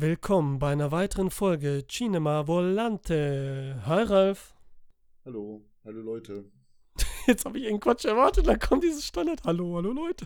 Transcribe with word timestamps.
Willkommen 0.00 0.60
bei 0.60 0.70
einer 0.70 0.92
weiteren 0.92 1.28
Folge 1.28 1.84
Cinema 1.88 2.46
Volante. 2.46 3.82
Hi 3.84 4.04
Ralf. 4.04 4.54
Hallo, 5.24 5.64
hallo 5.84 6.00
Leute. 6.00 6.44
Jetzt 7.26 7.44
habe 7.44 7.58
ich 7.58 7.64
irgendeinen 7.64 7.80
Quatsch 7.80 8.04
erwartet, 8.04 8.46
dann 8.46 8.60
kommt 8.60 8.84
dieses 8.84 9.04
Standard. 9.04 9.42
Hallo, 9.42 9.74
hallo 9.74 9.90
Leute. 9.90 10.24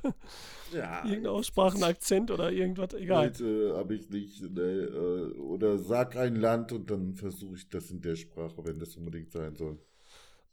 Ja. 0.74 0.98
Irgendeine 1.04 1.30
Aussprache, 1.30 1.82
Akzent 1.86 2.30
oder 2.30 2.52
irgendwas, 2.52 2.92
egal. 2.92 3.28
Heute 3.28 3.74
habe 3.74 3.94
ich 3.94 4.10
nicht, 4.10 4.42
ne, 4.42 4.60
äh, 4.60 5.38
oder 5.38 5.78
sag 5.78 6.16
ein 6.16 6.36
Land 6.36 6.72
und 6.72 6.90
dann 6.90 7.14
versuche 7.14 7.54
ich 7.54 7.66
das 7.70 7.90
in 7.90 8.02
der 8.02 8.16
Sprache, 8.16 8.62
wenn 8.66 8.78
das 8.78 8.94
unbedingt 8.98 9.32
sein 9.32 9.56
soll. 9.56 9.78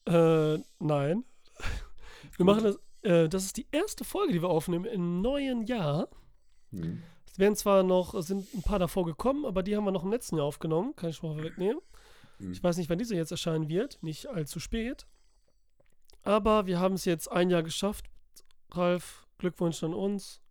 Äh, 0.05 0.63
nein. 0.79 1.25
Wir 2.37 2.37
Gut. 2.37 2.45
machen 2.45 2.63
das, 2.63 2.79
äh, 3.01 3.27
das 3.27 3.43
ist 3.43 3.57
die 3.57 3.67
erste 3.73 4.05
Folge, 4.05 4.31
die 4.31 4.41
wir 4.41 4.49
aufnehmen 4.49 4.85
im 4.85 5.21
neuen 5.21 5.63
Jahr. 5.63 6.07
Hm. 6.71 7.03
Werden 7.39 7.55
zwar 7.55 7.83
noch, 7.83 8.21
sind 8.21 8.53
ein 8.53 8.63
paar 8.63 8.79
davor 8.79 9.05
gekommen, 9.05 9.45
aber 9.45 9.63
die 9.63 9.77
haben 9.77 9.85
wir 9.85 9.91
noch 9.91 10.03
im 10.03 10.11
letzten 10.11 10.35
Jahr 10.35 10.45
aufgenommen. 10.45 10.93
Kann 10.97 11.09
ich 11.09 11.15
schon 11.15 11.37
mal 11.37 11.43
wegnehmen. 11.43 11.79
Hm. 12.39 12.51
Ich 12.51 12.61
weiß 12.61 12.75
nicht, 12.75 12.89
wann 12.89 12.97
diese 12.97 13.15
jetzt 13.15 13.31
erscheinen 13.31 13.69
wird. 13.69 14.03
Nicht 14.03 14.27
allzu 14.27 14.59
spät. 14.59 15.07
Aber 16.23 16.67
wir 16.67 16.79
haben 16.81 16.95
es 16.95 17.05
jetzt 17.05 17.31
ein 17.31 17.49
Jahr 17.49 17.63
geschafft. 17.63 18.07
Ralf, 18.71 19.25
Glückwunsch 19.37 19.81
an 19.83 19.93
uns. 19.93 20.41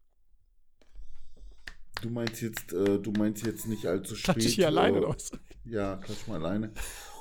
Du 2.00 2.08
meinst 2.08 2.40
jetzt, 2.40 2.72
äh, 2.72 2.98
du 2.98 3.10
meinst 3.12 3.44
jetzt 3.44 3.66
nicht 3.66 3.84
allzu 3.84 4.14
spät. 4.14 4.36
Klatsch 4.36 4.46
ich 4.46 4.54
hier 4.54 4.68
alleine 4.68 4.96
äh, 4.96 5.00
oder 5.00 5.08
was? 5.10 5.30
Ja, 5.64 5.96
klatsch 5.96 6.26
mal 6.26 6.42
alleine. 6.42 6.72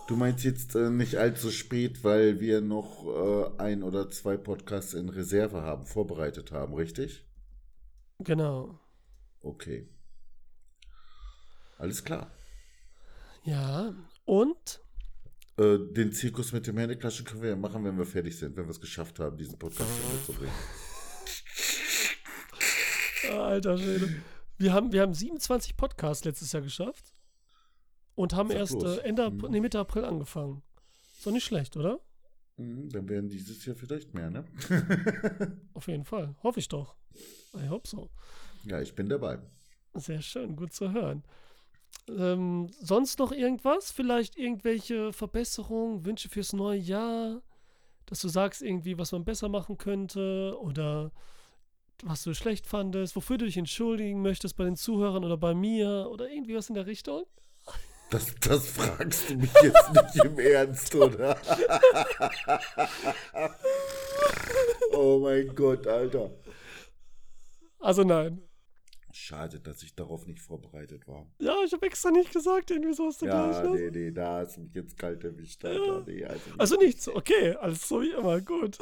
Du 0.07 0.15
meinst 0.15 0.45
jetzt 0.45 0.75
äh, 0.75 0.89
nicht 0.89 1.17
allzu 1.17 1.51
spät, 1.51 2.05
weil 2.05 2.39
wir 2.39 2.61
noch 2.61 3.05
äh, 3.05 3.61
ein 3.61 3.83
oder 3.83 4.09
zwei 4.09 4.37
Podcasts 4.37 4.93
in 4.93 5.09
Reserve 5.09 5.61
haben, 5.61 5.85
vorbereitet 5.85 6.53
haben, 6.53 6.73
richtig? 6.73 7.25
Genau. 8.19 8.79
Okay. 9.41 9.87
Alles 11.77 12.03
klar. 12.03 12.31
Ja. 13.43 13.93
Und 14.25 14.81
Äh, 15.57 15.77
den 15.91 16.11
Zirkus 16.11 16.51
mit 16.51 16.67
dem 16.67 16.77
Händeklatschen 16.77 17.25
können 17.25 17.41
wir 17.41 17.49
ja 17.49 17.55
machen, 17.55 17.83
wenn 17.83 17.97
wir 17.97 18.05
fertig 18.05 18.37
sind, 18.37 18.55
wenn 18.57 18.65
wir 18.65 18.71
es 18.71 18.81
geschafft 18.81 19.19
haben, 19.19 19.37
diesen 19.37 19.57
Podcast 19.57 19.89
zu 20.25 20.33
bringen. 20.33 20.51
Alter 23.31 23.77
Schwede. 23.77 24.21
Wir 24.57 24.73
haben, 24.73 24.91
wir 24.91 25.01
haben 25.01 25.13
27 25.13 25.77
Podcasts 25.77 26.25
letztes 26.25 26.51
Jahr 26.51 26.63
geschafft. 26.63 27.13
Und 28.15 28.33
haben 28.33 28.49
Sag 28.49 28.57
erst 28.57 28.83
äh, 28.83 28.97
Ende 28.99 29.29
Mhm. 29.29 29.47
nee, 29.51 29.59
Mitte 29.61 29.79
April 29.79 30.03
angefangen. 30.05 30.63
Ist 31.17 31.25
doch 31.27 31.31
nicht 31.31 31.45
schlecht, 31.45 31.77
oder? 31.77 31.99
Mhm, 32.57 32.89
Dann 32.89 33.07
werden 33.09 33.29
dieses 33.29 33.63
Jahr 33.65 33.75
vielleicht 33.75 34.13
mehr, 34.15 34.29
ne? 34.31 34.45
Auf 35.73 35.87
jeden 35.87 36.05
Fall. 36.05 36.35
Hoffe 36.41 36.59
ich 36.59 36.67
doch. 36.67 36.95
I 37.55 37.67
hope 37.69 37.87
so. 37.87 38.09
Ja, 38.69 38.81
ich 38.81 38.95
bin 38.95 39.09
dabei. 39.09 39.39
Sehr 39.93 40.21
schön, 40.21 40.55
gut 40.55 40.73
zu 40.73 40.91
hören. 40.91 41.23
Ähm, 42.09 42.69
sonst 42.79 43.19
noch 43.19 43.31
irgendwas? 43.31 43.91
Vielleicht 43.91 44.37
irgendwelche 44.37 45.11
Verbesserungen, 45.13 46.05
Wünsche 46.05 46.29
fürs 46.29 46.53
neue 46.53 46.79
Jahr? 46.79 47.41
Dass 48.05 48.21
du 48.21 48.29
sagst 48.29 48.61
irgendwie, 48.61 48.97
was 48.97 49.11
man 49.11 49.25
besser 49.25 49.49
machen 49.49 49.77
könnte 49.77 50.57
oder 50.61 51.11
was 52.03 52.23
du 52.23 52.33
schlecht 52.33 52.67
fandest, 52.67 53.15
wofür 53.15 53.37
du 53.37 53.45
dich 53.45 53.57
entschuldigen 53.57 54.21
möchtest 54.21 54.55
bei 54.55 54.63
den 54.63 54.75
Zuhörern 54.75 55.25
oder 55.25 55.37
bei 55.37 55.53
mir 55.53 56.07
oder 56.09 56.29
irgendwie 56.29 56.55
was 56.55 56.69
in 56.69 56.75
der 56.75 56.85
Richtung? 56.85 57.25
Das, 58.09 58.33
das 58.39 58.69
fragst 58.69 59.29
du 59.29 59.35
mich 59.35 59.51
jetzt 59.61 59.91
nicht 59.91 60.23
im 60.23 60.39
Ernst, 60.53 60.95
oder? 60.95 61.37
oh 64.93 65.19
mein 65.19 65.53
Gott, 65.53 65.85
Alter. 65.85 66.31
Also 67.79 68.03
nein. 68.03 68.41
Schade, 69.17 69.59
dass 69.59 69.81
ich 69.83 69.95
darauf 69.95 70.27
nicht 70.27 70.39
vorbereitet 70.39 71.07
war. 71.07 71.25
Ja, 71.39 71.55
ich 71.65 71.73
habe 71.73 71.85
extra 71.87 72.11
nicht 72.11 72.31
gesagt, 72.31 72.69
irgendwie 72.71 72.93
so 72.93 73.07
hast 73.07 73.21
du 73.21 73.25
Ja, 73.25 73.49
gleich. 73.49 73.63
Ne? 73.63 73.89
nee, 73.91 73.99
nee, 74.05 74.11
da 74.11 74.45
du 74.45 74.61
mich 74.61 74.73
jetzt 74.73 74.97
kalt 74.97 75.23
erwischt, 75.23 75.65
Alter. 75.65 76.03
Nee, 76.05 76.23
also, 76.23 76.51
Also 76.57 76.75
nichts, 76.77 77.07
okay, 77.09 77.53
alles 77.55 77.87
so 77.87 78.01
wie 78.01 78.11
immer, 78.11 78.39
gut. 78.41 78.77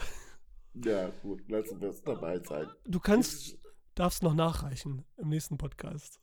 Ja, 0.73 1.07
gut, 1.21 1.47
lassen 1.49 1.79
wir 1.79 1.89
es 1.89 2.01
dabei 2.03 2.39
sein. 2.39 2.67
Du 2.83 2.99
kannst, 2.99 3.57
darfst 3.95 4.23
noch 4.23 4.33
nachreichen 4.33 5.05
im 5.17 5.29
nächsten 5.29 5.57
Podcast. 5.57 6.19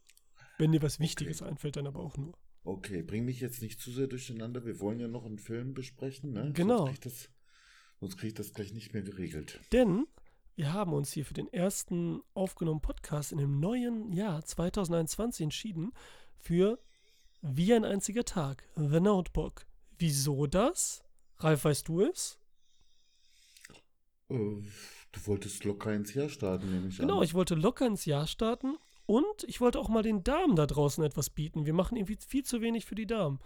Wenn 0.58 0.72
dir 0.72 0.82
was 0.82 1.00
Wichtiges 1.00 1.42
einfällt, 1.42 1.76
dann 1.76 1.86
aber 1.86 2.00
auch 2.00 2.16
nur. 2.18 2.34
Okay, 2.64 3.02
bring 3.02 3.24
mich 3.24 3.40
jetzt 3.40 3.62
nicht 3.62 3.80
zu 3.80 3.90
sehr 3.90 4.06
durcheinander. 4.08 4.64
Wir 4.66 4.78
wollen 4.78 5.00
ja 5.00 5.08
noch 5.08 5.24
einen 5.24 5.38
Film 5.38 5.72
besprechen, 5.72 6.32
ne? 6.32 6.52
Genau. 6.52 6.86
Sonst 6.86 6.88
krieg 6.88 6.94
ich 6.94 7.00
das, 7.00 7.30
sonst 7.98 8.16
krieg 8.18 8.28
ich 8.28 8.34
das 8.34 8.52
gleich 8.52 8.72
nicht 8.74 8.92
mehr 8.92 9.02
geregelt. 9.02 9.58
Denn 9.72 10.06
wir 10.54 10.72
haben 10.72 10.92
uns 10.92 11.12
hier 11.12 11.24
für 11.24 11.34
den 11.34 11.52
ersten 11.52 12.22
aufgenommenen 12.34 12.82
Podcast 12.82 13.32
in 13.32 13.38
dem 13.38 13.58
neuen 13.60 14.12
Jahr 14.12 14.44
2021 14.44 15.44
entschieden 15.44 15.92
für 16.38 16.78
Wie 17.40 17.72
ein 17.74 17.84
einziger 17.84 18.24
Tag, 18.24 18.64
The 18.76 19.00
Notebook. 19.00 19.64
Wieso 19.98 20.46
das? 20.46 21.02
Ralf, 21.38 21.64
weißt 21.64 21.88
du 21.88 22.02
es? 22.02 22.38
Äh, 24.28 24.34
du 24.34 25.26
wolltest 25.26 25.64
locker 25.64 25.92
ins 25.92 26.14
Jahr 26.14 26.28
starten, 26.28 26.70
nehme 26.70 26.88
ich 26.88 26.98
Genau, 26.98 27.18
an. 27.18 27.24
ich 27.24 27.34
wollte 27.34 27.54
locker 27.54 27.86
ins 27.86 28.04
Jahr 28.04 28.26
starten 28.26 28.76
und 29.06 29.44
ich 29.46 29.60
wollte 29.60 29.78
auch 29.78 29.88
mal 29.88 30.02
den 30.02 30.22
Damen 30.22 30.56
da 30.56 30.66
draußen 30.66 31.02
etwas 31.04 31.30
bieten. 31.30 31.66
Wir 31.66 31.72
machen 31.74 31.96
irgendwie 31.96 32.16
viel 32.26 32.44
zu 32.44 32.60
wenig 32.60 32.84
für 32.84 32.94
die 32.94 33.06
Damen. 33.06 33.40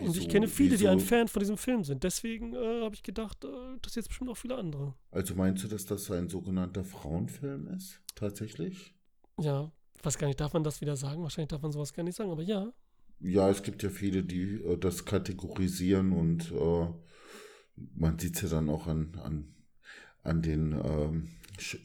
Und 0.00 0.16
ich 0.16 0.28
kenne 0.28 0.48
viele, 0.48 0.76
die 0.76 0.88
ein 0.88 1.00
Fan 1.00 1.28
von 1.28 1.40
diesem 1.40 1.56
Film 1.58 1.84
sind. 1.84 2.02
Deswegen 2.02 2.54
äh, 2.54 2.82
habe 2.82 2.94
ich 2.94 3.02
gedacht, 3.02 3.44
äh, 3.44 3.48
das 3.82 3.94
jetzt 3.94 4.08
bestimmt 4.08 4.30
auch 4.30 4.36
viele 4.36 4.56
andere. 4.56 4.94
Also 5.10 5.34
meinst 5.34 5.62
du, 5.64 5.68
dass 5.68 5.84
das 5.84 6.10
ein 6.10 6.28
sogenannter 6.28 6.82
Frauenfilm 6.82 7.68
ist? 7.68 8.00
Tatsächlich? 8.14 8.94
Ja, 9.38 9.70
ich 9.96 10.04
weiß 10.04 10.18
gar 10.18 10.26
nicht, 10.26 10.40
darf 10.40 10.54
man 10.54 10.64
das 10.64 10.80
wieder 10.80 10.96
sagen? 10.96 11.22
Wahrscheinlich 11.22 11.50
darf 11.50 11.62
man 11.62 11.72
sowas 11.72 11.92
gar 11.92 12.02
nicht 12.02 12.16
sagen, 12.16 12.30
aber 12.30 12.42
ja. 12.42 12.72
Ja, 13.20 13.48
es 13.50 13.62
gibt 13.62 13.82
ja 13.82 13.90
viele, 13.90 14.24
die 14.24 14.54
äh, 14.54 14.78
das 14.78 15.04
kategorisieren 15.04 16.12
und 16.12 16.50
äh, 16.50 16.86
man 17.94 18.18
sieht 18.18 18.36
es 18.36 18.42
ja 18.42 18.48
dann 18.48 18.68
auch 18.68 18.86
an, 18.86 19.16
an, 19.22 19.54
an 20.22 20.42
den 20.42 20.72
ähm, 20.72 21.28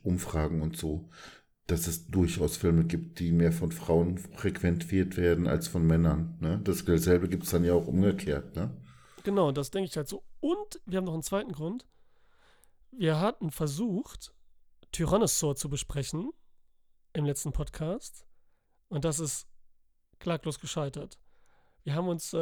Umfragen 0.03 0.61
und 0.61 0.77
so, 0.77 1.09
dass 1.67 1.87
es 1.87 2.07
durchaus 2.07 2.55
Filme 2.55 2.85
gibt, 2.85 3.19
die 3.19 3.31
mehr 3.31 3.51
von 3.51 3.71
Frauen 3.71 4.17
frequentiert 4.17 5.17
werden 5.17 5.47
als 5.47 5.67
von 5.67 5.85
Männern. 5.85 6.37
Ne? 6.39 6.59
Dasselbe 6.63 7.27
gibt 7.27 7.43
es 7.43 7.51
dann 7.51 7.65
ja 7.65 7.73
auch 7.73 7.87
umgekehrt. 7.87 8.55
Ne? 8.55 8.71
Genau, 9.23 9.51
das 9.51 9.69
denke 9.69 9.89
ich 9.89 9.97
halt 9.97 10.07
so. 10.07 10.23
Und 10.39 10.81
wir 10.85 10.97
haben 10.97 11.05
noch 11.05 11.13
einen 11.13 11.23
zweiten 11.23 11.51
Grund. 11.51 11.85
Wir 12.91 13.19
hatten 13.19 13.51
versucht, 13.51 14.33
Tyrannosaur 14.93 15.57
zu 15.57 15.69
besprechen 15.69 16.31
im 17.11 17.25
letzten 17.25 17.51
Podcast. 17.51 18.25
Und 18.87 19.03
das 19.03 19.19
ist 19.19 19.45
klaglos 20.19 20.59
gescheitert. 20.59 21.19
Wir 21.83 21.95
haben 21.95 22.07
uns 22.07 22.33
äh, 22.33 22.37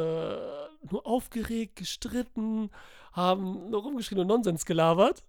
nur 0.88 1.04
aufgeregt, 1.04 1.76
gestritten, 1.76 2.70
haben 3.12 3.70
nur 3.70 3.82
rumgeschrien 3.82 4.20
und 4.20 4.28
Nonsens 4.28 4.64
gelabert, 4.64 5.24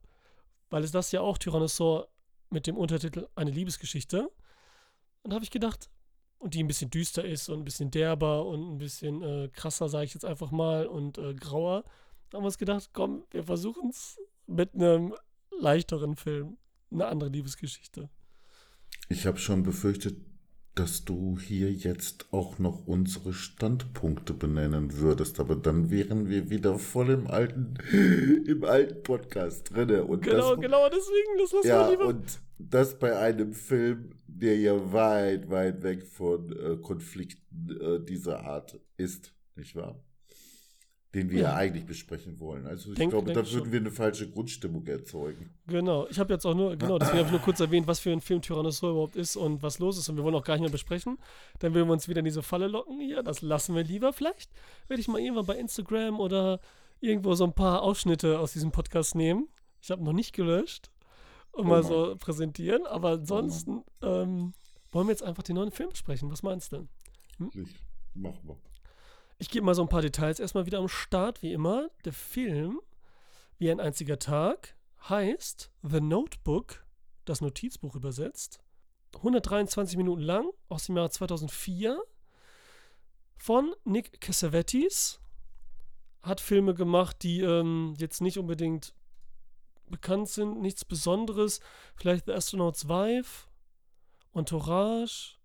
weil 0.69 0.83
es 0.83 0.91
das 0.91 1.11
ja 1.11 1.21
auch 1.21 1.39
Tyrannosaur 1.39 2.09
mit 2.49 2.67
dem 2.67 2.77
Untertitel 2.77 3.27
Eine 3.35 3.51
Liebesgeschichte. 3.51 4.29
Und 5.21 5.31
da 5.31 5.35
habe 5.35 5.43
ich 5.43 5.51
gedacht, 5.51 5.89
und 6.39 6.53
die 6.53 6.63
ein 6.63 6.67
bisschen 6.67 6.89
düster 6.89 7.25
ist 7.25 7.49
und 7.49 7.59
ein 7.59 7.65
bisschen 7.65 7.91
derber 7.91 8.45
und 8.45 8.75
ein 8.75 8.77
bisschen 8.77 9.23
äh, 9.23 9.49
krasser, 9.51 9.89
sage 9.89 10.05
ich 10.05 10.13
jetzt 10.13 10.25
einfach 10.25 10.51
mal, 10.51 10.85
und 10.85 11.17
äh, 11.17 11.33
grauer, 11.33 11.83
haben 12.33 12.43
wir 12.43 12.47
uns 12.47 12.57
gedacht, 12.57 12.89
komm, 12.93 13.23
wir 13.31 13.43
versuchen 13.43 13.89
es 13.89 14.19
mit 14.45 14.75
einem 14.75 15.13
leichteren 15.59 16.15
Film, 16.15 16.57
eine 16.91 17.07
andere 17.07 17.29
Liebesgeschichte. 17.29 18.09
Ich 19.09 19.25
habe 19.25 19.37
schon 19.37 19.63
befürchtet, 19.63 20.17
dass 20.77 21.03
du 21.05 21.37
hier 21.39 21.71
jetzt 21.71 22.27
auch 22.31 22.59
noch 22.59 22.85
unsere 22.87 23.33
Standpunkte 23.33 24.33
benennen 24.33 24.97
würdest, 24.99 25.39
aber 25.39 25.55
dann 25.55 25.89
wären 25.89 26.29
wir 26.29 26.49
wieder 26.49 26.77
voll 26.77 27.09
im 27.09 27.27
alten, 27.27 27.73
im 28.45 28.63
alten 28.63 29.01
Podcast 29.03 29.73
drinne. 29.73 30.03
Und 30.03 30.21
Genau, 30.23 30.55
das, 30.55 30.61
genau 30.61 30.89
deswegen, 30.89 31.37
das 31.39 31.51
lassen 31.51 31.67
Ja, 31.67 31.85
wir 31.87 31.91
lieber. 31.91 32.05
und 32.07 32.39
das 32.59 32.97
bei 32.99 33.17
einem 33.17 33.53
Film, 33.53 34.11
der 34.27 34.57
ja 34.59 34.93
weit, 34.93 35.49
weit 35.49 35.81
weg 35.83 36.05
von 36.05 36.51
äh, 36.51 36.77
Konflikten 36.77 37.69
äh, 37.81 37.99
dieser 38.03 38.43
Art 38.45 38.79
ist, 38.97 39.33
nicht 39.55 39.75
wahr? 39.75 40.03
Den 41.17 41.29
wir 41.31 41.39
ja, 41.41 41.49
Ja. 41.49 41.55
eigentlich 41.55 41.85
besprechen 41.85 42.39
wollen. 42.39 42.65
Also 42.67 42.91
ich 42.91 42.97
Denk- 42.97 43.11
glaube, 43.11 43.25
denk 43.33 43.37
da 43.39 43.45
schon. 43.45 43.59
würden 43.61 43.71
wir 43.71 43.79
eine 43.79 43.91
falsche 43.91 44.29
Grundstimmung 44.29 44.85
erzeugen. 44.87 45.49
Genau, 45.67 46.07
ich 46.07 46.19
habe 46.19 46.31
jetzt 46.33 46.45
auch 46.45 46.53
nur, 46.53 46.75
genau, 46.77 46.97
deswegen 46.99 47.17
habe 47.19 47.27
ich 47.27 47.31
nur 47.31 47.41
kurz 47.41 47.59
erwähnt, 47.59 47.87
was 47.87 47.99
für 47.99 48.11
ein 48.11 48.21
Film 48.21 48.41
Tyrannosaur 48.41 48.91
überhaupt 48.91 49.15
ist 49.15 49.35
und 49.35 49.61
was 49.63 49.79
los 49.79 49.97
ist 49.97 50.07
und 50.09 50.15
wir 50.15 50.23
wollen 50.23 50.35
auch 50.35 50.43
gar 50.43 50.53
nicht 50.55 50.61
mehr 50.61 50.69
besprechen. 50.71 51.17
Dann 51.59 51.73
würden 51.73 51.87
wir 51.89 51.93
uns 51.93 52.07
wieder 52.07 52.19
in 52.19 52.25
diese 52.25 52.43
Falle 52.43 52.67
locken. 52.67 53.01
Ja, 53.01 53.23
das 53.23 53.41
lassen 53.41 53.75
wir 53.75 53.83
lieber. 53.83 54.13
Vielleicht 54.13 54.51
werde 54.87 55.01
ich 55.01 55.07
mal 55.07 55.19
irgendwann 55.19 55.45
bei 55.45 55.57
Instagram 55.57 56.19
oder 56.19 56.59
irgendwo 56.99 57.33
so 57.33 57.43
ein 57.45 57.53
paar 57.53 57.81
Ausschnitte 57.81 58.39
aus 58.39 58.53
diesem 58.53 58.71
Podcast 58.71 59.15
nehmen. 59.15 59.47
Ich 59.81 59.91
habe 59.91 60.03
noch 60.03 60.13
nicht 60.13 60.33
gelöscht 60.33 60.89
und 61.51 61.65
Oh 61.65 61.69
mal 61.69 61.83
so 61.83 62.15
präsentieren, 62.19 62.85
aber 62.85 63.09
ansonsten 63.11 63.83
ähm, 64.01 64.53
wollen 64.91 65.07
wir 65.07 65.11
jetzt 65.11 65.23
einfach 65.23 65.43
den 65.43 65.55
neuen 65.55 65.71
Film 65.71 65.89
besprechen. 65.89 66.31
Was 66.31 66.43
meinst 66.43 66.71
du? 66.73 66.87
Ich, 67.53 67.75
machen 68.13 68.39
wir. 68.43 68.57
Ich 69.39 69.49
gebe 69.49 69.65
mal 69.65 69.75
so 69.75 69.83
ein 69.83 69.89
paar 69.89 70.01
Details 70.01 70.39
erstmal 70.39 70.65
wieder 70.65 70.79
am 70.79 70.87
Start, 70.87 71.43
wie 71.43 71.53
immer. 71.53 71.89
Der 72.05 72.13
Film, 72.13 72.81
wie 73.59 73.69
ein 73.69 73.79
einziger 73.79 74.17
Tag, 74.17 74.75
heißt 75.07 75.71
The 75.83 76.01
Notebook, 76.01 76.85
das 77.25 77.41
Notizbuch 77.41 77.95
übersetzt. 77.95 78.59
123 79.17 79.95
Minuten 79.97 80.21
lang, 80.21 80.49
aus 80.69 80.85
dem 80.87 80.97
Jahr 80.97 81.11
2004. 81.11 82.01
von 83.35 83.75
Nick 83.83 84.19
Cassavetes. 84.19 85.19
Hat 86.23 86.41
Filme 86.41 86.73
gemacht, 86.73 87.21
die 87.21 87.41
ähm, 87.41 87.93
jetzt 87.99 88.21
nicht 88.21 88.39
unbedingt 88.39 88.95
bekannt 89.85 90.29
sind, 90.29 90.59
nichts 90.59 90.83
Besonderes. 90.83 91.59
Vielleicht 91.95 92.25
The 92.25 92.33
Astronaut's 92.33 92.87
Wife, 92.89 93.47
Entourage, 94.33 95.36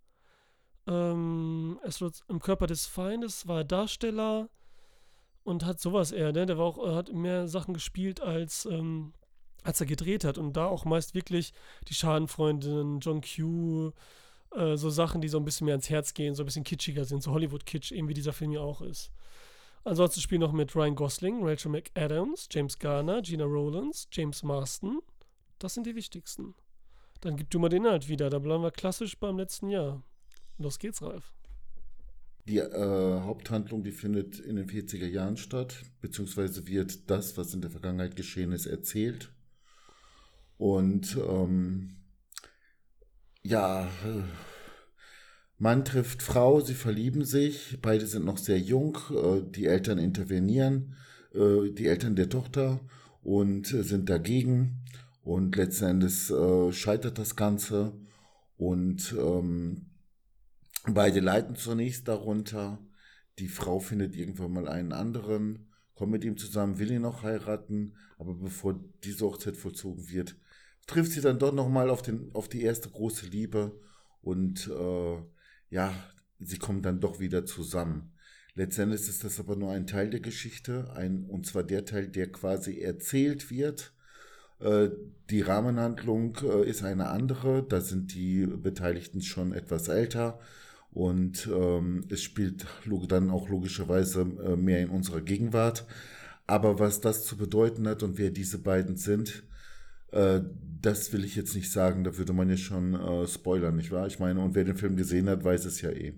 ähm, 0.86 1.78
Astronauts 1.84 2.24
im 2.28 2.40
Körper 2.40 2.66
des 2.66 2.86
Feindes 2.86 3.46
war 3.46 3.58
er 3.58 3.64
Darsteller 3.64 4.48
und 5.44 5.64
hat 5.64 5.80
sowas 5.80 6.12
eher, 6.12 6.32
ne? 6.32 6.46
Der 6.46 6.58
war 6.58 6.66
auch, 6.66 6.94
hat 6.94 7.12
mehr 7.12 7.48
Sachen 7.48 7.74
gespielt 7.74 8.20
als, 8.20 8.66
ähm, 8.66 9.12
als 9.62 9.80
er 9.80 9.86
gedreht 9.86 10.24
hat 10.24 10.38
und 10.38 10.54
da 10.54 10.66
auch 10.66 10.84
meist 10.84 11.14
wirklich 11.14 11.52
die 11.88 11.94
Schadenfreundinnen, 11.94 13.00
John 13.00 13.20
Q, 13.20 13.92
äh, 14.54 14.76
so 14.76 14.90
Sachen, 14.90 15.20
die 15.20 15.28
so 15.28 15.38
ein 15.38 15.44
bisschen 15.44 15.66
mehr 15.66 15.74
ans 15.74 15.90
Herz 15.90 16.14
gehen, 16.14 16.34
so 16.34 16.42
ein 16.42 16.46
bisschen 16.46 16.64
kitschiger 16.64 17.04
sind, 17.04 17.22
so 17.22 17.32
Hollywood-Kitsch, 17.32 17.92
eben 17.92 18.08
wie 18.08 18.14
dieser 18.14 18.32
Film 18.32 18.52
ja 18.52 18.60
auch 18.60 18.80
ist. 18.80 19.10
Ansonsten 19.84 20.20
spielen 20.20 20.40
noch 20.40 20.52
mit 20.52 20.76
Ryan 20.76 20.94
Gosling, 20.94 21.40
Rachel 21.42 21.72
McAdams, 21.72 22.48
James 22.50 22.78
Garner, 22.78 23.20
Gina 23.22 23.44
Rowlands, 23.44 24.08
James 24.12 24.42
Marston. 24.44 25.00
Das 25.58 25.74
sind 25.74 25.86
die 25.86 25.96
wichtigsten. 25.96 26.54
Dann 27.20 27.36
gib 27.36 27.50
du 27.50 27.58
mal 27.58 27.68
den 27.68 27.84
Inhalt 27.84 28.08
wieder. 28.08 28.30
Da 28.30 28.38
bleiben 28.38 28.62
wir 28.62 28.70
klassisch 28.70 29.18
beim 29.18 29.38
letzten 29.38 29.68
Jahr. 29.68 30.02
Los 30.62 30.78
geht's, 30.78 31.02
Ralf. 31.02 31.32
Die 32.46 32.58
äh, 32.58 33.20
Haupthandlung, 33.20 33.84
die 33.84 33.92
findet 33.92 34.40
in 34.40 34.56
den 34.56 34.68
40er 34.68 35.06
Jahren 35.06 35.36
statt, 35.36 35.82
beziehungsweise 36.00 36.66
wird 36.66 37.10
das, 37.10 37.36
was 37.36 37.54
in 37.54 37.60
der 37.60 37.70
Vergangenheit 37.70 38.16
geschehen 38.16 38.52
ist, 38.52 38.66
erzählt. 38.66 39.30
Und 40.58 41.16
ähm, 41.16 41.96
ja, 43.42 43.84
äh, 43.84 44.22
Mann 45.58 45.84
trifft 45.84 46.22
Frau, 46.22 46.60
sie 46.60 46.74
verlieben 46.74 47.24
sich, 47.24 47.78
beide 47.82 48.06
sind 48.06 48.24
noch 48.24 48.38
sehr 48.38 48.58
jung, 48.58 48.98
äh, 49.10 49.42
die 49.42 49.66
Eltern 49.66 49.98
intervenieren, 49.98 50.94
äh, 51.34 51.70
die 51.70 51.86
Eltern 51.86 52.16
der 52.16 52.28
Tochter 52.28 52.80
und 53.22 53.66
sind 53.66 54.08
dagegen 54.08 54.84
und 55.22 55.54
letzten 55.54 55.84
Endes 55.84 56.34
scheitert 56.72 57.16
das 57.16 57.36
Ganze 57.36 57.92
und 58.56 59.14
ähm, 59.16 59.91
beide 60.88 61.20
leiden 61.20 61.56
zunächst 61.56 62.08
darunter. 62.08 62.78
Die 63.38 63.48
Frau 63.48 63.80
findet 63.80 64.14
irgendwann 64.14 64.52
mal 64.52 64.68
einen 64.68 64.92
anderen, 64.92 65.70
kommt 65.94 66.12
mit 66.12 66.24
ihm 66.24 66.36
zusammen, 66.36 66.78
will 66.78 66.90
ihn 66.90 67.02
noch 67.02 67.22
heiraten, 67.22 67.94
aber 68.18 68.34
bevor 68.34 68.78
diese 69.04 69.24
Hochzeit 69.24 69.56
vollzogen 69.56 70.08
wird, 70.10 70.36
trifft 70.86 71.12
sie 71.12 71.20
dann 71.20 71.38
doch 71.38 71.52
nochmal 71.52 71.90
auf, 71.90 72.02
auf 72.34 72.48
die 72.48 72.62
erste 72.62 72.90
große 72.90 73.26
Liebe 73.26 73.80
und 74.20 74.68
äh, 74.68 75.16
ja, 75.70 75.94
sie 76.40 76.58
kommen 76.58 76.82
dann 76.82 77.00
doch 77.00 77.20
wieder 77.20 77.46
zusammen. 77.46 78.12
Letztendlich 78.54 79.08
ist 79.08 79.24
das 79.24 79.40
aber 79.40 79.56
nur 79.56 79.72
ein 79.72 79.86
Teil 79.86 80.10
der 80.10 80.20
Geschichte, 80.20 80.92
ein, 80.94 81.24
und 81.24 81.46
zwar 81.46 81.62
der 81.62 81.86
Teil, 81.86 82.08
der 82.08 82.30
quasi 82.30 82.80
erzählt 82.80 83.50
wird. 83.50 83.94
Äh, 84.60 84.90
die 85.30 85.40
Rahmenhandlung 85.40 86.36
äh, 86.42 86.68
ist 86.68 86.82
eine 86.82 87.08
andere, 87.08 87.62
da 87.66 87.80
sind 87.80 88.12
die 88.14 88.46
Beteiligten 88.46 89.22
schon 89.22 89.52
etwas 89.52 89.88
älter 89.88 90.38
und 90.92 91.48
ähm, 91.50 92.04
es 92.10 92.22
spielt 92.22 92.66
dann 93.08 93.30
auch 93.30 93.48
logischerweise 93.48 94.22
äh, 94.22 94.56
mehr 94.56 94.80
in 94.80 94.90
unserer 94.90 95.22
Gegenwart. 95.22 95.86
Aber 96.46 96.78
was 96.78 97.00
das 97.00 97.24
zu 97.24 97.36
bedeuten 97.36 97.88
hat 97.88 98.02
und 98.02 98.18
wer 98.18 98.30
diese 98.30 98.58
beiden 98.58 98.96
sind, 98.96 99.44
äh, 100.10 100.40
das 100.80 101.12
will 101.12 101.24
ich 101.24 101.34
jetzt 101.34 101.54
nicht 101.54 101.72
sagen, 101.72 102.04
da 102.04 102.16
würde 102.18 102.32
man 102.32 102.50
ja 102.50 102.56
schon 102.56 102.94
äh, 102.94 103.26
spoilern, 103.26 103.76
nicht 103.76 103.90
wahr? 103.90 104.06
Ich 104.06 104.18
meine, 104.18 104.40
und 104.40 104.54
wer 104.54 104.64
den 104.64 104.76
Film 104.76 104.96
gesehen 104.96 105.28
hat, 105.30 105.44
weiß 105.44 105.64
es 105.64 105.80
ja 105.80 105.90
eh. 105.90 106.14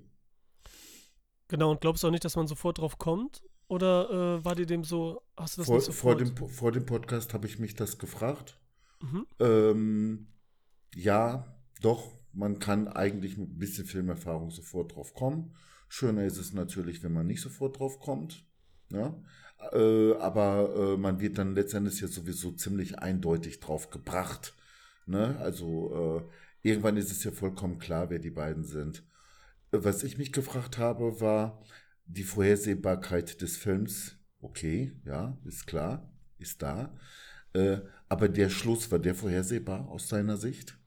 Genau, 1.49 1.71
und 1.71 1.81
glaubst 1.81 2.03
du 2.03 2.09
auch 2.09 2.11
nicht, 2.11 2.25
dass 2.25 2.37
man 2.37 2.49
sofort 2.49 2.79
drauf 2.79 2.99
kommt? 2.99 3.43
Oder 3.69 4.39
äh, 4.39 4.45
war 4.45 4.57
dir 4.57 4.67
dem 4.67 4.83
so, 4.83 5.23
hast 5.37 5.57
du 5.57 5.61
das 5.61 5.67
vor, 5.67 5.77
nicht 5.77 5.87
sofort? 5.87 6.19
Vor 6.21 6.47
dem, 6.47 6.49
vor 6.49 6.73
dem 6.73 6.87
Podcast 6.87 7.33
habe 7.33 7.47
ich 7.47 7.59
mich 7.59 7.75
das 7.75 7.99
gefragt. 7.99 8.59
Mhm. 9.01 9.27
Ähm, 9.39 10.27
ja, 10.95 11.57
doch, 11.81 12.11
man 12.35 12.59
kann 12.59 12.89
eigentlich 12.89 13.37
mit 13.37 13.51
ein 13.51 13.59
bisschen 13.59 13.87
Filmerfahrung 13.87 14.51
sofort 14.51 14.95
drauf 14.95 15.15
kommen. 15.15 15.55
Schöner 15.89 16.25
ist 16.25 16.39
es 16.39 16.53
natürlich, 16.53 17.03
wenn 17.03 17.13
man 17.13 17.27
nicht 17.27 17.41
sofort 17.41 17.79
drauf 17.79 18.01
kommt. 18.01 18.45
Ja? 18.91 19.15
Äh, 19.73 20.15
aber 20.15 20.75
äh, 20.77 20.97
man 20.97 21.21
wird 21.21 21.39
dann 21.39 21.55
letztendlich 21.55 22.01
ja 22.01 22.09
sowieso 22.09 22.53
ziemlich 22.53 22.99
eindeutig 22.99 23.61
drauf 23.61 23.91
gebracht. 23.91 24.55
Ne? 25.07 25.37
Also 25.39 26.27
äh, 26.63 26.69
irgendwann 26.69 26.97
ist 26.97 27.11
es 27.11 27.25
ja 27.25 27.31
vollkommen 27.31 27.79
klar, 27.79 28.11
wer 28.11 28.19
die 28.19 28.31
beiden 28.31 28.65
sind. 28.65 29.05
Was 29.71 30.05
ich 30.05 30.19
mich 30.19 30.33
gefragt 30.33 30.79
habe, 30.79 31.21
war 31.21 31.63
die 32.07 32.25
Vorhersehbarkeit 32.25 33.41
des 33.41 33.57
Films. 33.57 34.17
Okay, 34.41 34.93
ja, 35.05 35.39
ist 35.45 35.67
klar, 35.67 36.13
ist 36.39 36.63
da. 36.63 36.95
Äh, 37.55 37.79
aber 38.09 38.29
der 38.29 38.51
Schluss, 38.51 38.91
war 38.91 38.99
der 38.99 39.15
vorhersehbar 39.15 39.89
aus 39.89 40.09
seiner 40.09 40.37
Sicht? 40.37 40.79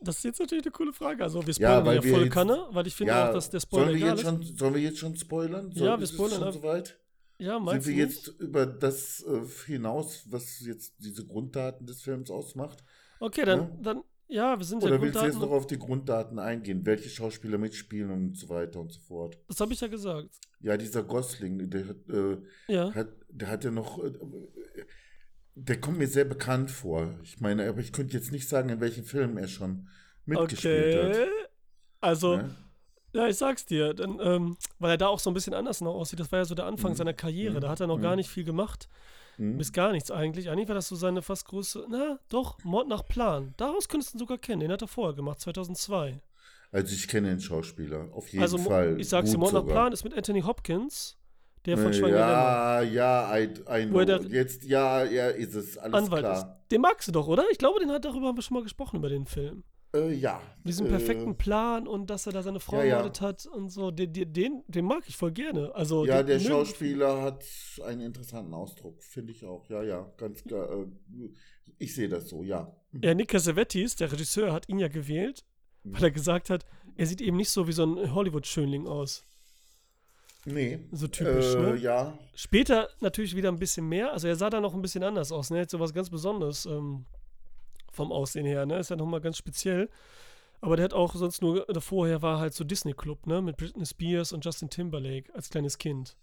Das 0.00 0.18
ist 0.18 0.24
jetzt 0.24 0.40
natürlich 0.40 0.64
eine 0.64 0.72
coole 0.72 0.92
Frage. 0.92 1.22
Also 1.22 1.46
wir 1.46 1.54
spoilern 1.54 1.86
ja, 1.86 1.92
ja 1.94 2.02
voll 2.02 2.24
jetzt, 2.24 2.32
Kanne, 2.32 2.66
weil 2.70 2.86
ich 2.86 2.94
finde 2.94 3.12
ja, 3.12 3.28
auch, 3.28 3.32
dass 3.32 3.50
der 3.50 3.60
Spoiler 3.60 3.86
sollen 3.86 4.00
wir 4.00 4.08
jetzt 4.08 4.22
schon, 4.22 4.42
Sollen 4.42 4.74
wir 4.74 4.82
jetzt 4.82 4.98
schon 4.98 5.16
spoilern? 5.16 5.72
Soll, 5.72 5.86
ja, 5.86 5.98
wir 5.98 6.06
spoilern. 6.06 6.42
Schon 6.42 6.52
soweit? 6.52 6.98
Ja, 7.38 7.58
meinst 7.58 7.86
Sind 7.86 7.96
wir 7.96 8.04
jetzt 8.04 8.28
über 8.40 8.66
das 8.66 9.24
äh, 9.26 9.42
hinaus, 9.66 10.26
was 10.30 10.60
jetzt 10.60 10.94
diese 10.98 11.26
Grunddaten 11.26 11.86
des 11.86 12.02
Films 12.02 12.30
ausmacht? 12.30 12.82
Okay, 13.20 13.44
dann, 13.44 13.60
ja, 13.60 13.70
dann, 13.82 14.02
ja 14.28 14.58
wir 14.58 14.64
sind 14.64 14.82
Oder 14.82 14.96
ja 14.96 15.02
willst 15.02 15.20
du 15.20 15.24
jetzt 15.24 15.38
noch 15.38 15.50
auf 15.50 15.66
die 15.66 15.78
Grunddaten 15.78 16.38
eingehen? 16.38 16.84
Welche 16.84 17.08
Schauspieler 17.08 17.58
mitspielen 17.58 18.10
und 18.10 18.38
so 18.38 18.48
weiter 18.48 18.80
und 18.80 18.92
so 18.92 19.00
fort? 19.00 19.38
Das 19.48 19.60
habe 19.60 19.72
ich 19.72 19.80
ja 19.80 19.88
gesagt. 19.88 20.30
Ja, 20.60 20.76
dieser 20.76 21.02
Gosling, 21.02 21.68
der, 21.70 21.94
äh, 22.08 22.38
ja. 22.68 22.94
Hat, 22.94 23.08
der 23.28 23.48
hat 23.48 23.64
ja 23.64 23.70
noch... 23.70 24.02
Äh, 24.02 24.12
der 25.56 25.80
kommt 25.80 25.98
mir 25.98 26.06
sehr 26.06 26.26
bekannt 26.26 26.70
vor. 26.70 27.14
Ich 27.22 27.40
meine, 27.40 27.66
aber 27.68 27.80
ich 27.80 27.92
könnte 27.92 28.14
jetzt 28.14 28.30
nicht 28.30 28.48
sagen, 28.48 28.68
in 28.68 28.80
welchen 28.80 29.04
Filmen 29.04 29.38
er 29.38 29.48
schon 29.48 29.88
mitgespielt 30.26 30.94
okay. 30.94 31.22
hat. 31.22 31.28
Also, 32.02 32.36
ne? 32.36 32.54
ja, 33.14 33.26
ich 33.26 33.36
sag's 33.36 33.64
dir, 33.64 33.94
denn, 33.94 34.20
ähm, 34.22 34.58
weil 34.78 34.90
er 34.90 34.98
da 34.98 35.08
auch 35.08 35.18
so 35.18 35.30
ein 35.30 35.34
bisschen 35.34 35.54
anders 35.54 35.80
noch 35.80 35.94
aussieht. 35.94 36.20
Das 36.20 36.30
war 36.30 36.40
ja 36.40 36.44
so 36.44 36.54
der 36.54 36.66
Anfang 36.66 36.92
mhm. 36.92 36.96
seiner 36.96 37.14
Karriere. 37.14 37.56
Mhm. 37.56 37.60
Da 37.60 37.70
hat 37.70 37.80
er 37.80 37.86
noch 37.86 37.96
mhm. 37.96 38.02
gar 38.02 38.16
nicht 38.16 38.28
viel 38.28 38.44
gemacht. 38.44 38.90
Mhm. 39.38 39.56
Bis 39.56 39.72
gar 39.72 39.92
nichts 39.92 40.10
eigentlich. 40.10 40.50
Eigentlich 40.50 40.68
war 40.68 40.74
das 40.74 40.88
so 40.88 40.96
seine 40.96 41.22
fast 41.22 41.46
größte, 41.46 41.86
na 41.88 42.18
doch, 42.28 42.62
Mord 42.62 42.88
nach 42.88 43.06
Plan. 43.06 43.54
Daraus 43.56 43.88
könntest 43.88 44.12
du 44.12 44.18
ihn 44.18 44.20
sogar 44.20 44.38
kennen. 44.38 44.60
Den 44.60 44.72
hat 44.72 44.82
er 44.82 44.88
vorher 44.88 45.14
gemacht, 45.14 45.40
2002. 45.40 46.20
Also 46.70 46.94
ich 46.94 47.08
kenne 47.08 47.28
den 47.28 47.40
Schauspieler, 47.40 48.08
auf 48.12 48.28
jeden 48.28 48.42
also, 48.42 48.58
Fall. 48.58 49.00
Ich 49.00 49.08
sag's 49.08 49.30
dir, 49.30 49.38
Mord 49.38 49.54
nach 49.54 49.64
Plan 49.64 49.92
ist 49.92 50.04
mit 50.04 50.14
Anthony 50.14 50.42
Hopkins. 50.42 51.16
Der 51.66 51.76
von 51.76 51.92
Schwein 51.92 52.12
Ja, 52.12 52.80
ja, 52.82 53.36
I, 53.36 53.50
I 53.68 53.86
know. 53.86 54.00
Jetzt, 54.00 54.64
ja, 54.64 55.04
ja, 55.04 55.28
ist 55.28 55.54
es, 55.54 55.76
alles 55.76 55.94
Anwalt 55.94 56.22
klar. 56.22 56.36
Ist. 56.38 56.70
Den 56.70 56.80
magst 56.80 57.08
du 57.08 57.12
doch, 57.12 57.26
oder? 57.26 57.44
Ich 57.50 57.58
glaube, 57.58 57.80
den 57.80 57.90
hat 57.90 58.04
darüber 58.04 58.28
haben 58.28 58.36
wir 58.38 58.42
schon 58.42 58.54
mal 58.54 58.62
gesprochen, 58.62 58.96
über 58.96 59.08
den 59.08 59.26
Film. 59.26 59.64
Äh, 59.94 60.14
ja. 60.14 60.40
Diesen 60.64 60.88
perfekten 60.88 61.32
äh, 61.32 61.34
Plan 61.34 61.86
und 61.88 62.10
dass 62.10 62.26
er 62.26 62.32
da 62.32 62.42
seine 62.42 62.60
Frau 62.60 62.78
ja, 62.78 63.04
ja. 63.04 63.20
hat 63.20 63.46
und 63.46 63.70
so, 63.70 63.90
den, 63.90 64.12
den, 64.12 64.62
den 64.66 64.84
mag 64.84 65.04
ich 65.08 65.16
voll 65.16 65.32
gerne. 65.32 65.74
Also, 65.74 66.04
ja, 66.04 66.22
der 66.22 66.40
Schauspieler 66.40 67.22
hat 67.22 67.44
einen 67.84 68.00
interessanten 68.00 68.54
Ausdruck, 68.54 69.02
finde 69.02 69.32
ich 69.32 69.44
auch. 69.44 69.68
Ja, 69.68 69.82
ja, 69.82 70.12
ganz 70.16 70.44
klar. 70.44 70.70
Äh, 70.70 70.86
ich 71.78 71.94
sehe 71.94 72.08
das 72.08 72.28
so, 72.28 72.42
ja. 72.42 72.74
Ja, 73.02 73.14
Nick 73.14 73.28
Cassavetes, 73.28 73.96
der 73.96 74.10
Regisseur, 74.10 74.52
hat 74.52 74.68
ihn 74.68 74.78
ja 74.78 74.88
gewählt, 74.88 75.44
weil 75.84 76.04
er 76.04 76.10
gesagt 76.10 76.50
hat, 76.50 76.64
er 76.96 77.06
sieht 77.06 77.20
eben 77.20 77.36
nicht 77.36 77.50
so 77.50 77.68
wie 77.68 77.72
so 77.72 77.84
ein 77.84 78.14
Hollywood-Schönling 78.14 78.86
aus. 78.86 79.24
Nee. 80.46 80.78
So 80.92 81.08
typisch, 81.08 81.54
äh, 81.54 81.58
ne? 81.58 81.76
Ja. 81.76 82.18
Später 82.34 82.88
natürlich 83.00 83.36
wieder 83.36 83.50
ein 83.50 83.58
bisschen 83.58 83.88
mehr. 83.88 84.12
Also 84.12 84.28
er 84.28 84.36
sah 84.36 84.48
da 84.48 84.60
noch 84.60 84.74
ein 84.74 84.82
bisschen 84.82 85.02
anders 85.02 85.32
aus, 85.32 85.50
ne? 85.50 85.58
Jetzt 85.58 85.72
so 85.72 85.80
was 85.80 85.92
ganz 85.92 86.08
Besonderes. 86.08 86.66
Ähm, 86.66 87.04
vom 87.96 88.12
Aussehen 88.12 88.46
her, 88.46 88.64
ne? 88.66 88.78
Ist 88.78 88.90
ja 88.90 88.96
nochmal 88.96 89.20
ganz 89.20 89.38
speziell. 89.38 89.88
Aber 90.60 90.76
der 90.76 90.84
hat 90.84 90.94
auch 90.94 91.14
sonst 91.14 91.42
nur, 91.42 91.66
vorher 91.80 92.22
war 92.22 92.38
halt 92.38 92.54
so 92.54 92.62
Disney 92.62 92.92
Club, 92.92 93.26
ne? 93.26 93.42
Mit 93.42 93.56
Britney 93.56 93.84
Spears 93.84 94.32
und 94.32 94.44
Justin 94.44 94.70
Timberlake 94.70 95.34
als 95.34 95.50
kleines 95.50 95.78
Kind. 95.78 96.16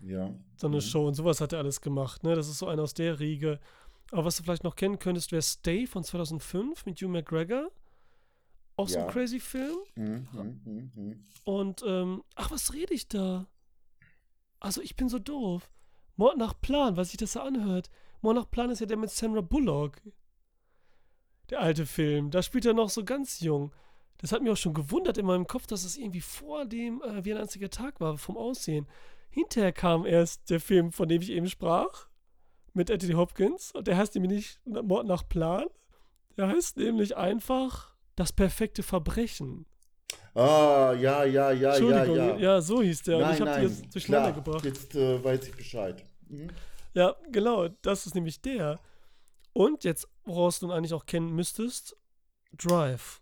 Ja. 0.00 0.32
So 0.56 0.68
eine 0.68 0.76
mhm. 0.76 0.80
Show 0.80 1.06
und 1.06 1.14
sowas 1.14 1.40
hat 1.40 1.52
er 1.52 1.58
alles 1.58 1.80
gemacht, 1.80 2.22
ne? 2.22 2.34
Das 2.34 2.48
ist 2.48 2.58
so 2.58 2.66
einer 2.66 2.82
aus 2.82 2.94
der 2.94 3.20
Riege. 3.20 3.60
Aber 4.10 4.24
was 4.24 4.36
du 4.36 4.42
vielleicht 4.42 4.64
noch 4.64 4.76
kennen 4.76 4.98
könntest, 4.98 5.32
wäre 5.32 5.42
Stay 5.42 5.86
von 5.86 6.04
2005 6.04 6.86
mit 6.86 7.00
Hugh 7.00 7.08
McGregor. 7.08 7.70
Auch 8.76 8.88
so 8.88 8.98
ja. 8.98 9.06
ein 9.06 9.12
crazy 9.12 9.40
Film. 9.40 9.76
Mhm, 9.94 10.28
mh, 10.32 10.90
mh. 10.94 11.16
Und, 11.44 11.82
ähm, 11.86 12.22
ach, 12.34 12.50
was 12.50 12.72
rede 12.72 12.94
ich 12.94 13.08
da? 13.08 13.46
Also, 14.60 14.80
ich 14.80 14.96
bin 14.96 15.08
so 15.08 15.18
doof. 15.18 15.70
Mord 16.16 16.38
nach 16.38 16.60
Plan, 16.60 16.96
was 16.96 17.10
sich 17.10 17.18
das 17.18 17.32
da 17.32 17.42
anhört. 17.42 17.90
Mord 18.20 18.36
nach 18.36 18.50
Plan 18.50 18.70
ist 18.70 18.80
ja 18.80 18.86
der 18.86 18.96
mit 18.96 19.10
Sandra 19.10 19.40
Bullock 19.40 20.00
der 21.50 21.60
alte 21.60 21.86
Film. 21.86 22.30
Da 22.30 22.42
spielt 22.42 22.66
er 22.66 22.74
noch 22.74 22.90
so 22.90 23.04
ganz 23.04 23.40
jung. 23.40 23.72
Das 24.18 24.32
hat 24.32 24.42
mich 24.42 24.50
auch 24.50 24.56
schon 24.56 24.74
gewundert 24.74 25.18
in 25.18 25.26
meinem 25.26 25.46
Kopf, 25.46 25.66
dass 25.66 25.84
es 25.84 25.96
irgendwie 25.96 26.20
vor 26.20 26.64
dem 26.64 27.02
äh, 27.02 27.24
wie 27.24 27.32
ein 27.32 27.40
einziger 27.40 27.70
Tag 27.70 28.00
war, 28.00 28.16
vom 28.16 28.36
Aussehen. 28.36 28.86
Hinterher 29.30 29.72
kam 29.72 30.06
erst 30.06 30.50
der 30.50 30.60
Film, 30.60 30.92
von 30.92 31.08
dem 31.08 31.20
ich 31.20 31.30
eben 31.30 31.48
sprach, 31.48 32.08
mit 32.72 32.90
Anthony 32.90 33.14
Hopkins. 33.14 33.72
Und 33.72 33.86
der 33.86 33.96
heißt 33.96 34.14
nämlich 34.14 34.58
nicht 34.64 34.66
Mord 34.66 35.06
nach 35.06 35.28
Plan. 35.28 35.66
Der 36.36 36.48
heißt 36.48 36.76
nämlich 36.76 37.16
einfach 37.16 37.93
Das 38.16 38.32
perfekte 38.32 38.82
Verbrechen. 38.82 39.66
Ah, 40.34 40.94
ja, 40.98 41.24
ja, 41.24 41.24
ja, 41.24 41.52
ja, 41.52 41.70
Entschuldigung, 41.76 42.16
ja. 42.16 42.36
ja, 42.36 42.60
so 42.60 42.82
hieß 42.82 43.02
der. 43.02 43.16
und 43.16 43.22
Nein, 43.22 43.34
ich 43.34 43.40
habe 43.40 43.60
die 43.60 43.66
jetzt 43.66 43.94
durcheinander 43.94 44.32
klar, 44.32 44.44
gebracht. 44.44 44.64
Jetzt 44.64 44.94
äh, 44.94 45.22
weiß 45.22 45.48
ich 45.48 45.56
Bescheid. 45.56 46.04
Mhm. 46.28 46.50
Ja, 46.94 47.14
genau, 47.30 47.68
das 47.82 48.06
ist 48.06 48.14
nämlich 48.14 48.40
der. 48.40 48.80
Und 49.52 49.84
jetzt, 49.84 50.08
woraus 50.24 50.58
du 50.58 50.66
ihn 50.66 50.72
eigentlich 50.72 50.94
auch 50.94 51.06
kennen 51.06 51.30
müsstest, 51.30 51.96
Drive. 52.52 53.20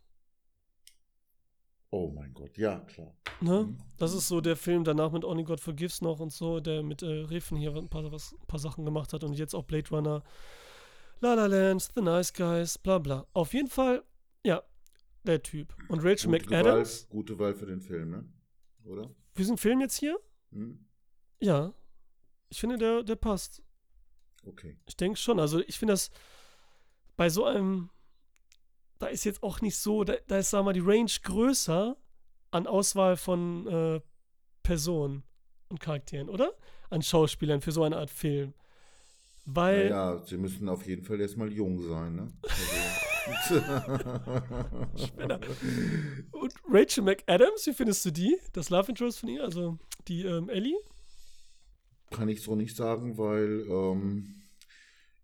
Oh 1.90 2.08
mein 2.08 2.32
Gott, 2.32 2.56
ja, 2.56 2.80
klar. 2.80 3.14
Ne? 3.42 3.64
Mhm. 3.64 3.78
Das 3.99 4.14
ist 4.14 4.28
so 4.28 4.40
der 4.40 4.56
Film 4.56 4.82
danach 4.82 5.12
mit 5.12 5.25
Only 5.25 5.44
God 5.44 5.61
Forgives 5.61 6.00
noch 6.00 6.20
und 6.20 6.32
so, 6.32 6.61
der 6.61 6.82
mit 6.82 7.02
äh, 7.02 7.06
Riffen 7.06 7.58
hier 7.58 7.76
ein 7.76 7.90
paar, 7.90 8.11
was, 8.11 8.32
ein 8.32 8.46
paar 8.46 8.58
Sachen 8.58 8.87
gemacht 8.87 9.12
hat 9.12 9.25
und 9.25 9.34
jetzt 9.34 9.54
auch 9.54 9.64
Blade 9.64 9.90
Runner, 9.90 10.22
La 11.20 11.34
La 11.34 11.46
Land, 11.46 11.90
The 11.94 12.00
Nice 12.00 12.32
Guys, 12.32 12.78
bla 12.78 12.99
bla. 12.99 13.26
Auf 13.34 13.52
jeden 13.52 13.68
Fall, 13.68 14.02
ja, 14.42 14.62
der 15.25 15.43
Typ. 15.43 15.75
Und 15.88 16.00
Rachel 16.00 16.31
Gute 16.31 16.50
Wahl, 16.50 16.62
McAdams, 16.62 17.09
gute 17.09 17.38
Wahl 17.38 17.55
für 17.55 17.67
den 17.67 17.81
Film, 17.81 18.11
ne? 18.11 18.25
Oder? 18.85 19.09
für 19.33 19.38
diesen 19.43 19.57
Film 19.57 19.81
jetzt 19.81 19.97
hier, 19.99 20.19
Hm? 20.50 20.85
ja, 21.41 21.73
ich 22.50 22.61
finde, 22.61 22.76
der, 22.76 23.02
der 23.02 23.17
passt. 23.17 23.62
Okay. 24.45 24.76
Ich 24.87 24.97
denke 24.97 25.19
schon. 25.19 25.38
Also 25.41 25.61
ich 25.61 25.79
finde 25.79 25.95
das 25.95 26.11
bei 27.17 27.31
so 27.31 27.45
einem, 27.47 27.88
da 28.99 29.07
ist 29.07 29.25
jetzt 29.25 29.43
auch 29.43 29.61
nicht 29.61 29.76
so, 29.76 30.05
da, 30.05 30.14
da 30.26 30.38
ist, 30.38 30.50
sagen 30.50 30.62
wir 30.62 30.67
mal, 30.67 30.73
die 30.75 30.81
Range 30.81 31.11
größer 31.23 31.97
an 32.50 32.67
Auswahl 32.67 33.17
von 33.17 33.67
äh, 33.69 34.00
Personen 34.62 35.23
und 35.69 35.81
Charakteren, 35.81 36.29
oder? 36.29 36.52
An 36.91 37.00
Schauspielern 37.02 37.61
für 37.62 37.73
so 37.73 37.85
eine 37.85 37.97
Art 37.97 38.11
Film. 38.11 38.52
Weil, 39.45 39.88
Ja, 39.88 40.19
sie 40.26 40.37
müssen 40.37 40.69
auf 40.69 40.87
jeden 40.87 41.05
Fall 41.05 41.21
erstmal 41.21 41.50
jung 41.52 41.81
sein, 41.88 42.14
ne? 42.17 42.33
Also, 42.43 42.76
Spinner. 44.97 45.41
und 46.33 46.52
Rachel 46.69 47.05
McAdams, 47.05 47.67
wie 47.67 47.73
findest 47.73 48.05
du 48.05 48.11
die? 48.11 48.37
Das 48.52 48.71
Love 48.71 48.88
Interest 48.91 49.21
von 49.21 49.29
ihr, 49.29 49.43
also 49.43 49.79
die 50.09 50.23
ähm, 50.25 50.49
Ellie? 50.49 50.76
Kann 52.11 52.29
ich 52.29 52.43
so 52.43 52.55
nicht 52.57 52.76
sagen, 52.76 53.17
weil 53.17 53.64
ähm, 53.69 54.35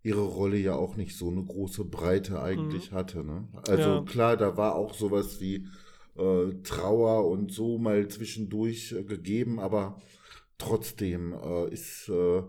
ihre 0.01 0.21
Rolle 0.23 0.57
ja 0.57 0.73
auch 0.75 0.95
nicht 0.95 1.15
so 1.17 1.29
eine 1.29 1.43
große 1.43 1.85
Breite 1.85 2.41
eigentlich 2.41 2.91
hatte. 2.91 3.23
Ne? 3.23 3.47
Also 3.67 3.89
Mhm. 3.89 3.95
Ja. 3.95 4.01
klar, 4.03 4.37
da 4.37 4.57
war 4.57 4.75
auch 4.75 4.93
sowas 4.93 5.39
wie 5.41 5.67
äh, 6.17 6.53
Trauer 6.63 7.27
und 7.27 7.51
so 7.51 7.77
mal 7.77 8.07
zwischendurch 8.07 8.91
äh, 8.93 9.03
gegeben, 9.03 9.59
aber 9.59 10.01
trotzdem 10.57 11.33
äh, 11.33 11.69
ist 11.71 12.09
äh, 12.09 12.43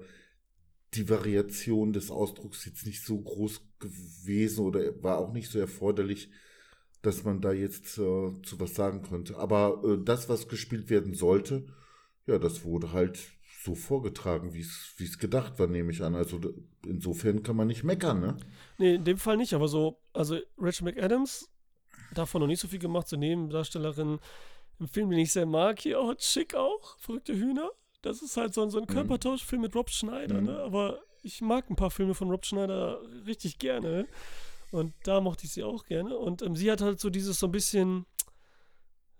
die 0.94 1.08
Variation 1.08 1.92
des 1.92 2.10
Ausdrucks 2.10 2.64
jetzt 2.64 2.86
nicht 2.86 3.04
so 3.04 3.20
groß 3.20 3.60
gewesen 3.78 4.64
oder 4.64 5.02
war 5.02 5.18
auch 5.18 5.32
nicht 5.32 5.50
so 5.50 5.58
erforderlich, 5.58 6.30
dass 7.02 7.24
man 7.24 7.40
da 7.40 7.52
jetzt 7.52 7.98
äh, 7.98 8.32
zu 8.42 8.58
was 8.58 8.74
sagen 8.74 9.02
könnte. 9.02 9.38
Aber 9.38 9.82
äh, 9.84 10.04
das, 10.04 10.28
was 10.28 10.48
gespielt 10.48 10.90
werden 10.90 11.14
sollte, 11.14 11.66
ja, 12.26 12.38
das 12.38 12.64
wurde 12.64 12.92
halt 12.92 13.18
so 13.62 13.74
vorgetragen, 13.74 14.54
wie 14.54 14.60
es 14.60 15.18
gedacht 15.18 15.58
war, 15.58 15.66
nehme 15.66 15.92
ich 15.92 16.02
an. 16.02 16.14
Also 16.14 16.40
insofern 16.86 17.42
kann 17.42 17.56
man 17.56 17.66
nicht 17.66 17.84
meckern, 17.84 18.20
ne? 18.20 18.36
Nee, 18.78 18.94
in 18.94 19.04
dem 19.04 19.18
Fall 19.18 19.36
nicht, 19.36 19.52
aber 19.52 19.68
so, 19.68 20.00
also 20.12 20.38
Rachel 20.58 20.84
McAdams, 20.86 21.50
davon 22.14 22.40
noch 22.40 22.48
nicht 22.48 22.60
so 22.60 22.68
viel 22.68 22.78
gemacht, 22.78 23.08
so 23.08 23.16
Nebendarstellerin 23.16 24.18
im 24.78 24.88
Film, 24.88 25.10
den 25.10 25.18
ich 25.18 25.32
sehr 25.32 25.46
mag, 25.46 25.78
hier 25.80 26.00
auch 26.00 26.14
schick 26.18 26.54
auch, 26.54 26.98
verrückte 26.98 27.34
Hühner. 27.34 27.70
Das 28.02 28.22
ist 28.22 28.36
halt 28.36 28.54
so, 28.54 28.62
ein- 28.62 28.70
so 28.70 28.78
ein 28.78 28.86
Körpertauschfilm 28.86 29.62
mit 29.62 29.74
Rob 29.74 29.90
Schneider, 29.90 30.40
Mhm. 30.40 30.46
ne? 30.46 30.58
Aber 30.60 31.00
ich 31.22 31.40
mag 31.42 31.68
ein 31.68 31.76
paar 31.76 31.90
Filme 31.90 32.14
von 32.14 32.30
Rob 32.30 32.46
Schneider 32.46 33.00
richtig 33.26 33.58
gerne. 33.58 34.06
Und 34.70 34.94
da 35.04 35.20
mochte 35.20 35.44
ich 35.46 35.52
sie 35.52 35.64
auch 35.64 35.84
gerne. 35.84 36.16
Und 36.16 36.42
ähm, 36.42 36.54
sie 36.56 36.70
hat 36.70 36.80
halt 36.80 37.00
so 37.00 37.10
dieses 37.10 37.38
so 37.40 37.46
ein 37.46 37.52
bisschen 37.52 38.06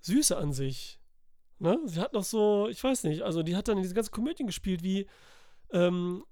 Süße 0.01 0.37
an 0.37 0.53
sich. 0.53 0.99
Ne? 1.59 1.79
Sie 1.85 2.01
hat 2.01 2.13
noch 2.15 2.25
so, 2.25 2.69
ich 2.69 2.83
weiß 2.83 3.05
nicht, 3.05 3.23
also 3.23 3.43
die 3.43 3.55
hat 3.57 3.69
dann 3.69 3.83
diese 3.83 3.95
ganzen 3.95 4.13
Komödien 4.13 4.47
gespielt, 4.47 4.83
wie, 4.83 5.07
ähm, 5.73 6.25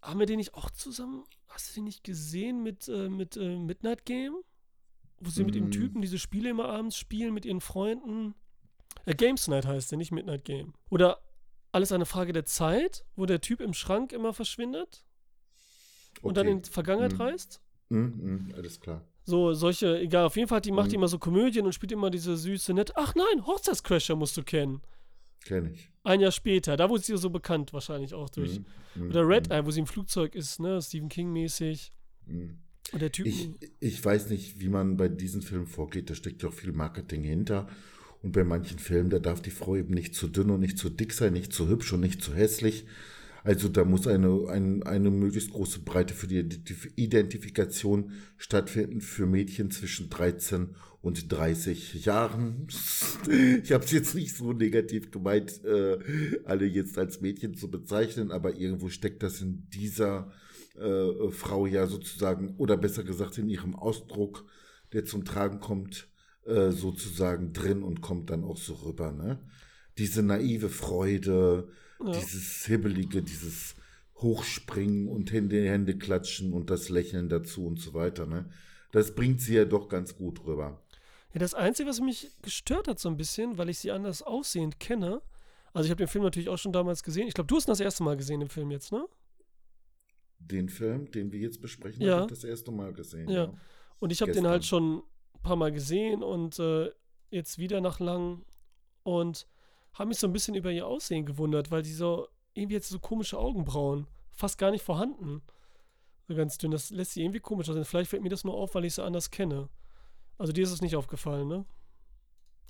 haben 0.00 0.18
wir 0.18 0.26
den 0.26 0.38
nicht 0.38 0.54
auch 0.54 0.70
zusammen, 0.70 1.24
hast 1.48 1.70
du 1.70 1.74
den 1.76 1.84
nicht 1.84 2.02
gesehen 2.02 2.62
mit, 2.64 2.88
äh, 2.88 3.08
mit 3.08 3.36
äh, 3.36 3.56
Midnight 3.58 4.04
Game? 4.04 4.34
Wo 5.20 5.30
sie 5.30 5.44
mit 5.44 5.54
dem 5.54 5.68
Mm. 5.68 5.70
Typen 5.70 6.02
diese 6.02 6.18
Spiele 6.18 6.50
immer 6.50 6.68
abends 6.68 6.96
spielen 6.96 7.32
mit 7.32 7.44
ihren 7.44 7.60
Freunden. 7.60 8.34
Äh, 9.06 9.14
Games 9.14 9.46
Night 9.46 9.66
heißt 9.66 9.92
der, 9.92 9.98
nicht 9.98 10.10
Midnight 10.10 10.44
Game. 10.44 10.74
Oder 10.90 11.20
alles 11.72 11.92
eine 11.92 12.06
Frage 12.06 12.32
der 12.32 12.44
Zeit, 12.44 13.04
wo 13.16 13.26
der 13.26 13.40
Typ 13.40 13.60
im 13.60 13.72
Schrank 13.74 14.12
immer 14.12 14.32
verschwindet 14.32 15.04
und 16.20 16.36
dann 16.36 16.46
Okay. 16.46 16.56
in 16.56 16.62
die 16.62 16.70
Vergangenheit 16.70 17.14
Mm. 17.18 17.22
reist. 17.22 17.60
Mhm, 17.88 17.98
mhm, 18.48 18.54
alles 18.54 18.80
klar. 18.80 19.06
So, 19.24 19.52
solche, 19.52 19.98
egal, 20.00 20.24
auf 20.26 20.36
jeden 20.36 20.48
Fall, 20.48 20.60
die 20.60 20.72
macht 20.72 20.86
Mhm. 20.86 20.90
die 20.90 20.96
immer 20.96 21.08
so 21.08 21.18
Komödien 21.18 21.64
und 21.66 21.72
spielt 21.72 21.92
immer 21.92 22.10
diese 22.10 22.36
süße, 22.36 22.74
nett. 22.74 22.92
Ach 22.96 23.14
nein, 23.14 23.46
Hochzeitscrasher 23.46 24.16
musst 24.16 24.36
du 24.36 24.42
kennen. 24.42 24.82
Kenne 25.44 25.70
ich. 25.72 25.90
Ein 26.04 26.20
Jahr 26.20 26.32
später, 26.32 26.76
da 26.76 26.88
wurde 26.88 27.02
sie 27.02 27.16
so 27.16 27.30
bekannt, 27.30 27.72
wahrscheinlich 27.72 28.14
auch 28.14 28.28
durch. 28.30 28.58
Mhm, 28.58 28.66
mhm, 29.04 29.10
Oder 29.10 29.26
Red 29.28 29.48
mhm, 29.48 29.52
Eye, 29.52 29.66
wo 29.66 29.70
sie 29.70 29.80
im 29.80 29.86
Flugzeug 29.86 30.34
ist, 30.34 30.60
ne, 30.60 30.80
Stephen 30.82 31.08
King-mäßig. 31.08 31.90
mhm. 32.26 32.58
Und 32.92 33.00
der 33.00 33.10
Typ. 33.12 33.26
Ich, 33.26 33.48
ich 33.80 34.04
weiß 34.04 34.28
nicht, 34.28 34.60
wie 34.60 34.68
man 34.68 34.96
bei 34.98 35.08
diesen 35.08 35.40
Filmen 35.40 35.66
vorgeht. 35.66 36.10
Da 36.10 36.14
steckt 36.14 36.42
ja 36.42 36.48
auch 36.50 36.52
viel 36.52 36.72
Marketing 36.72 37.22
hinter. 37.22 37.68
Und 38.22 38.32
bei 38.32 38.44
manchen 38.44 38.78
Filmen, 38.78 39.10
da 39.10 39.18
darf 39.18 39.42
die 39.42 39.50
Frau 39.50 39.76
eben 39.76 39.94
nicht 39.94 40.14
zu 40.14 40.28
dünn 40.28 40.50
und 40.50 40.60
nicht 40.60 40.78
zu 40.78 40.88
dick 40.88 41.12
sein, 41.12 41.32
nicht 41.32 41.52
zu 41.52 41.68
hübsch 41.68 41.92
und 41.92 42.00
nicht 42.00 42.22
zu 42.22 42.34
hässlich. 42.34 42.86
Also 43.44 43.68
da 43.68 43.84
muss 43.84 44.06
eine, 44.06 44.48
ein, 44.48 44.84
eine 44.84 45.10
möglichst 45.10 45.50
große 45.50 45.80
Breite 45.80 46.14
für 46.14 46.28
die 46.28 46.38
Identif- 46.38 46.92
Identifikation 46.94 48.12
stattfinden 48.36 49.00
für 49.00 49.26
Mädchen 49.26 49.72
zwischen 49.72 50.10
13 50.10 50.76
und 51.00 51.32
30 51.32 52.04
Jahren. 52.04 52.68
Ich 53.62 53.72
habe 53.72 53.84
es 53.84 53.90
jetzt 53.90 54.14
nicht 54.14 54.36
so 54.36 54.52
negativ 54.52 55.10
gemeint, 55.10 55.64
äh, 55.64 55.98
alle 56.44 56.66
jetzt 56.66 56.96
als 56.96 57.20
Mädchen 57.20 57.54
zu 57.54 57.68
bezeichnen, 57.68 58.30
aber 58.30 58.54
irgendwo 58.54 58.88
steckt 58.88 59.24
das 59.24 59.40
in 59.42 59.68
dieser 59.70 60.30
äh, 60.78 61.30
Frau 61.30 61.66
ja 61.66 61.88
sozusagen, 61.88 62.54
oder 62.56 62.76
besser 62.76 63.02
gesagt 63.02 63.38
in 63.38 63.48
ihrem 63.48 63.74
Ausdruck, 63.74 64.44
der 64.92 65.04
zum 65.04 65.24
Tragen 65.24 65.58
kommt, 65.58 66.08
äh, 66.46 66.70
sozusagen 66.70 67.52
drin 67.52 67.82
und 67.82 68.00
kommt 68.00 68.30
dann 68.30 68.44
auch 68.44 68.56
so 68.56 68.74
rüber. 68.74 69.12
Ne? 69.12 69.38
Diese 69.98 70.22
naive 70.22 70.68
Freude, 70.68 71.68
Ja. 72.04 72.12
dieses 72.12 72.64
Hibbelige, 72.66 73.22
dieses 73.22 73.74
Hochspringen 74.16 75.08
und 75.08 75.32
Hände, 75.32 75.68
Hände 75.68 75.96
klatschen 75.98 76.52
und 76.52 76.70
das 76.70 76.88
Lächeln 76.88 77.28
dazu 77.28 77.66
und 77.66 77.78
so 77.80 77.92
weiter. 77.94 78.26
Ne? 78.26 78.50
Das 78.92 79.14
bringt 79.14 79.40
sie 79.40 79.54
ja 79.54 79.64
doch 79.64 79.88
ganz 79.88 80.16
gut 80.16 80.44
rüber. 80.44 80.82
Ja, 81.32 81.40
das 81.40 81.54
Einzige, 81.54 81.88
was 81.88 82.00
mich 82.00 82.30
gestört 82.42 82.88
hat 82.88 82.98
so 82.98 83.08
ein 83.08 83.16
bisschen, 83.16 83.56
weil 83.58 83.68
ich 83.70 83.78
sie 83.78 83.90
anders 83.90 84.22
aussehend 84.22 84.78
kenne, 84.80 85.22
also 85.72 85.86
ich 85.86 85.90
habe 85.90 85.98
den 86.04 86.08
Film 86.08 86.24
natürlich 86.24 86.50
auch 86.50 86.58
schon 86.58 86.72
damals 86.72 87.02
gesehen. 87.02 87.26
Ich 87.26 87.34
glaube, 87.34 87.48
du 87.48 87.56
hast 87.56 87.66
ihn 87.66 87.72
das 87.72 87.80
erste 87.80 88.02
Mal 88.02 88.16
gesehen, 88.18 88.40
den 88.40 88.50
Film 88.50 88.70
jetzt, 88.70 88.92
ne? 88.92 89.06
Den 90.38 90.68
Film, 90.68 91.10
den 91.10 91.32
wir 91.32 91.38
jetzt 91.40 91.60
besprechen, 91.62 92.02
Ja. 92.02 92.16
habe 92.16 92.22
ich 92.24 92.30
das 92.38 92.44
erste 92.44 92.70
Mal 92.72 92.92
gesehen. 92.92 93.30
Ja. 93.30 93.54
Und 94.00 94.10
ich 94.12 94.20
habe 94.20 94.32
den 94.32 94.46
halt 94.46 94.64
schon 94.64 95.02
ein 95.42 95.48
paar 95.48 95.56
Mal 95.56 95.72
gesehen 95.72 96.22
und 96.22 96.58
äh, 96.60 96.90
jetzt 97.30 97.58
wieder 97.58 97.80
nach 97.80 97.98
lang 97.98 98.44
und 99.02 99.46
habe 99.94 100.08
mich 100.08 100.18
so 100.18 100.26
ein 100.28 100.32
bisschen 100.32 100.54
über 100.54 100.70
ihr 100.70 100.86
Aussehen 100.86 101.26
gewundert, 101.26 101.70
weil 101.70 101.82
die 101.82 101.92
so 101.92 102.28
irgendwie 102.54 102.74
jetzt 102.76 102.88
so 102.88 102.98
komische 103.00 103.38
Augenbrauen, 103.38 104.06
fast 104.30 104.56
gar 104.58 104.70
nicht 104.70 104.84
vorhanden. 104.84 105.42
So 106.28 106.36
ganz 106.36 106.56
dünn. 106.58 106.70
Das 106.70 106.90
lässt 106.90 107.12
sie 107.12 107.22
irgendwie 107.22 107.40
komisch 107.40 107.68
aussehen. 107.68 107.84
Vielleicht 107.84 108.10
fällt 108.10 108.22
mir 108.22 108.28
das 108.28 108.44
nur 108.44 108.54
auf, 108.54 108.74
weil 108.74 108.84
ich 108.84 108.94
sie 108.94 109.02
anders 109.04 109.30
kenne. 109.30 109.68
Also 110.38 110.52
dir 110.52 110.62
ist 110.62 110.70
es 110.70 110.80
nicht 110.80 110.94
aufgefallen, 110.96 111.48
ne? 111.48 111.64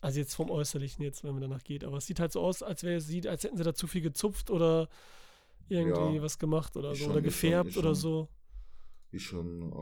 Also 0.00 0.19
jetzt 0.19 0.35
vom 0.35 0.50
Äußerlichen 0.50 1.05
jetzt, 1.05 1.23
wenn 1.23 1.33
man 1.33 1.43
danach 1.43 1.62
geht. 1.62 1.85
Aber 1.85 1.99
es 1.99 2.07
sieht 2.07 2.19
halt 2.19 2.33
so 2.33 2.41
aus, 2.41 2.62
als 2.62 2.83
wäre 2.83 3.00
sie, 3.00 3.29
als 3.29 3.45
hätten 3.45 3.57
sie 3.59 3.62
da 3.64 3.75
zu 3.75 3.87
viel 3.87 4.00
gezupft 4.00 4.50
oder 4.50 4.88
irgendwie 5.69 6.17
Ja. 6.17 6.23
was 6.23 6.38
gemacht 6.38 6.76
oder 6.76 6.95
so. 6.95 7.05
schon- 7.05 7.11
oder 7.12 7.19
ist 7.19 7.25
schon- 7.25 7.25
gefärbt 7.25 7.71
ist 7.71 7.76
oder 7.76 7.88
schon- 7.88 7.95
so. 7.95 8.29
Ist 9.12 9.23
schon, 9.23 9.73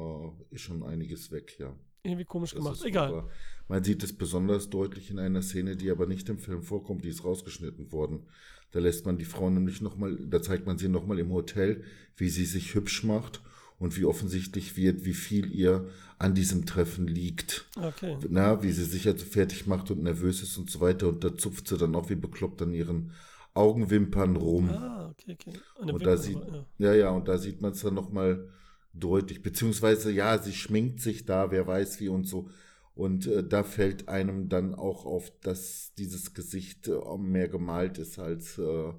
äh, 0.51 0.55
ist 0.55 0.63
schon 0.63 0.83
einiges 0.83 1.31
weg, 1.31 1.57
ja. 1.61 1.73
Irgendwie 2.03 2.25
komisch 2.25 2.55
gemacht. 2.55 2.81
Egal. 2.85 3.09
super. 3.11 3.29
Man 3.69 3.85
sieht 3.85 4.03
es 4.03 4.13
besonders 4.13 4.69
deutlich 4.69 5.11
in 5.11 5.19
einer 5.19 5.43
Szene, 5.43 5.77
die 5.77 5.91
aber 5.91 6.07
nicht 6.07 6.29
im 6.29 6.39
Film 6.39 6.63
vorkommt, 6.63 7.05
die 7.05 7.09
ist 7.09 7.25
rausgeschnitten 7.25 7.93
worden. 7.93 8.25
Da 8.73 8.81
lässt 8.81 9.07
man 9.07 9.19
die 9.19 9.25
Frau 9.25 9.51
nämlich 9.51 9.81
nochmal, 9.81 10.17
da 10.17 10.43
zeigt 10.43 10.67
man 10.67 10.79
sie 10.79 10.89
nochmal 10.89 11.19
im 11.19 11.33
Hotel, 11.33 11.85
wie 12.17 12.29
sie 12.29 12.47
sich 12.47 12.75
hübsch 12.75 13.05
macht 13.05 13.41
und 13.79 13.97
wie 13.97 14.05
offensichtlich 14.05 14.77
wird, 14.77 15.05
wie 15.05 15.15
viel 15.15 15.53
ihr 15.55 15.89
an 16.19 16.35
diesem 16.35 16.67
Treffen 16.67 17.07
liegt. 17.07 17.67
Okay. 17.77 18.17
Na, 18.29 18.63
wie 18.63 18.73
sie 18.73 18.85
sich 18.85 19.07
also 19.07 19.25
fertig 19.25 19.67
macht 19.67 19.91
und 19.91 20.03
nervös 20.03 20.43
ist 20.43 20.57
und 20.59 20.71
so 20.71 20.81
weiter. 20.81 21.09
Und 21.09 21.25
da 21.25 21.37
zupft 21.37 21.69
sie 21.69 21.79
dann 21.79 21.95
auch 21.95 22.11
wie 22.11 22.17
bekloppt 22.17 22.63
an 22.63 22.75
ihren 22.75 23.13
Augenwimpern 23.55 24.37
rum. 24.37 24.71
Ah, 24.71 25.11
okay, 25.11 25.37
okay. 25.41 25.59
Der 25.85 25.95
Und 25.95 26.05
da 26.05 26.17
sieht, 26.17 26.39
ja. 26.39 26.67
ja, 26.79 26.95
ja, 26.95 27.11
und 27.11 27.27
da 27.27 27.39
sieht 27.39 27.61
man 27.61 27.73
es 27.73 27.81
dann 27.81 27.95
nochmal 27.95 28.49
deutlich. 28.93 29.43
Beziehungsweise, 29.43 30.11
ja, 30.13 30.39
sie 30.39 30.53
schminkt 30.53 31.01
sich 31.01 31.25
da, 31.25 31.51
wer 31.51 31.67
weiß 31.67 32.01
wie 32.01 32.09
und 32.09 32.25
so. 32.25 32.51
Und 32.95 33.27
äh, 33.27 33.47
da 33.47 33.63
fällt 33.63 34.09
einem 34.09 34.49
dann 34.49 34.75
auch 34.75 35.07
auf, 35.07 35.33
dass 35.41 35.95
dieses 35.97 36.35
Gesicht 36.35 36.89
äh, 36.89 36.99
mehr 37.19 37.49
gemalt 37.49 37.99
ist 37.99 38.19
als, 38.19 38.59
äh, 38.59 38.93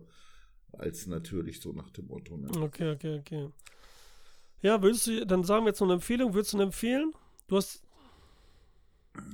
als 0.71 1.07
natürlich, 1.07 1.59
so 1.61 1.73
nach 1.73 1.89
dem 1.91 2.07
Motto. 2.07 2.37
Ne? 2.37 2.49
Okay, 2.61 2.91
okay, 2.91 3.19
okay. 3.19 3.49
Ja, 4.61 4.81
würdest 4.81 5.07
du, 5.07 5.25
dann 5.25 5.43
sagen 5.43 5.65
wir 5.65 5.69
jetzt 5.69 5.81
noch 5.81 5.87
eine 5.87 5.95
Empfehlung, 5.95 6.33
würdest 6.33 6.53
du 6.53 6.57
ihn 6.57 6.63
empfehlen? 6.63 7.13
Du 7.47 7.57
hast, 7.57 7.83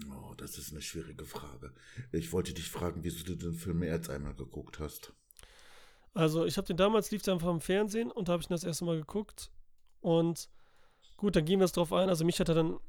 Oh, 0.10 0.34
das 0.36 0.54
das 0.54 0.58
ist 0.58 0.72
eine 0.72 0.82
schwierige 0.82 1.26
Frage. 1.26 1.72
Ich 2.12 2.34
wollte 2.34 2.54
dich 2.54 2.70
fragen, 2.70 3.04
wieso 3.04 3.24
du 3.24 3.36
den 3.36 3.54
Film 3.54 3.80
mehr 3.80 3.94
als 3.94 4.10
einmal 4.10 4.34
geguckt 4.34 4.80
hast. 4.80 5.14
Also, 6.14 6.46
ich 6.46 6.58
habe 6.58 6.66
den 6.66 6.78
damals, 6.78 7.12
lief 7.12 7.22
der 7.22 7.34
einfach 7.36 7.52
im 7.52 7.62
Fernsehen 7.62 8.10
und 8.10 8.28
da 8.28 8.34
habe 8.34 8.42
ich 8.42 8.50
ihn 8.50 8.54
das 8.54 8.64
erste 8.64 8.86
Mal 8.86 8.98
geguckt. 8.98 9.52
Und 10.08 10.48
gut, 11.18 11.36
dann 11.36 11.44
gehen 11.46 11.60
wir 11.60 11.66
es 11.66 11.74
drauf 11.74 11.92
ein. 11.92 12.08
Also, 12.10 12.24
mich 12.24 12.40
hat 12.40 12.48
er 12.50 12.56
dann, 12.56 12.80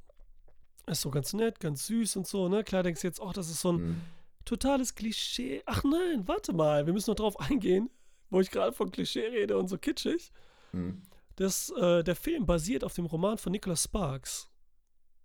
ist 0.86 1.00
so 1.00 1.10
ganz 1.10 1.32
nett, 1.32 1.58
ganz 1.60 1.86
süß 1.86 2.16
und 2.16 2.26
so, 2.26 2.48
ne? 2.48 2.62
Klar 2.62 2.82
denkst 2.84 3.00
du 3.00 3.06
jetzt, 3.08 3.20
ach, 3.20 3.32
das 3.32 3.50
ist 3.50 3.60
so 3.60 3.72
ein 3.72 3.78
Hm. 3.78 4.00
totales 4.44 4.94
Klischee. 4.94 5.62
Ach 5.66 5.82
nein, 5.84 6.26
warte 6.28 6.52
mal, 6.52 6.86
wir 6.86 6.92
müssen 6.92 7.10
noch 7.10 7.16
drauf 7.16 7.38
eingehen, 7.40 7.90
wo 8.30 8.40
ich 8.40 8.50
gerade 8.50 8.72
von 8.72 8.90
Klischee 8.90 9.26
rede 9.26 9.58
und 9.58 9.68
so 9.68 9.78
kitschig. 9.78 10.32
Hm. 10.72 11.02
Das, 11.36 11.70
äh, 11.70 12.02
der 12.04 12.16
Film 12.16 12.46
basiert 12.46 12.84
auf 12.84 12.94
dem 12.94 13.06
Roman 13.06 13.38
von 13.38 13.52
Nicholas 13.52 13.84
Sparks. 13.84 14.48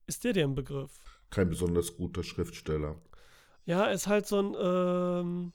Ist 0.07 0.23
der 0.23 0.33
dir 0.33 0.43
ein 0.45 0.55
Begriff? 0.55 0.91
Kein 1.29 1.49
besonders 1.49 1.95
guter 1.95 2.23
Schriftsteller. 2.23 2.95
Ja, 3.65 3.85
ist 3.85 4.07
halt 4.07 4.27
so 4.27 4.39
ein, 4.39 4.55
ähm, 4.59 5.53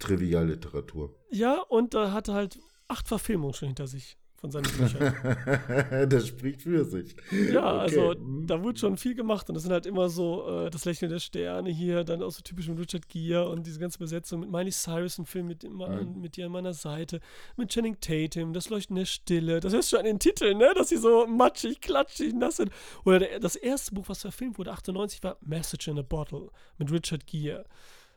Trivialliteratur. 0.00 1.14
ja, 1.30 1.60
und 1.60 1.94
er 1.94 2.12
hatte 2.12 2.32
halt 2.34 2.58
acht 2.88 3.06
Verfilmungen 3.08 3.54
schon 3.54 3.68
hinter 3.68 3.86
sich 3.86 4.16
von 4.44 4.50
seinen 4.50 4.64
Büchern. 4.64 6.08
das 6.10 6.28
spricht 6.28 6.62
für 6.62 6.84
sich. 6.84 7.16
Ja, 7.52 7.74
Okay. 7.74 7.80
also 7.98 8.14
da 8.46 8.62
wurde 8.62 8.78
schon 8.78 8.96
viel 8.98 9.14
gemacht 9.14 9.48
und 9.48 9.54
das 9.54 9.62
sind 9.62 9.72
halt 9.72 9.86
immer 9.86 10.08
so 10.10 10.66
äh, 10.66 10.70
das 10.70 10.84
Lächeln 10.84 11.10
der 11.10 11.18
Sterne 11.18 11.70
hier, 11.70 12.04
dann 12.04 12.22
auch 12.22 12.30
so 12.30 12.42
typisch 12.42 12.68
mit 12.68 12.78
Richard 12.78 13.08
Gere 13.08 13.48
und 13.48 13.66
diese 13.66 13.78
ganze 13.80 13.98
Besetzung 13.98 14.40
mit 14.40 14.50
Miley 14.50 14.70
Cyrus, 14.70 15.18
ein 15.18 15.24
Film 15.26 15.46
mit, 15.46 15.64
Mhm. 15.64 16.20
mit 16.20 16.36
dir 16.36 16.46
an 16.46 16.52
meiner 16.52 16.74
Seite, 16.74 17.20
mit 17.56 17.70
Channing 17.70 17.96
Tatum, 18.00 18.52
das 18.52 18.68
Leuchten 18.68 18.96
der 18.96 19.06
Stille, 19.06 19.60
das 19.60 19.72
ist 19.72 19.88
schon 19.90 20.00
an 20.00 20.04
den 20.04 20.18
Titeln, 20.18 20.58
ne, 20.58 20.72
dass 20.76 20.90
sie 20.90 20.96
so 20.98 21.26
matschig, 21.26 21.80
klatschig, 21.80 22.34
nass 22.34 22.56
sind. 22.58 22.70
Oder 23.04 23.20
der, 23.20 23.40
das 23.40 23.56
erste 23.56 23.94
Buch, 23.94 24.04
was 24.08 24.20
verfilmt 24.20 24.58
wurde, 24.58 24.72
98, 24.72 25.22
war 25.22 25.38
Message 25.40 25.88
in 25.88 25.98
a 25.98 26.02
Bottle 26.02 26.50
mit 26.78 26.92
Richard 26.92 27.26
Gere. 27.26 27.64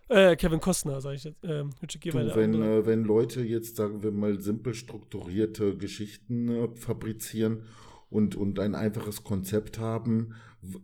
Äh, 0.10 0.36
Kevin 0.38 0.60
Costner, 0.62 1.02
sag 1.02 1.16
ich 1.16 1.26
jetzt. 1.26 1.44
Ähm, 1.44 1.72
Du, 1.82 2.14
wenn, 2.36 2.62
äh, 2.62 2.86
wenn 2.86 3.04
Leute 3.04 3.42
jetzt, 3.42 3.76
sagen 3.76 4.04
wir 4.04 4.12
mal, 4.12 4.40
simpel 4.40 4.74
strukturierte 4.74 5.76
Geschichten 5.78 6.50
äh, 6.50 6.68
fabrizieren 6.76 7.64
und, 8.10 8.36
und 8.36 8.60
ein 8.60 8.76
einfaches 8.76 9.24
Konzept 9.24 9.80
haben, 9.80 10.34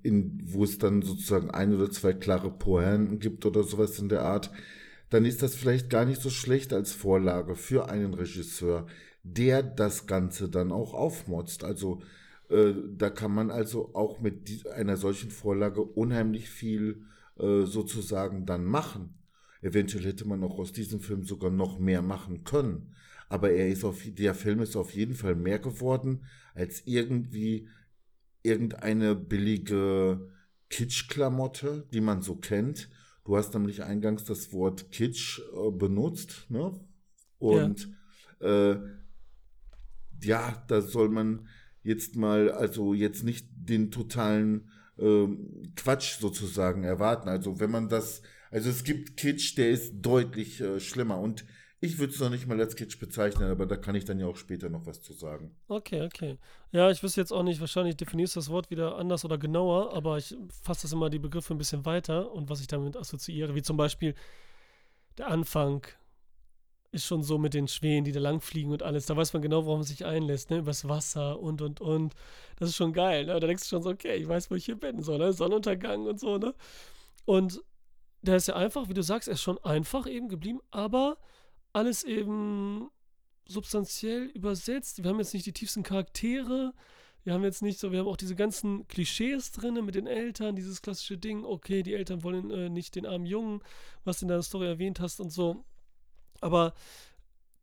in, 0.02 0.42
wo 0.44 0.64
es 0.64 0.78
dann 0.78 1.02
sozusagen 1.02 1.52
ein 1.52 1.74
oder 1.74 1.90
zwei 1.90 2.14
klare 2.14 2.52
Pointen 2.52 3.20
gibt 3.20 3.46
oder 3.46 3.64
sowas 3.64 3.98
in 4.00 4.10
der 4.10 4.24
Art, 4.24 4.52
dann 5.10 5.26
ist 5.26 5.42
das 5.42 5.56
vielleicht 5.56 5.90
gar 5.90 6.06
nicht 6.06 6.22
so 6.22 6.30
schlecht 6.30 6.74
als 6.74 6.92
Vorlage 6.92 7.56
für 7.56 7.90
einen 7.90 8.14
Regisseur, 8.14 8.88
der 9.24 9.64
das 9.64 10.06
Ganze 10.06 10.50
dann 10.50 10.72
auch 10.72 10.94
aufmotzt. 10.94 11.64
Also 11.64 12.02
äh, 12.50 12.74
da 12.98 13.10
kann 13.10 13.32
man 13.32 13.52
also 13.52 13.94
auch 13.94 14.20
mit 14.20 14.68
einer 14.76 14.98
solchen 14.98 15.32
Vorlage 15.32 15.82
unheimlich 15.82 16.50
viel 16.50 17.06
äh, 17.38 17.64
sozusagen 17.64 18.46
dann 18.46 18.66
machen. 18.66 19.20
Eventuell 19.62 20.06
hätte 20.06 20.28
man 20.28 20.44
auch 20.44 20.60
aus 20.60 20.74
diesem 20.74 21.00
Film 21.00 21.24
sogar 21.24 21.50
noch 21.50 21.80
mehr 21.80 22.02
machen 22.02 22.44
können. 22.44 22.96
Aber 23.30 23.52
er 23.52 23.70
ist 23.70 23.84
auf, 23.84 24.02
der 24.06 24.36
Film 24.36 24.62
ist 24.62 24.76
auf 24.76 24.94
jeden 24.94 25.16
Fall 25.16 25.36
mehr 25.36 25.60
geworden 25.60 26.26
als 26.54 26.84
irgendwie 26.86 27.70
irgendeine 28.44 29.16
billige 29.16 30.30
Kitsch-Klamotte, 30.70 31.88
die 31.94 32.02
man 32.02 32.22
so 32.22 32.36
kennt. 32.36 32.90
Du 33.24 33.38
hast 33.38 33.54
nämlich 33.54 33.84
eingangs 33.84 34.26
das 34.26 34.52
Wort 34.52 34.92
Kitsch 34.92 35.40
äh, 35.40 35.72
benutzt, 35.72 36.46
ne? 36.50 36.80
Und 37.40 37.90
äh, 38.40 38.76
ja, 40.22 40.64
da 40.68 40.82
soll 40.82 41.10
man 41.10 41.48
jetzt 41.84 42.16
mal, 42.16 42.52
also 42.52 42.94
jetzt 42.94 43.24
nicht 43.24 43.48
den 43.52 43.92
totalen 43.92 44.70
ähm, 45.00 45.74
Quatsch 45.76 46.20
sozusagen 46.20 46.84
erwarten. 46.84 47.30
Also 47.30 47.60
wenn 47.60 47.72
man 47.72 47.90
das, 47.90 48.22
also 48.52 48.70
es 48.70 48.84
gibt 48.84 49.18
Kitsch, 49.18 49.58
der 49.58 49.70
ist 49.70 49.94
deutlich 50.02 50.62
äh, 50.62 50.80
schlimmer 50.80 51.20
und 51.20 51.46
ich 51.84 52.00
würde 52.00 52.14
es 52.14 52.20
noch 52.22 52.30
nicht 52.30 52.48
mal 52.48 52.60
als 52.62 52.78
Kitsch 52.78 52.98
bezeichnen, 52.98 53.52
aber 53.52 53.66
da 53.66 53.76
kann 53.76 53.96
ich 53.96 54.06
dann 54.06 54.18
ja 54.18 54.26
auch 54.26 54.38
später 54.38 54.70
noch 54.70 54.86
was 54.86 55.02
zu 55.02 55.12
sagen. 55.12 55.54
Okay, 55.68 56.04
okay. 56.04 56.38
Ja, 56.72 56.90
ich 56.90 57.04
wüsste 57.04 57.20
jetzt 57.20 57.34
auch 57.34 57.44
nicht, 57.44 57.60
wahrscheinlich 57.60 57.98
definierst 57.98 58.36
du 58.36 58.40
das 58.40 58.50
Wort 58.50 58.70
wieder 58.70 58.96
anders 58.96 59.26
oder 59.26 59.38
genauer, 59.38 59.94
aber 59.94 60.18
ich 60.18 60.34
fasse 60.62 60.84
das 60.84 60.94
immer 60.94 61.10
die 61.10 61.20
Begriffe 61.20 61.54
ein 61.54 61.58
bisschen 61.58 61.86
weiter 61.86 62.32
und 62.32 62.50
was 62.50 62.62
ich 62.62 62.68
damit 62.68 62.96
assoziiere, 62.96 63.54
wie 63.54 63.62
zum 63.62 63.76
Beispiel 63.76 64.16
der 65.18 65.28
Anfang 65.28 65.86
ist 66.94 67.06
schon 67.06 67.24
so 67.24 67.38
mit 67.38 67.54
den 67.54 67.68
Schwänen, 67.68 68.06
die 68.06 68.12
da 68.12 68.20
langfliegen 68.20 68.72
und 68.72 68.84
alles. 68.84 69.06
Da 69.06 69.18
weiß 69.18 69.34
man 69.34 69.42
genau, 69.42 69.66
worauf 69.66 69.80
man 69.80 69.88
sich 69.88 70.06
einlässt, 70.06 70.50
ne? 70.50 70.60
Übers 70.60 70.88
Wasser 70.88 71.40
und 71.40 71.62
und 71.62 71.82
und. 71.82 72.14
Das 72.58 72.70
ist 72.70 72.76
schon 72.76 72.94
geil, 72.94 73.26
ne? 73.26 73.40
Da 73.40 73.48
denkst 73.48 73.64
du 73.64 73.70
schon 73.70 73.84
so, 73.84 73.90
okay, 73.90 74.16
ich 74.16 74.28
weiß, 74.28 74.52
wo 74.52 74.56
ich 74.56 74.66
hier 74.66 74.76
bin, 74.76 75.02
so, 75.02 75.18
ne? 75.18 75.34
Sonnenuntergang 75.34 76.06
und 76.06 76.20
so, 76.20 76.38
ne? 76.38 76.54
Und 77.26 77.62
der 78.22 78.38
ist 78.38 78.48
ja 78.48 78.56
einfach, 78.56 78.90
wie 78.90 78.94
du 78.94 79.04
sagst, 79.04 79.28
er 79.28 79.34
ist 79.34 79.42
schon 79.42 79.58
einfach 79.64 80.08
eben 80.08 80.30
geblieben, 80.30 80.62
aber 80.72 81.18
alles 81.74 82.04
eben 82.04 82.90
substanziell 83.46 84.26
übersetzt. 84.28 85.04
Wir 85.04 85.10
haben 85.10 85.20
jetzt 85.20 85.34
nicht 85.34 85.46
die 85.46 85.54
tiefsten 85.54 85.84
Charaktere. 85.84 86.74
Wir 87.24 87.34
haben 87.34 87.44
jetzt 87.44 87.62
nicht 87.62 87.80
so, 87.80 87.92
wir 87.92 88.00
haben 88.00 88.08
auch 88.08 88.18
diese 88.18 88.36
ganzen 88.36 88.88
Klischees 88.88 89.52
drin 89.52 89.84
mit 89.86 89.96
den 89.96 90.08
Eltern, 90.08 90.56
dieses 90.56 90.82
klassische 90.82 91.18
Ding, 91.18 91.46
okay, 91.46 91.82
die 91.82 91.94
Eltern 91.94 92.24
wollen 92.24 92.52
äh, 92.52 92.70
nicht 92.70 92.96
den 92.96 93.06
armen 93.06 93.26
Jungen, 93.26 93.62
was 94.04 94.20
du 94.20 94.26
in 94.26 94.30
deiner 94.30 94.44
Story 94.44 94.68
erwähnt 94.68 95.00
hast 95.00 95.20
und 95.20 95.32
so. 95.32 95.64
Aber 96.44 96.74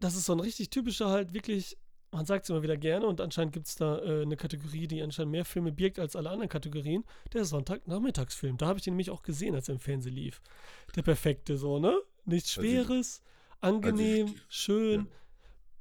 das 0.01 0.15
ist 0.17 0.25
so 0.27 0.33
ein 0.33 0.41
richtig 0.41 0.71
typischer 0.71 1.11
halt 1.11 1.33
wirklich, 1.35 1.77
man 2.11 2.25
sagt 2.27 2.45
es 2.45 2.51
immer 2.51 2.63
wieder 2.63 2.77
gerne 2.77 3.07
und 3.07 3.21
anscheinend 3.21 3.53
gibt 3.53 3.67
es 3.69 3.77
da 3.77 3.99
äh, 3.99 4.23
eine 4.23 4.37
Kategorie, 4.37 4.87
die 4.89 5.03
anscheinend 5.03 5.33
mehr 5.33 5.45
Filme 5.45 5.71
birgt 5.73 5.99
als 5.99 6.17
alle 6.17 6.31
anderen 6.31 6.49
Kategorien, 6.49 7.05
der 7.33 7.45
Sonntagnachmittagsfilm. 7.45 8.57
Da 8.57 8.67
habe 8.67 8.79
ich 8.79 8.85
den 8.85 8.95
nämlich 8.95 9.11
auch 9.11 9.23
gesehen, 9.23 9.55
als 9.55 9.69
er 9.69 9.75
im 9.75 9.81
Fernsehen 9.81 10.15
lief. 10.15 10.41
Der 10.97 11.03
perfekte 11.03 11.57
so, 11.57 11.79
ne? 11.79 11.97
Nichts 12.25 12.57
Also 12.59 12.69
Schweres, 12.69 13.23
angenehm, 13.61 14.27
ich- 14.29 14.43
schön, 14.49 15.01
ja. 15.03 15.07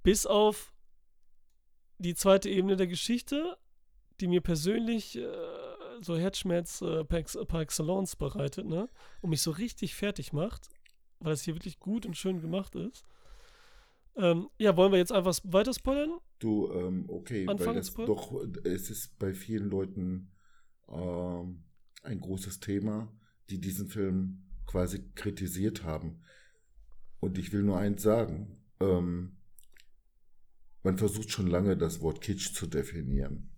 bis 0.04 0.26
auf 0.26 0.74
die 1.98 2.16
zweite 2.16 2.50
Ebene 2.50 2.76
der 2.78 2.88
Geschichte, 2.88 3.58
die 4.20 4.28
mir 4.28 4.42
persönlich 4.42 5.18
äh, 5.18 5.28
so 6.02 6.18
Herzschmerz 6.18 6.82
äh, 6.82 7.04
par 7.06 7.62
excellence 7.62 8.16
bereitet, 8.16 8.66
ne? 8.68 8.90
Und 9.22 9.32
mich 9.32 9.42
so 9.42 9.52
richtig 9.52 9.96
fertig 9.96 10.32
macht, 10.34 10.70
weil 11.20 11.34
es 11.34 11.44
hier 11.44 11.56
wirklich 11.56 11.80
gut 11.80 12.06
und 12.06 12.18
schön 12.18 12.42
gemacht 12.42 12.76
ist. 12.76 13.06
Ähm, 14.16 14.50
ja, 14.58 14.76
wollen 14.76 14.92
wir 14.92 15.00
jetzt 15.00 15.12
einfach 15.12 15.38
weiter 15.44 15.74
spoilern? 15.74 16.20
Du, 16.40 16.72
ähm, 16.72 17.06
okay, 17.08 17.46
weil 17.48 17.56
Anfangen 17.56 17.78
das 17.78 17.94
zu- 17.94 18.06
doch, 18.06 18.34
es 18.64 18.90
ist 18.90 19.18
bei 19.20 19.34
vielen 19.34 19.70
Leuten 19.70 20.32
ähm, 20.90 21.64
ein 22.04 22.20
großes 22.20 22.60
Thema, 22.60 23.12
die 23.50 23.60
diesen 23.60 23.88
Film 23.88 24.44
quasi 24.66 25.04
kritisiert 25.16 25.84
haben. 25.84 26.22
Und 27.20 27.38
ich 27.38 27.52
will 27.52 27.64
nur 27.64 27.78
eins 27.78 28.02
sagen, 28.02 28.58
ähm, 28.80 29.38
man 30.84 30.98
versucht 30.98 31.32
schon 31.32 31.48
lange 31.48 31.76
das 31.76 32.02
Wort 32.02 32.22
Kitsch 32.22 32.54
zu 32.54 32.68
definieren. 32.68 33.50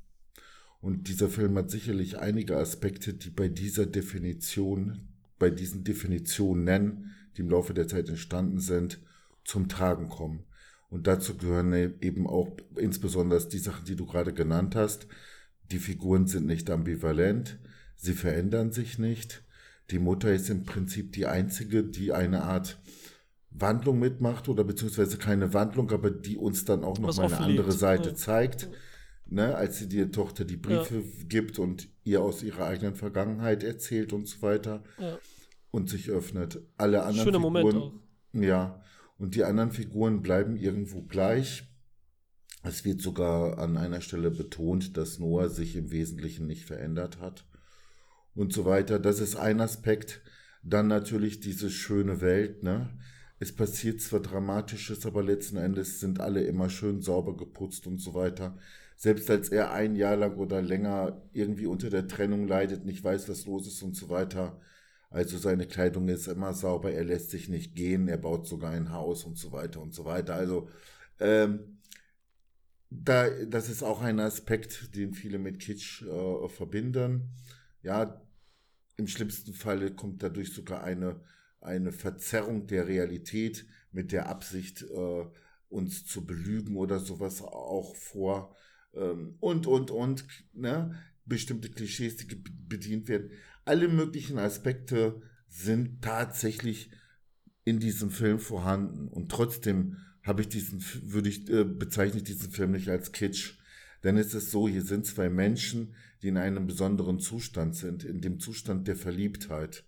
Und 0.79 1.07
dieser 1.07 1.29
Film 1.29 1.55
hat 1.57 1.69
sicherlich 1.69 2.17
einige 2.17 2.57
Aspekte, 2.57 3.13
die 3.13 3.29
bei 3.29 3.47
dieser 3.47 3.85
Definition, 3.85 5.09
bei 5.37 5.51
diesen 5.51 5.83
Definitionen, 5.83 7.15
die 7.35 7.41
im 7.41 7.49
Laufe 7.49 7.73
der 7.73 7.87
Zeit 7.87 8.09
entstanden 8.09 8.59
sind, 8.59 8.99
zum 9.43 9.69
Tragen 9.69 10.09
kommen. 10.09 10.43
Und 10.89 11.07
dazu 11.07 11.37
gehören 11.37 11.73
eben 12.01 12.27
auch 12.27 12.49
insbesondere 12.75 13.47
die 13.47 13.59
Sachen, 13.59 13.85
die 13.85 13.95
du 13.95 14.05
gerade 14.05 14.33
genannt 14.33 14.75
hast. 14.75 15.07
Die 15.71 15.79
Figuren 15.79 16.27
sind 16.27 16.45
nicht 16.45 16.69
ambivalent, 16.69 17.59
sie 17.95 18.13
verändern 18.13 18.71
sich 18.71 18.99
nicht. 18.99 19.43
Die 19.89 19.99
Mutter 19.99 20.33
ist 20.33 20.49
im 20.49 20.65
Prinzip 20.65 21.13
die 21.13 21.27
einzige, 21.27 21.83
die 21.83 22.11
eine 22.11 22.43
Art 22.43 22.81
Wandlung 23.51 23.99
mitmacht 23.99 24.49
oder 24.49 24.63
beziehungsweise 24.63 25.17
keine 25.17 25.53
Wandlung, 25.53 25.91
aber 25.91 26.09
die 26.09 26.37
uns 26.37 26.65
dann 26.65 26.83
auch 26.83 26.99
noch 26.99 27.15
mal 27.15 27.25
eine 27.25 27.39
andere 27.39 27.71
Seite 27.71 28.09
ja. 28.09 28.15
zeigt, 28.15 28.69
ne, 29.25 29.55
als 29.55 29.77
sie 29.77 29.89
der 29.89 30.11
Tochter 30.11 30.45
die 30.45 30.57
Briefe 30.57 31.03
gibt 31.27 31.59
und 31.59 31.89
ihr 32.03 32.21
aus 32.21 32.43
ihrer 32.43 32.65
eigenen 32.65 32.95
Vergangenheit 32.95 33.63
erzählt 33.63 34.13
und 34.13 34.27
so 34.27 34.41
weiter 34.41 34.83
Ja. 34.97 35.17
Und 35.71 35.89
sich 35.89 36.09
öffnet. 36.09 36.61
Alle 36.77 37.03
anderen 37.03 37.25
Schöner 37.25 37.39
Moment 37.39 37.71
Figuren, 37.71 38.01
auch. 38.35 38.41
ja, 38.41 38.83
und 39.17 39.35
die 39.35 39.43
anderen 39.43 39.71
Figuren 39.71 40.21
bleiben 40.21 40.57
irgendwo 40.57 41.01
gleich. 41.01 41.63
Es 42.63 42.85
wird 42.85 43.01
sogar 43.01 43.57
an 43.57 43.77
einer 43.77 44.01
Stelle 44.01 44.29
betont, 44.29 44.95
dass 44.97 45.17
Noah 45.17 45.49
sich 45.49 45.75
im 45.75 45.91
Wesentlichen 45.91 46.45
nicht 46.45 46.65
verändert 46.65 47.19
hat 47.19 47.45
und 48.35 48.53
so 48.53 48.65
weiter. 48.65 48.99
Das 48.99 49.19
ist 49.19 49.35
ein 49.35 49.61
Aspekt. 49.61 50.21
Dann 50.63 50.87
natürlich 50.87 51.39
diese 51.39 51.71
schöne 51.71 52.21
Welt, 52.21 52.61
ne? 52.61 52.89
Es 53.39 53.55
passiert 53.55 53.99
zwar 54.01 54.19
Dramatisches, 54.19 55.07
aber 55.07 55.23
letzten 55.23 55.57
Endes 55.57 55.99
sind 55.99 56.19
alle 56.19 56.43
immer 56.43 56.69
schön 56.69 57.01
sauber 57.01 57.35
geputzt 57.35 57.87
und 57.87 57.97
so 57.97 58.13
weiter. 58.13 58.55
Selbst 58.95 59.31
als 59.31 59.49
er 59.49 59.71
ein 59.71 59.95
Jahr 59.95 60.15
lang 60.15 60.37
oder 60.37 60.61
länger 60.61 61.19
irgendwie 61.33 61.65
unter 61.65 61.89
der 61.89 62.07
Trennung 62.07 62.47
leidet, 62.47 62.85
nicht 62.85 63.03
weiß, 63.03 63.27
was 63.29 63.47
los 63.47 63.65
ist 63.65 63.81
und 63.81 63.95
so 63.95 64.09
weiter. 64.09 64.59
Also 65.11 65.37
seine 65.37 65.67
Kleidung 65.67 66.07
ist 66.07 66.27
immer 66.27 66.53
sauber, 66.53 66.91
er 66.91 67.03
lässt 67.03 67.31
sich 67.31 67.49
nicht 67.49 67.75
gehen, 67.75 68.07
er 68.07 68.17
baut 68.17 68.47
sogar 68.47 68.71
ein 68.71 68.93
Haus 68.93 69.25
und 69.25 69.37
so 69.37 69.51
weiter 69.51 69.81
und 69.81 69.93
so 69.93 70.05
weiter. 70.05 70.35
Also 70.35 70.69
ähm, 71.19 71.79
da, 72.89 73.29
das 73.45 73.69
ist 73.69 73.83
auch 73.83 74.01
ein 74.01 74.21
Aspekt, 74.21 74.95
den 74.95 75.13
viele 75.13 75.37
mit 75.37 75.59
Kitsch 75.59 76.01
äh, 76.03 76.47
verbinden. 76.47 77.29
Ja, 77.83 78.21
im 78.95 79.07
schlimmsten 79.07 79.53
Falle 79.53 79.91
kommt 79.93 80.23
dadurch 80.23 80.53
sogar 80.53 80.81
eine, 80.81 81.19
eine 81.59 81.91
Verzerrung 81.91 82.67
der 82.67 82.87
Realität 82.87 83.65
mit 83.91 84.13
der 84.13 84.29
Absicht, 84.29 84.83
äh, 84.83 85.25
uns 85.67 86.05
zu 86.05 86.25
belügen 86.25 86.77
oder 86.77 86.99
sowas 86.99 87.41
auch 87.41 87.97
vor. 87.97 88.55
Ähm, 88.93 89.35
und, 89.41 89.67
und, 89.67 89.91
und, 89.91 90.25
ne? 90.53 90.95
bestimmte 91.25 91.69
Klischees, 91.69 92.17
die 92.17 92.35
bedient 92.35 93.07
werden. 93.07 93.31
Alle 93.65 93.87
möglichen 93.87 94.39
Aspekte 94.39 95.21
sind 95.47 96.01
tatsächlich 96.01 96.91
in 97.63 97.79
diesem 97.79 98.09
Film 98.09 98.39
vorhanden. 98.39 99.07
Und 99.07 99.29
trotzdem 99.29 99.97
habe 100.23 100.41
ich 100.41 100.49
diesen, 100.49 100.83
würde 101.03 101.29
ich, 101.29 101.49
äh, 101.49 101.63
bezeichne 101.63 102.17
ich 102.17 102.23
diesen 102.23 102.51
Film 102.51 102.71
nicht 102.71 102.89
als 102.89 103.11
Kitsch. 103.11 103.57
Denn 104.03 104.17
es 104.17 104.33
ist 104.33 104.51
so, 104.51 104.67
hier 104.67 104.83
sind 104.83 105.05
zwei 105.05 105.29
Menschen, 105.29 105.95
die 106.21 106.29
in 106.29 106.37
einem 106.37 106.67
besonderen 106.67 107.19
Zustand 107.19 107.75
sind, 107.75 108.03
in 108.03 108.21
dem 108.21 108.39
Zustand 108.39 108.87
der 108.87 108.95
Verliebtheit. 108.95 109.83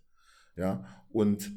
Ja, 0.56 1.04
und 1.10 1.52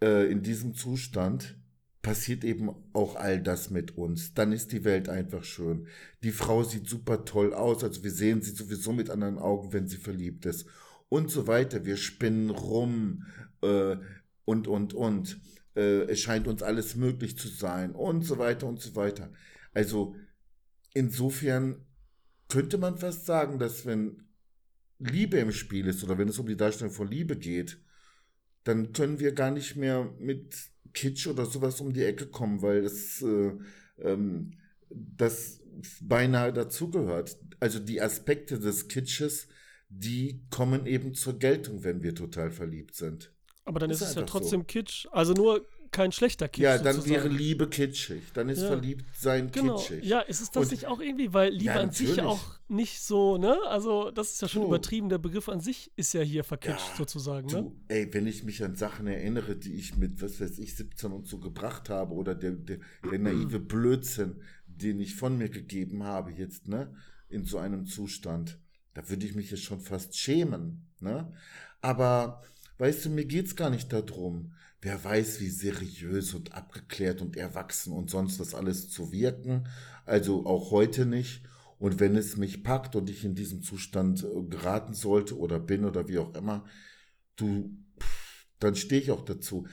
äh, 0.00 0.30
in 0.30 0.42
diesem 0.42 0.74
Zustand 0.74 1.56
passiert 2.02 2.44
eben 2.44 2.70
auch 2.92 3.16
all 3.16 3.42
das 3.42 3.70
mit 3.70 3.96
uns. 3.96 4.34
Dann 4.34 4.52
ist 4.52 4.70
die 4.70 4.84
Welt 4.84 5.08
einfach 5.08 5.42
schön. 5.42 5.88
Die 6.22 6.30
Frau 6.30 6.62
sieht 6.62 6.88
super 6.88 7.24
toll 7.24 7.52
aus, 7.52 7.82
also 7.82 8.04
wir 8.04 8.12
sehen 8.12 8.42
sie 8.42 8.52
sowieso 8.52 8.92
mit 8.92 9.10
anderen 9.10 9.38
Augen, 9.38 9.72
wenn 9.72 9.88
sie 9.88 9.96
verliebt 9.96 10.46
ist. 10.46 10.66
Und 11.08 11.30
so 11.30 11.46
weiter. 11.46 11.84
Wir 11.84 11.96
spinnen 11.96 12.50
rum 12.50 13.24
äh, 13.62 13.96
und, 14.44 14.68
und, 14.68 14.94
und. 14.94 15.40
Äh, 15.74 16.02
es 16.10 16.20
scheint 16.20 16.48
uns 16.48 16.62
alles 16.62 16.96
möglich 16.96 17.38
zu 17.38 17.48
sein 17.48 17.92
und 17.92 18.22
so 18.22 18.38
weiter 18.38 18.66
und 18.66 18.80
so 18.80 18.96
weiter. 18.96 19.30
Also 19.72 20.16
insofern 20.94 21.84
könnte 22.48 22.78
man 22.78 22.96
fast 22.96 23.26
sagen, 23.26 23.58
dass 23.58 23.86
wenn 23.86 24.22
Liebe 24.98 25.36
im 25.38 25.52
Spiel 25.52 25.86
ist 25.86 26.02
oder 26.02 26.16
wenn 26.18 26.28
es 26.28 26.38
um 26.38 26.46
die 26.46 26.56
Darstellung 26.56 26.92
von 26.92 27.08
Liebe 27.08 27.36
geht, 27.36 27.78
dann 28.64 28.92
können 28.92 29.20
wir 29.20 29.32
gar 29.32 29.50
nicht 29.50 29.76
mehr 29.76 30.10
mit 30.18 30.56
Kitsch 30.92 31.26
oder 31.26 31.46
sowas 31.46 31.80
um 31.80 31.92
die 31.92 32.02
Ecke 32.02 32.26
kommen, 32.26 32.62
weil 32.62 32.84
es 32.84 33.22
äh, 33.22 33.52
ähm, 33.98 34.52
das 34.88 35.60
beinahe 36.00 36.52
dazugehört. 36.52 37.36
Also 37.60 37.78
die 37.78 38.00
Aspekte 38.00 38.58
des 38.58 38.88
Kitsches, 38.88 39.48
die 39.88 40.44
kommen 40.50 40.86
eben 40.86 41.14
zur 41.14 41.38
Geltung, 41.38 41.84
wenn 41.84 42.02
wir 42.02 42.14
total 42.14 42.50
verliebt 42.50 42.94
sind. 42.94 43.32
Aber 43.64 43.80
dann 43.80 43.90
ist, 43.90 44.00
ist 44.00 44.10
es 44.10 44.14
ja 44.14 44.22
trotzdem 44.22 44.60
so. 44.60 44.66
Kitsch. 44.66 45.06
Also 45.10 45.32
nur 45.32 45.66
kein 45.90 46.12
schlechter 46.12 46.48
Kitsch. 46.48 46.62
Ja, 46.62 46.78
dann 46.78 46.96
sozusagen. 46.96 47.24
wäre 47.24 47.28
Liebe 47.34 47.68
kitschig. 47.68 48.22
Dann 48.34 48.48
ist 48.48 48.60
ja. 48.60 48.68
verliebt 48.68 49.04
sein 49.16 49.50
genau. 49.50 49.76
kitschig. 49.76 50.04
Ja, 50.04 50.20
ist 50.20 50.40
es 50.40 50.50
das 50.50 50.64
Und, 50.64 50.72
nicht 50.72 50.86
auch 50.86 51.00
irgendwie, 51.00 51.32
weil 51.32 51.52
Liebe 51.52 51.64
ja, 51.64 51.80
an 51.80 51.90
sich 51.90 52.20
auch 52.20 52.40
nicht 52.68 53.00
so, 53.00 53.38
ne? 53.38 53.58
Also, 53.66 54.10
das 54.10 54.32
ist 54.32 54.42
ja 54.42 54.48
schon 54.48 54.62
du. 54.62 54.68
übertrieben. 54.68 55.08
Der 55.08 55.18
Begriff 55.18 55.48
an 55.48 55.60
sich 55.60 55.90
ist 55.96 56.12
ja 56.12 56.22
hier 56.22 56.44
verkitscht 56.44 56.90
ja, 56.90 56.96
sozusagen, 56.96 57.48
du, 57.48 57.56
ne? 57.56 57.72
Ey, 57.88 58.12
wenn 58.12 58.26
ich 58.26 58.44
mich 58.44 58.62
an 58.62 58.76
Sachen 58.76 59.06
erinnere, 59.06 59.56
die 59.56 59.74
ich 59.74 59.96
mit, 59.96 60.22
was 60.22 60.40
weiß 60.40 60.58
ich, 60.58 60.76
17 60.76 61.12
und 61.12 61.26
so 61.26 61.38
gebracht 61.38 61.88
habe 61.88 62.14
oder 62.14 62.34
der, 62.34 62.52
der, 62.52 62.78
der 63.10 63.18
naive 63.18 63.58
Blödsinn, 63.60 64.42
den 64.66 65.00
ich 65.00 65.14
von 65.14 65.38
mir 65.38 65.48
gegeben 65.48 66.04
habe 66.04 66.30
jetzt, 66.30 66.68
ne? 66.68 66.94
In 67.28 67.44
so 67.44 67.58
einem 67.58 67.86
Zustand. 67.86 68.60
Da 68.96 69.08
würde 69.08 69.26
ich 69.26 69.34
mich 69.34 69.50
jetzt 69.50 69.62
schon 69.62 69.80
fast 69.80 70.16
schämen, 70.16 70.88
ne? 71.00 71.32
Aber, 71.80 72.42
weißt 72.78 73.04
du, 73.04 73.10
mir 73.10 73.26
geht's 73.26 73.54
gar 73.54 73.70
nicht 73.70 73.92
darum 73.92 74.52
wer 74.86 75.02
weiß, 75.02 75.40
wie 75.40 75.48
seriös 75.48 76.32
und 76.34 76.54
abgeklärt 76.54 77.20
und 77.20 77.36
erwachsen 77.36 77.92
und 77.92 78.08
sonst 78.08 78.38
was 78.38 78.54
alles 78.54 78.88
zu 78.88 79.10
wirken. 79.10 79.66
Also 80.04 80.46
auch 80.46 80.70
heute 80.70 81.06
nicht. 81.06 81.42
Und 81.78 81.98
wenn 81.98 82.16
es 82.16 82.36
mich 82.36 82.62
packt 82.62 82.94
und 82.94 83.10
ich 83.10 83.24
in 83.24 83.34
diesem 83.34 83.62
Zustand 83.62 84.24
äh, 84.24 84.42
geraten 84.48 84.94
sollte 84.94 85.36
oder 85.36 85.58
bin 85.58 85.84
oder 85.84 86.08
wie 86.08 86.18
auch 86.18 86.34
immer, 86.34 86.64
du, 87.34 87.76
dann 88.60 88.76
stehe 88.76 89.00
ich 89.00 89.10
auch 89.10 89.24
dazu. 89.24 89.66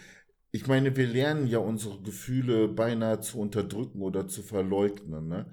Ich 0.52 0.66
meine, 0.66 0.96
wir 0.96 1.08
lernen 1.08 1.48
ja 1.48 1.60
unsere 1.60 2.02
Gefühle 2.02 2.68
beinahe 2.68 3.22
zu 3.22 3.40
unterdrücken 3.40 4.02
oder 4.02 4.28
zu 4.28 4.42
verleugnen. 4.42 5.28
Ne? 5.28 5.46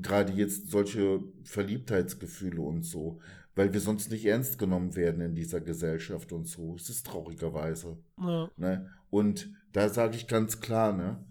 Gerade 0.00 0.32
jetzt 0.32 0.70
solche 0.70 1.22
Verliebtheitsgefühle 1.44 2.60
und 2.60 2.82
so 2.82 3.20
weil 3.54 3.72
wir 3.72 3.80
sonst 3.80 4.10
nicht 4.10 4.24
ernst 4.24 4.58
genommen 4.58 4.96
werden 4.96 5.20
in 5.20 5.34
dieser 5.34 5.60
Gesellschaft 5.60 6.32
und 6.32 6.46
so. 6.46 6.74
Es 6.74 6.88
ist 6.88 7.06
traurigerweise. 7.06 7.98
Ja. 8.18 8.50
Ne? 8.56 8.90
Und 9.10 9.50
da 9.72 9.88
sage 9.88 10.16
ich 10.16 10.26
ganz 10.26 10.60
klar, 10.60 10.92
ne, 10.92 11.24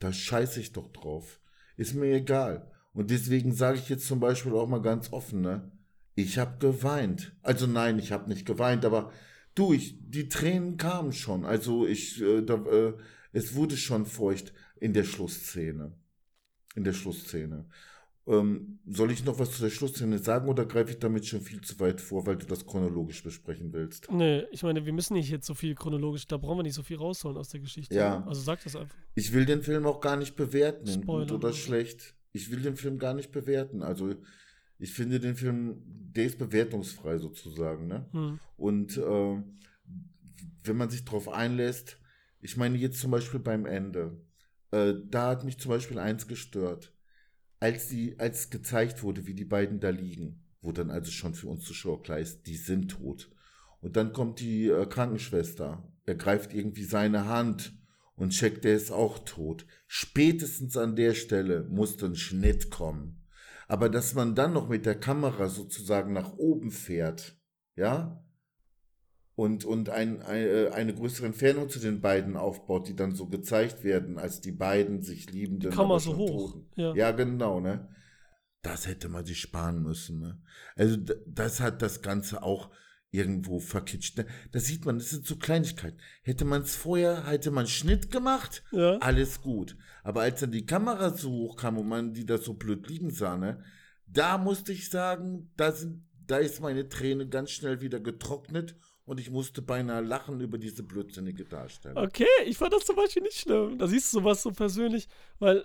da 0.00 0.12
scheiße 0.12 0.60
ich 0.60 0.72
doch 0.72 0.92
drauf. 0.92 1.40
Ist 1.76 1.94
mir 1.94 2.12
egal. 2.12 2.70
Und 2.92 3.10
deswegen 3.10 3.52
sage 3.52 3.78
ich 3.78 3.88
jetzt 3.88 4.06
zum 4.06 4.18
Beispiel 4.18 4.52
auch 4.52 4.68
mal 4.68 4.82
ganz 4.82 5.12
offen, 5.12 5.40
ne, 5.40 5.70
ich 6.14 6.38
habe 6.38 6.58
geweint. 6.58 7.36
Also 7.42 7.68
nein, 7.68 7.98
ich 8.00 8.10
habe 8.10 8.28
nicht 8.28 8.44
geweint, 8.44 8.84
aber 8.84 9.12
du, 9.54 9.72
ich, 9.72 9.96
die 10.00 10.28
Tränen 10.28 10.76
kamen 10.76 11.12
schon. 11.12 11.44
Also 11.44 11.86
ich, 11.86 12.20
äh, 12.20 12.42
da, 12.42 12.54
äh, 12.54 12.94
es 13.32 13.54
wurde 13.54 13.76
schon 13.76 14.04
feucht 14.04 14.52
in 14.80 14.92
der 14.92 15.04
Schlussszene. 15.04 15.92
In 16.74 16.82
der 16.82 16.92
Schlussszene. 16.92 17.66
Ähm, 18.28 18.78
soll 18.86 19.10
ich 19.10 19.24
noch 19.24 19.38
was 19.38 19.52
zu 19.52 19.62
der 19.62 19.70
Schlussszene 19.70 20.18
sagen 20.18 20.48
oder 20.48 20.66
greife 20.66 20.90
ich 20.90 20.98
damit 20.98 21.24
schon 21.24 21.40
viel 21.40 21.62
zu 21.62 21.80
weit 21.80 21.98
vor, 22.02 22.26
weil 22.26 22.36
du 22.36 22.44
das 22.44 22.66
chronologisch 22.66 23.22
besprechen 23.22 23.72
willst? 23.72 24.12
Nee, 24.12 24.44
ich 24.50 24.62
meine, 24.62 24.84
wir 24.84 24.92
müssen 24.92 25.14
nicht 25.14 25.30
jetzt 25.30 25.46
so 25.46 25.54
viel 25.54 25.74
chronologisch, 25.74 26.26
da 26.26 26.36
brauchen 26.36 26.58
wir 26.58 26.62
nicht 26.62 26.74
so 26.74 26.82
viel 26.82 26.98
rausholen 26.98 27.38
aus 27.38 27.48
der 27.48 27.60
Geschichte. 27.60 27.94
Ja. 27.94 28.22
Also 28.26 28.42
sag 28.42 28.62
das 28.62 28.76
einfach. 28.76 28.94
Ich 29.14 29.32
will 29.32 29.46
den 29.46 29.62
Film 29.62 29.86
auch 29.86 30.02
gar 30.02 30.16
nicht 30.16 30.36
bewerten, 30.36 30.86
Spoiler. 30.86 31.26
gut 31.26 31.32
oder 31.32 31.54
schlecht. 31.54 32.16
Ich 32.32 32.50
will 32.50 32.60
den 32.60 32.76
Film 32.76 32.98
gar 32.98 33.14
nicht 33.14 33.32
bewerten. 33.32 33.82
Also 33.82 34.14
ich 34.78 34.92
finde 34.92 35.20
den 35.20 35.34
Film, 35.34 35.82
der 35.86 36.26
ist 36.26 36.38
bewertungsfrei 36.38 37.16
sozusagen. 37.16 37.86
Ne? 37.86 38.06
Hm. 38.12 38.40
Und 38.58 38.98
äh, 38.98 39.42
wenn 40.64 40.76
man 40.76 40.90
sich 40.90 41.06
darauf 41.06 41.30
einlässt, 41.30 41.98
ich 42.42 42.58
meine 42.58 42.76
jetzt 42.76 43.00
zum 43.00 43.10
Beispiel 43.10 43.40
beim 43.40 43.64
Ende, 43.64 44.20
äh, 44.70 44.92
da 45.06 45.30
hat 45.30 45.44
mich 45.44 45.58
zum 45.58 45.70
Beispiel 45.70 45.98
eins 45.98 46.28
gestört 46.28 46.92
als, 47.60 47.88
die, 47.88 48.18
als 48.18 48.50
gezeigt 48.50 49.02
wurde, 49.02 49.26
wie 49.26 49.34
die 49.34 49.44
beiden 49.44 49.80
da 49.80 49.90
liegen, 49.90 50.42
wo 50.60 50.72
dann 50.72 50.90
also 50.90 51.10
schon 51.10 51.34
für 51.34 51.48
uns 51.48 51.64
Zuschauer 51.64 52.02
klar 52.02 52.18
ist, 52.18 52.46
die 52.46 52.56
sind 52.56 52.90
tot. 52.90 53.30
Und 53.80 53.96
dann 53.96 54.12
kommt 54.12 54.40
die 54.40 54.68
äh, 54.68 54.86
Krankenschwester, 54.86 55.82
ergreift 56.04 56.52
irgendwie 56.52 56.84
seine 56.84 57.26
Hand 57.26 57.72
und 58.16 58.30
checkt, 58.30 58.64
der 58.64 58.74
ist 58.74 58.90
auch 58.90 59.18
tot. 59.20 59.66
Spätestens 59.86 60.76
an 60.76 60.96
der 60.96 61.14
Stelle 61.14 61.64
muss 61.70 62.02
ein 62.02 62.16
Schnitt 62.16 62.70
kommen. 62.70 63.24
Aber 63.68 63.88
dass 63.88 64.14
man 64.14 64.34
dann 64.34 64.52
noch 64.52 64.68
mit 64.68 64.86
der 64.86 64.98
Kamera 64.98 65.48
sozusagen 65.48 66.12
nach 66.12 66.36
oben 66.38 66.70
fährt, 66.70 67.36
ja, 67.76 68.24
und, 69.38 69.64
und 69.64 69.88
ein, 69.88 70.20
ein, 70.20 70.42
äh, 70.42 70.70
eine 70.72 70.92
größere 70.92 71.26
Entfernung 71.26 71.68
zu 71.68 71.78
den 71.78 72.00
beiden 72.00 72.36
aufbaut, 72.36 72.88
die 72.88 72.96
dann 72.96 73.14
so 73.14 73.26
gezeigt 73.26 73.84
werden, 73.84 74.18
als 74.18 74.40
die 74.40 74.50
beiden 74.50 75.02
sich 75.02 75.30
liebenden. 75.30 75.70
Kammer 75.70 76.00
so 76.00 76.16
hoch. 76.16 76.56
Ja. 76.74 76.92
ja, 76.96 77.12
genau, 77.12 77.60
ne? 77.60 77.88
Das 78.62 78.88
hätte 78.88 79.08
man 79.08 79.24
sich 79.24 79.38
sparen 79.40 79.80
müssen, 79.80 80.18
ne? 80.18 80.42
Also, 80.74 80.96
das 81.24 81.60
hat 81.60 81.82
das 81.82 82.02
Ganze 82.02 82.42
auch 82.42 82.70
irgendwo 83.12 83.60
verkitscht. 83.60 84.18
Ne? 84.18 84.26
Da 84.50 84.58
sieht 84.58 84.84
man, 84.84 84.98
das 84.98 85.10
sind 85.10 85.24
so 85.24 85.36
Kleinigkeiten. 85.36 86.00
Hätte 86.22 86.44
man 86.44 86.62
es 86.62 86.74
vorher, 86.74 87.28
hätte 87.28 87.52
man 87.52 87.68
Schnitt 87.68 88.10
gemacht, 88.10 88.64
ja. 88.72 88.98
alles 88.98 89.40
gut. 89.40 89.76
Aber 90.02 90.22
als 90.22 90.40
dann 90.40 90.50
die 90.50 90.66
Kamera 90.66 91.10
so 91.10 91.30
hoch 91.30 91.56
kam 91.56 91.78
und 91.78 91.86
man 91.86 92.12
die 92.12 92.26
da 92.26 92.38
so 92.38 92.54
blöd 92.54 92.88
liegen 92.88 93.12
sah, 93.12 93.36
ne? 93.36 93.62
Da 94.08 94.36
musste 94.36 94.72
ich 94.72 94.90
sagen, 94.90 95.52
da, 95.56 95.70
sind, 95.70 96.02
da 96.26 96.38
ist 96.38 96.60
meine 96.60 96.88
Träne 96.88 97.28
ganz 97.28 97.52
schnell 97.52 97.80
wieder 97.80 98.00
getrocknet 98.00 98.74
und 99.08 99.18
ich 99.18 99.30
musste 99.30 99.62
beinahe 99.62 100.02
lachen 100.02 100.38
über 100.40 100.58
diese 100.58 100.82
blödsinnige 100.82 101.44
Darstellung. 101.44 101.96
Okay, 102.04 102.26
ich 102.44 102.58
fand 102.58 102.74
das 102.74 102.84
zum 102.84 102.94
Beispiel 102.94 103.22
nicht 103.22 103.40
schlimm. 103.40 103.78
Da 103.78 103.86
siehst 103.86 104.12
du 104.12 104.18
sowas 104.18 104.42
so 104.42 104.50
persönlich, 104.50 105.08
weil 105.38 105.64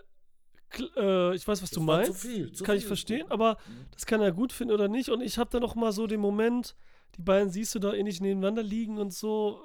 äh, 0.95 1.35
ich 1.35 1.45
weiß, 1.45 1.61
was 1.61 1.69
das 1.69 1.71
du 1.71 1.81
meinst. 1.81 2.21
Zu 2.21 2.27
viel, 2.27 2.51
zu 2.53 2.63
kann 2.63 2.75
viel. 2.75 2.79
ich 2.79 2.87
verstehen, 2.87 3.29
aber 3.29 3.57
mhm. 3.67 3.85
das 3.91 4.05
kann 4.05 4.21
er 4.21 4.31
gut 4.31 4.53
finden 4.53 4.73
oder 4.73 4.87
nicht. 4.87 5.09
Und 5.09 5.19
ich 5.19 5.37
habe 5.37 5.49
da 5.49 5.59
noch 5.59 5.75
mal 5.75 5.91
so 5.91 6.07
den 6.07 6.21
Moment, 6.21 6.73
die 7.17 7.21
beiden 7.21 7.49
siehst 7.49 7.75
du 7.75 7.79
da 7.79 7.93
ähnlich 7.93 8.21
nebeneinander 8.21 8.63
liegen 8.63 8.97
und 8.97 9.13
so. 9.13 9.59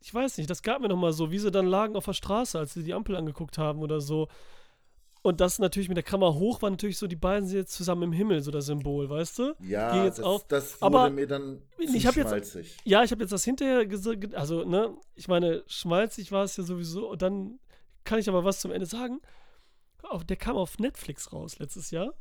Ich 0.00 0.12
weiß 0.12 0.38
nicht, 0.38 0.50
das 0.50 0.64
gab 0.64 0.80
mir 0.80 0.88
noch 0.88 0.96
mal 0.96 1.12
so, 1.12 1.30
wie 1.30 1.38
sie 1.38 1.52
dann 1.52 1.68
lagen 1.68 1.94
auf 1.94 2.06
der 2.06 2.14
Straße, 2.14 2.58
als 2.58 2.74
sie 2.74 2.82
die 2.82 2.92
Ampel 2.92 3.14
angeguckt 3.14 3.56
haben 3.56 3.82
oder 3.82 4.00
so. 4.00 4.26
Und 5.22 5.40
das 5.40 5.60
natürlich 5.60 5.88
mit 5.88 5.96
der 5.96 6.02
Kamera 6.02 6.34
hoch 6.34 6.62
war 6.62 6.70
natürlich 6.70 6.98
so, 6.98 7.06
die 7.06 7.16
beiden 7.16 7.48
sind 7.48 7.58
jetzt 7.58 7.74
zusammen 7.74 8.02
im 8.02 8.12
Himmel, 8.12 8.42
so 8.42 8.50
das 8.50 8.66
Symbol, 8.66 9.08
weißt 9.08 9.38
du? 9.38 9.54
Ja, 9.60 10.04
jetzt 10.04 10.18
das, 10.18 10.24
auf. 10.26 10.48
das 10.48 10.82
wurde 10.82 10.86
Aber 10.86 11.10
mir 11.10 11.28
dann 11.28 11.62
ich 11.78 12.02
schmalzig. 12.02 12.72
Jetzt, 12.72 12.80
ja, 12.84 13.04
ich 13.04 13.12
habe 13.12 13.22
jetzt 13.22 13.30
das 13.30 13.44
hinterher 13.44 13.86
gesagt, 13.86 14.34
also, 14.34 14.64
ne, 14.64 14.96
ich 15.14 15.28
meine, 15.28 15.62
schmalzig 15.68 16.32
war 16.32 16.42
es 16.42 16.56
ja 16.56 16.64
sowieso. 16.64 17.08
Und 17.08 17.22
dann 17.22 17.60
kann 18.02 18.18
ich 18.18 18.28
aber 18.28 18.44
was 18.44 18.60
zum 18.60 18.72
Ende 18.72 18.86
sagen. 18.86 19.20
Der 20.26 20.36
kam 20.36 20.56
auf 20.56 20.80
Netflix 20.80 21.32
raus 21.32 21.60
letztes 21.60 21.92
Jahr. 21.92 22.12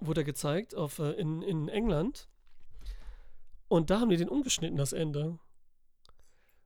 Wurde 0.00 0.22
er 0.22 0.24
gezeigt 0.24 0.74
auf, 0.74 1.00
äh, 1.00 1.12
in, 1.12 1.42
in 1.42 1.68
England. 1.68 2.26
Und 3.68 3.90
da 3.90 4.00
haben 4.00 4.08
die 4.08 4.16
den 4.16 4.30
umgeschnitten, 4.30 4.78
das 4.78 4.94
Ende. 4.94 5.38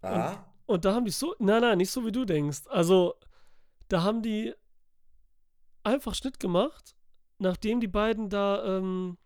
Ah. 0.02 0.31
Und, 0.31 0.38
und 0.66 0.85
da 0.85 0.94
haben 0.94 1.05
die 1.05 1.11
so, 1.11 1.35
nein, 1.40 1.62
nein, 1.62 1.78
nicht 1.78 1.90
so 1.90 2.07
wie 2.07 2.12
du 2.12 2.24
denkst. 2.24 2.62
Also, 2.68 3.14
da 3.88 4.05
haben 4.05 4.22
die 4.22 4.55
einfach 5.85 6.14
Schnitt 6.14 6.40
gemacht, 6.40 6.95
nachdem 7.38 7.81
die 7.81 7.88
beiden 7.88 8.29
da 8.29 8.79
ähm, 8.79 9.18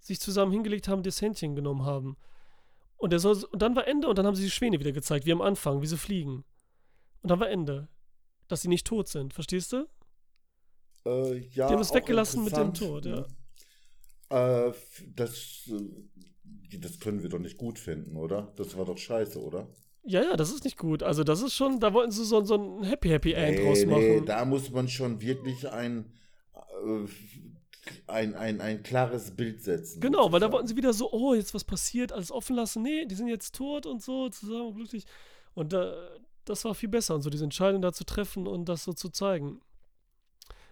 sich 0.00 0.20
zusammen 0.20 0.52
hingelegt 0.52 0.88
haben, 0.88 1.02
das 1.02 1.20
Händchen 1.20 1.54
genommen 1.54 1.84
haben. 1.84 2.16
Und, 2.96 3.10
der 3.10 3.18
soll, 3.18 3.44
und 3.44 3.60
dann 3.60 3.76
war 3.76 3.86
Ende 3.86 4.08
und 4.08 4.16
dann 4.16 4.26
haben 4.26 4.36
sie 4.36 4.44
die 4.44 4.50
Schwäne 4.50 4.80
wieder 4.80 4.92
gezeigt, 4.92 5.26
wie 5.26 5.32
am 5.32 5.42
Anfang, 5.42 5.82
wie 5.82 5.86
sie 5.86 5.98
fliegen. 5.98 6.44
Und 7.22 7.30
dann 7.30 7.40
war 7.40 7.50
Ende. 7.50 7.88
Dass 8.48 8.62
sie 8.62 8.68
nicht 8.68 8.86
tot 8.86 9.08
sind, 9.08 9.34
verstehst 9.34 9.72
du? 9.72 9.88
Äh, 11.04 11.38
ja, 11.38 11.66
Die 11.66 11.74
haben 11.74 11.80
es 11.80 11.92
weggelassen 11.92 12.44
mit 12.44 12.56
dem. 12.56 12.72
Tod, 12.72 13.04
ja. 13.06 13.26
Äh, 14.30 14.72
das, 15.14 15.68
äh, 15.68 16.78
das 16.78 16.98
können 17.00 17.22
wir 17.22 17.28
doch 17.28 17.38
nicht 17.38 17.58
gut 17.58 17.78
finden, 17.78 18.16
oder? 18.16 18.52
Das 18.56 18.76
war 18.76 18.84
doch 18.84 18.98
scheiße, 18.98 19.42
oder? 19.42 19.68
Ja, 20.06 20.22
ja, 20.22 20.36
das 20.36 20.52
ist 20.52 20.64
nicht 20.64 20.78
gut. 20.78 21.02
Also, 21.02 21.24
das 21.24 21.42
ist 21.42 21.54
schon, 21.54 21.80
da 21.80 21.92
wollten 21.92 22.12
sie 22.12 22.24
so, 22.24 22.44
so 22.44 22.54
ein 22.54 22.84
Happy 22.84 23.08
Happy 23.08 23.32
End 23.32 23.58
Nee, 23.58 23.64
draus 23.64 23.78
nee, 23.80 23.86
machen. 23.86 24.26
da 24.26 24.44
muss 24.44 24.70
man 24.70 24.88
schon 24.88 25.20
wirklich 25.20 25.68
ein, 25.68 26.12
äh, 26.54 27.06
ein, 28.06 28.34
ein, 28.34 28.60
ein 28.60 28.82
klares 28.82 29.32
Bild 29.32 29.62
setzen. 29.62 30.00
Genau, 30.00 30.30
weil 30.32 30.40
da 30.40 30.46
sozusagen. 30.46 30.52
wollten 30.52 30.68
sie 30.68 30.76
wieder 30.76 30.92
so, 30.92 31.12
oh, 31.12 31.34
jetzt 31.34 31.54
was 31.54 31.64
passiert, 31.64 32.12
alles 32.12 32.30
offen 32.30 32.54
lassen. 32.56 32.82
Nee, 32.82 33.06
die 33.06 33.14
sind 33.14 33.28
jetzt 33.28 33.54
tot 33.54 33.84
und 33.86 34.00
so, 34.02 34.28
zusammen 34.28 34.74
glücklich. 34.74 35.04
Und 35.54 35.72
äh, 35.72 35.92
das 36.44 36.64
war 36.64 36.74
viel 36.74 36.88
besser 36.88 37.14
und 37.14 37.22
so, 37.22 37.30
diese 37.30 37.44
Entscheidung 37.44 37.82
da 37.82 37.92
zu 37.92 38.04
treffen 38.04 38.46
und 38.46 38.68
das 38.68 38.84
so 38.84 38.92
zu 38.92 39.08
zeigen. 39.08 39.60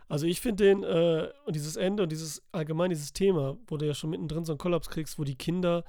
Also 0.08 0.26
ich 0.26 0.40
finde 0.40 0.64
den, 0.64 0.82
äh, 0.84 1.28
und 1.46 1.56
dieses 1.56 1.76
Ende 1.76 2.02
und 2.04 2.12
dieses 2.12 2.42
allgemein 2.52 2.90
dieses 2.90 3.12
Thema, 3.12 3.56
wo 3.66 3.76
du 3.76 3.86
ja 3.86 3.94
schon 3.94 4.10
mittendrin 4.10 4.44
so 4.44 4.52
einen 4.52 4.58
Kollaps 4.58 4.88
kriegst, 4.90 5.18
wo 5.18 5.24
die 5.24 5.34
Kinder 5.34 5.84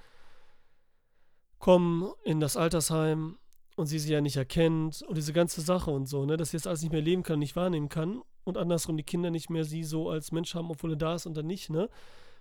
kommen 1.66 2.14
in 2.24 2.40
das 2.40 2.58
Altersheim 2.58 3.40
und 3.76 3.88
sie 3.88 3.98
sie 3.98 4.14
ja 4.14 4.22
nicht 4.22 4.38
erkennt 4.38 5.02
und 5.02 5.18
diese 5.18 5.34
ganze 5.34 5.62
Sache 5.62 5.90
und 5.90 6.06
so, 6.06 6.24
ne, 6.24 6.38
dass 6.38 6.52
sie 6.52 6.58
das 6.58 6.68
alles 6.68 6.84
nicht 6.84 6.92
mehr 6.92 7.02
leben 7.02 7.24
kann, 7.24 7.40
nicht 7.40 7.56
wahrnehmen 7.56 7.90
kann 7.90 8.22
und 8.44 8.56
andersrum 8.56 8.98
die 8.98 9.04
Kinder 9.04 9.32
nicht 9.32 9.50
mehr 9.50 9.66
sie 9.66 9.84
so 9.84 10.12
als 10.12 10.32
Mensch 10.32 10.54
haben, 10.54 10.70
obwohl 10.70 10.92
er 10.92 10.98
da 10.98 11.16
ist 11.16 11.26
und 11.26 11.36
dann 11.36 11.48
nicht, 11.48 11.72
ne. 11.72 11.90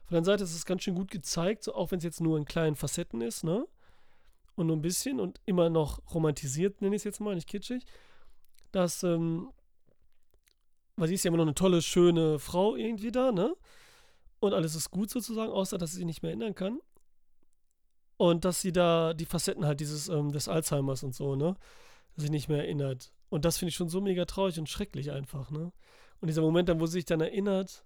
Von 0.05 0.17
der 0.17 0.25
Seite 0.25 0.45
ist 0.45 0.55
es 0.55 0.67
ganz 0.67 0.83
schön 0.83 0.95
gut 0.95 1.11
gezeigt, 1.11 1.65
so 1.65 1.75
auch 1.75 1.91
wenn 1.91 1.97
es 2.01 2.05
jetzt 2.05 2.21
nur 2.21 2.37
in 2.37 2.45
kleinen 2.45 2.77
Facetten 2.77 3.23
ist, 3.23 3.45
ne? 3.45 3.67
Und 4.57 4.67
nur 4.67 4.77
ein 4.77 4.83
bisschen 4.83 5.19
und 5.19 5.41
immer 5.47 5.71
noch 5.71 6.03
romantisiert, 6.13 6.83
nenne 6.83 6.95
ich 6.95 7.01
es 7.01 7.05
jetzt 7.05 7.21
mal, 7.23 7.35
nicht 7.35 7.49
kitschig, 7.49 7.87
dass, 8.73 9.05
ähm, 9.05 9.49
weil 10.97 11.09
sie 11.09 11.15
ist 11.15 11.25
ja 11.25 11.29
immer 11.29 11.39
noch 11.39 11.47
eine 11.47 11.55
tolle, 11.55 11.81
schöne 11.81 12.39
Frau 12.39 12.77
irgendwie 12.77 13.11
da, 13.11 13.33
ne? 13.33 13.57
Und 14.41 14.53
alles 14.53 14.75
ist 14.75 14.91
gut 14.91 15.09
sozusagen, 15.09 15.51
außer 15.51 15.79
dass 15.79 15.93
sie 15.93 15.97
sich 15.97 16.05
nicht 16.05 16.23
mehr 16.23 16.33
erinnern 16.33 16.55
kann. 16.55 16.79
Und 18.16 18.44
dass 18.44 18.61
sie 18.61 18.72
da 18.72 19.14
die 19.14 19.27
Facetten 19.27 19.66
halt 19.66 19.81
dieses, 19.81 20.09
ähm, 20.09 20.33
des 20.33 20.48
Alzheimers 20.48 21.03
und 21.03 21.14
so, 21.14 21.35
ne? 21.35 21.57
Sich 22.16 22.31
nicht 22.31 22.48
mehr 22.48 22.59
erinnert. 22.59 23.12
Und 23.29 23.44
das 23.44 23.59
finde 23.59 23.70
ich 23.70 23.77
schon 23.77 23.88
so 23.88 24.00
mega 24.00 24.24
traurig 24.24 24.59
und 24.59 24.68
schrecklich 24.68 25.11
einfach, 25.11 25.50
ne? 25.50 25.72
Und 26.20 26.29
dieser 26.29 26.42
Moment 26.42 26.68
dann, 26.68 26.81
wo 26.81 26.87
sie 26.87 26.92
sich 26.92 27.05
dann 27.05 27.20
erinnert 27.20 27.85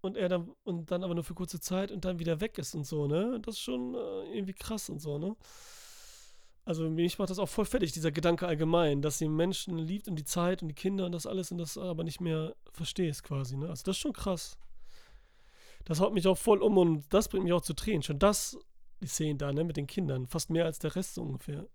und 0.00 0.16
er 0.16 0.28
dann, 0.28 0.50
und 0.64 0.90
dann 0.90 1.04
aber 1.04 1.14
nur 1.14 1.24
für 1.24 1.34
kurze 1.34 1.60
Zeit 1.60 1.92
und 1.92 2.04
dann 2.04 2.18
wieder 2.18 2.40
weg 2.40 2.58
ist 2.58 2.74
und 2.74 2.86
so, 2.86 3.06
ne? 3.06 3.38
Das 3.42 3.56
ist 3.56 3.60
schon 3.60 3.94
äh, 3.94 4.36
irgendwie 4.36 4.54
krass 4.54 4.88
und 4.88 5.00
so, 5.00 5.18
ne? 5.18 5.36
Also 6.64 6.88
mich 6.88 7.18
macht 7.18 7.30
das 7.30 7.38
auch 7.38 7.48
voll 7.48 7.64
fertig, 7.64 7.92
dieser 7.92 8.12
Gedanke 8.12 8.46
allgemein, 8.46 9.02
dass 9.02 9.18
sie 9.18 9.28
Menschen 9.28 9.78
liebt 9.78 10.08
und 10.08 10.16
die 10.16 10.24
Zeit 10.24 10.62
und 10.62 10.68
die 10.68 10.74
Kinder 10.74 11.06
und 11.06 11.12
das 11.12 11.26
alles 11.26 11.50
und 11.50 11.58
das 11.58 11.76
aber 11.76 12.04
nicht 12.04 12.20
mehr 12.20 12.54
verstehst 12.72 13.24
quasi, 13.24 13.56
ne? 13.56 13.68
Also 13.68 13.82
das 13.84 13.96
ist 13.96 14.00
schon 14.00 14.12
krass. 14.12 14.56
Das 15.84 16.00
haut 16.00 16.14
mich 16.14 16.26
auch 16.26 16.38
voll 16.38 16.62
um 16.62 16.78
und 16.78 17.04
das 17.12 17.28
bringt 17.28 17.44
mich 17.44 17.52
auch 17.52 17.62
zu 17.62 17.74
Tränen. 17.74 18.02
Schon 18.02 18.18
das, 18.18 18.58
die 19.00 19.06
Szene 19.06 19.36
da, 19.36 19.52
ne, 19.52 19.64
mit 19.64 19.76
den 19.76 19.86
Kindern, 19.86 20.26
fast 20.26 20.50
mehr 20.50 20.64
als 20.64 20.78
der 20.78 20.94
Rest 20.94 21.14
so 21.14 21.22
ungefähr. 21.22 21.66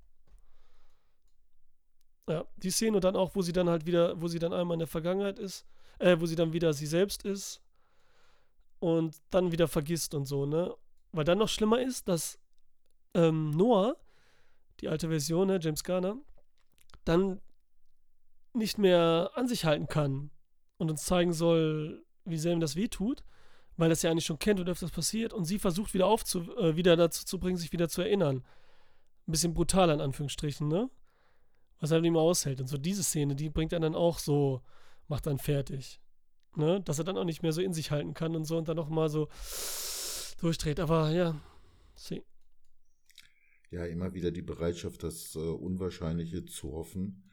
Ja, 2.28 2.46
die 2.58 2.72
Szene 2.72 2.98
und 2.98 3.04
dann 3.04 3.16
auch, 3.16 3.36
wo 3.36 3.42
sie 3.42 3.54
dann 3.54 3.70
halt 3.70 3.86
wieder, 3.86 4.20
wo 4.20 4.28
sie 4.28 4.40
dann 4.40 4.54
einmal 4.54 4.76
in 4.76 4.80
der 4.80 4.88
Vergangenheit 4.88 5.38
ist, 5.38 5.66
äh, 6.00 6.18
wo 6.20 6.26
sie 6.26 6.36
dann 6.36 6.54
wieder 6.54 6.74
sie 6.74 6.88
selbst 6.88 7.24
ist 7.24 7.62
und 8.80 9.22
dann 9.30 9.52
wieder 9.52 9.68
vergisst 9.68 10.16
und 10.16 10.26
so, 10.26 10.46
ne? 10.46 10.76
Weil 11.12 11.24
dann 11.24 11.38
noch 11.38 11.50
schlimmer 11.50 11.82
ist, 11.82 12.08
dass 12.08 12.40
ähm, 13.14 13.52
Noah, 13.52 13.96
die 14.82 14.90
alte 14.90 15.08
Version, 15.10 15.48
ne, 15.48 15.60
James 15.62 15.84
Garner, 15.84 16.18
dann 17.06 17.42
nicht 18.54 18.78
mehr 18.78 19.32
an 19.36 19.48
sich 19.48 19.66
halten 19.66 19.88
kann 19.88 20.32
und 20.78 20.90
uns 20.90 21.06
zeigen 21.06 21.34
soll, 21.34 22.04
wie 22.26 22.38
sehr 22.38 22.54
ihm 22.54 22.60
das 22.60 22.76
wehtut, 22.76 23.24
weil 23.78 23.90
er 23.90 23.94
es 23.94 24.02
ja 24.02 24.12
eigentlich 24.12 24.26
schon 24.26 24.40
kennt 24.40 24.60
und 24.60 24.70
öfters 24.70 24.92
passiert 24.92 25.34
und 25.34 25.46
sie 25.46 25.60
versucht 25.60 25.94
wieder 25.94 26.08
aufzu 26.08 26.42
äh, 26.58 26.76
wieder 26.76 26.96
dazu 26.96 27.26
zu 27.26 27.40
bringen, 27.40 27.58
sich 27.58 27.72
wieder 27.72 27.90
zu 27.90 28.02
erinnern. 28.02 28.44
Ein 29.28 29.32
bisschen 29.32 29.54
brutaler 29.54 29.94
in 29.96 30.02
Anführungsstrichen, 30.02 30.68
ne? 30.68 30.90
Was 31.80 31.92
er 31.92 32.00
nicht 32.02 32.12
mehr 32.12 32.22
aushält. 32.22 32.62
Und 32.62 32.68
so 32.68 32.78
diese 32.78 33.04
Szene, 33.04 33.36
die 33.36 33.50
bringt 33.50 33.74
er 33.74 33.80
dann 33.80 33.96
auch 33.96 34.20
so, 34.20 34.62
macht 35.08 35.26
dann 35.28 35.40
fertig. 35.40 36.00
Ne? 36.56 36.80
Dass 36.82 37.00
er 37.00 37.04
dann 37.06 37.18
auch 37.18 37.26
nicht 37.26 37.42
mehr 37.44 37.52
so 37.52 37.62
in 37.62 37.74
sich 37.74 37.92
halten 37.92 38.14
kann 38.14 38.36
und 38.36 38.46
so 38.46 38.58
und 38.58 38.70
dann 38.70 38.78
noch 38.78 38.88
mal 38.88 39.10
so 39.10 39.28
durchdreht. 40.40 40.80
Aber 40.80 41.12
ja, 41.12 41.36
see. 41.96 42.24
Ja, 43.72 43.86
immer 43.86 44.14
wieder 44.14 44.32
die 44.32 44.42
Bereitschaft, 44.42 45.04
das 45.04 45.36
äh, 45.36 45.40
Unwahrscheinliche 45.40 46.46
zu 46.46 46.72
hoffen. 46.72 47.24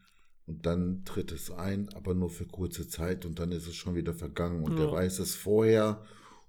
Und 0.45 0.65
dann 0.65 1.05
tritt 1.05 1.31
es 1.31 1.51
ein, 1.51 1.87
aber 1.93 2.13
nur 2.13 2.29
für 2.29 2.45
kurze 2.45 2.87
Zeit 2.89 3.25
und 3.25 3.39
dann 3.39 3.53
ist 3.53 3.65
es 3.65 3.75
schon 3.75 3.95
wieder 3.95 4.13
vergangen. 4.13 4.63
Und 4.65 4.77
Ja. 4.77 4.85
er 4.85 4.91
weiß 4.91 5.19
es 5.19 5.35
vorher. 5.35 6.03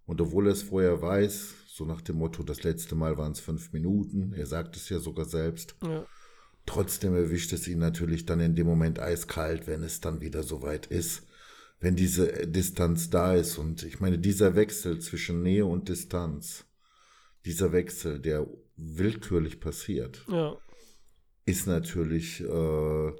Und 0.06 0.20
obwohl 0.20 0.46
er 0.46 0.52
es 0.52 0.62
vorher 0.62 1.00
weiß, 1.00 1.54
so 1.66 1.84
nach 1.84 2.00
dem 2.02 2.16
Motto, 2.16 2.42
das 2.42 2.62
letzte 2.62 2.94
Mal 2.94 3.16
waren 3.18 3.32
es 3.32 3.40
fünf 3.40 3.72
Minuten, 3.72 4.32
er 4.34 4.46
sagt 4.46 4.76
es 4.76 4.88
ja 4.88 4.98
sogar 4.98 5.24
selbst, 5.24 5.74
Ja. 5.82 6.06
Trotzdem 6.66 7.14
erwischt 7.14 7.52
es 7.52 7.68
ihn 7.68 7.78
natürlich 7.78 8.24
dann 8.24 8.40
in 8.40 8.54
dem 8.54 8.66
Moment 8.66 8.98
eiskalt, 8.98 9.66
wenn 9.66 9.82
es 9.82 10.00
dann 10.00 10.22
wieder 10.22 10.42
soweit 10.42 10.86
ist. 10.86 11.22
Wenn 11.78 11.94
diese 11.94 12.32
äh, 12.32 12.46
Distanz 12.48 13.10
da 13.10 13.34
ist. 13.34 13.58
Und 13.58 13.82
ich 13.82 14.00
meine, 14.00 14.18
dieser 14.18 14.54
Wechsel 14.54 14.98
zwischen 15.00 15.42
Nähe 15.42 15.66
und 15.66 15.90
Distanz, 15.90 16.64
dieser 17.44 17.72
Wechsel, 17.72 18.18
der 18.18 18.46
willkürlich 18.76 19.60
passiert, 19.60 20.24
Ja. 20.26 20.56
ist 21.44 21.66
natürlich 21.66 22.40
äh, 22.40 23.12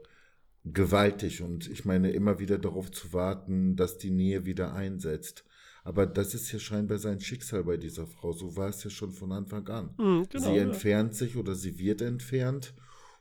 gewaltig. 0.64 1.42
Und 1.42 1.68
ich 1.70 1.85
meine, 1.85 2.12
immer 2.12 2.38
wieder 2.38 2.57
darauf 2.57 2.90
zu 2.90 3.12
warten, 3.12 3.77
dass 3.77 3.99
die 3.99 4.11
Nähe 4.11 4.47
wieder 4.47 4.73
einsetzt. 4.73 5.44
Aber 5.85 6.07
das 6.07 6.35
ist 6.35 6.51
ja 6.51 6.59
scheinbar 6.59 6.99
sein 6.99 7.20
Schicksal 7.20 7.62
bei 7.62 7.77
dieser 7.77 8.07
Frau. 8.07 8.33
So 8.33 8.57
war 8.57 8.70
es 8.70 8.83
ja 8.83 8.90
schon 8.90 9.12
von 9.12 9.33
Anfang 9.33 9.68
an. 9.68 9.94
Mhm, 9.99 10.27
genau. 10.31 10.44
sie 10.44 10.57
ja. 10.57 10.62
entfernt 10.62 11.14
sich 11.14 11.37
oder 11.37 11.55
sie 11.55 11.79
wird 11.79 12.01
entfernt 12.01 12.75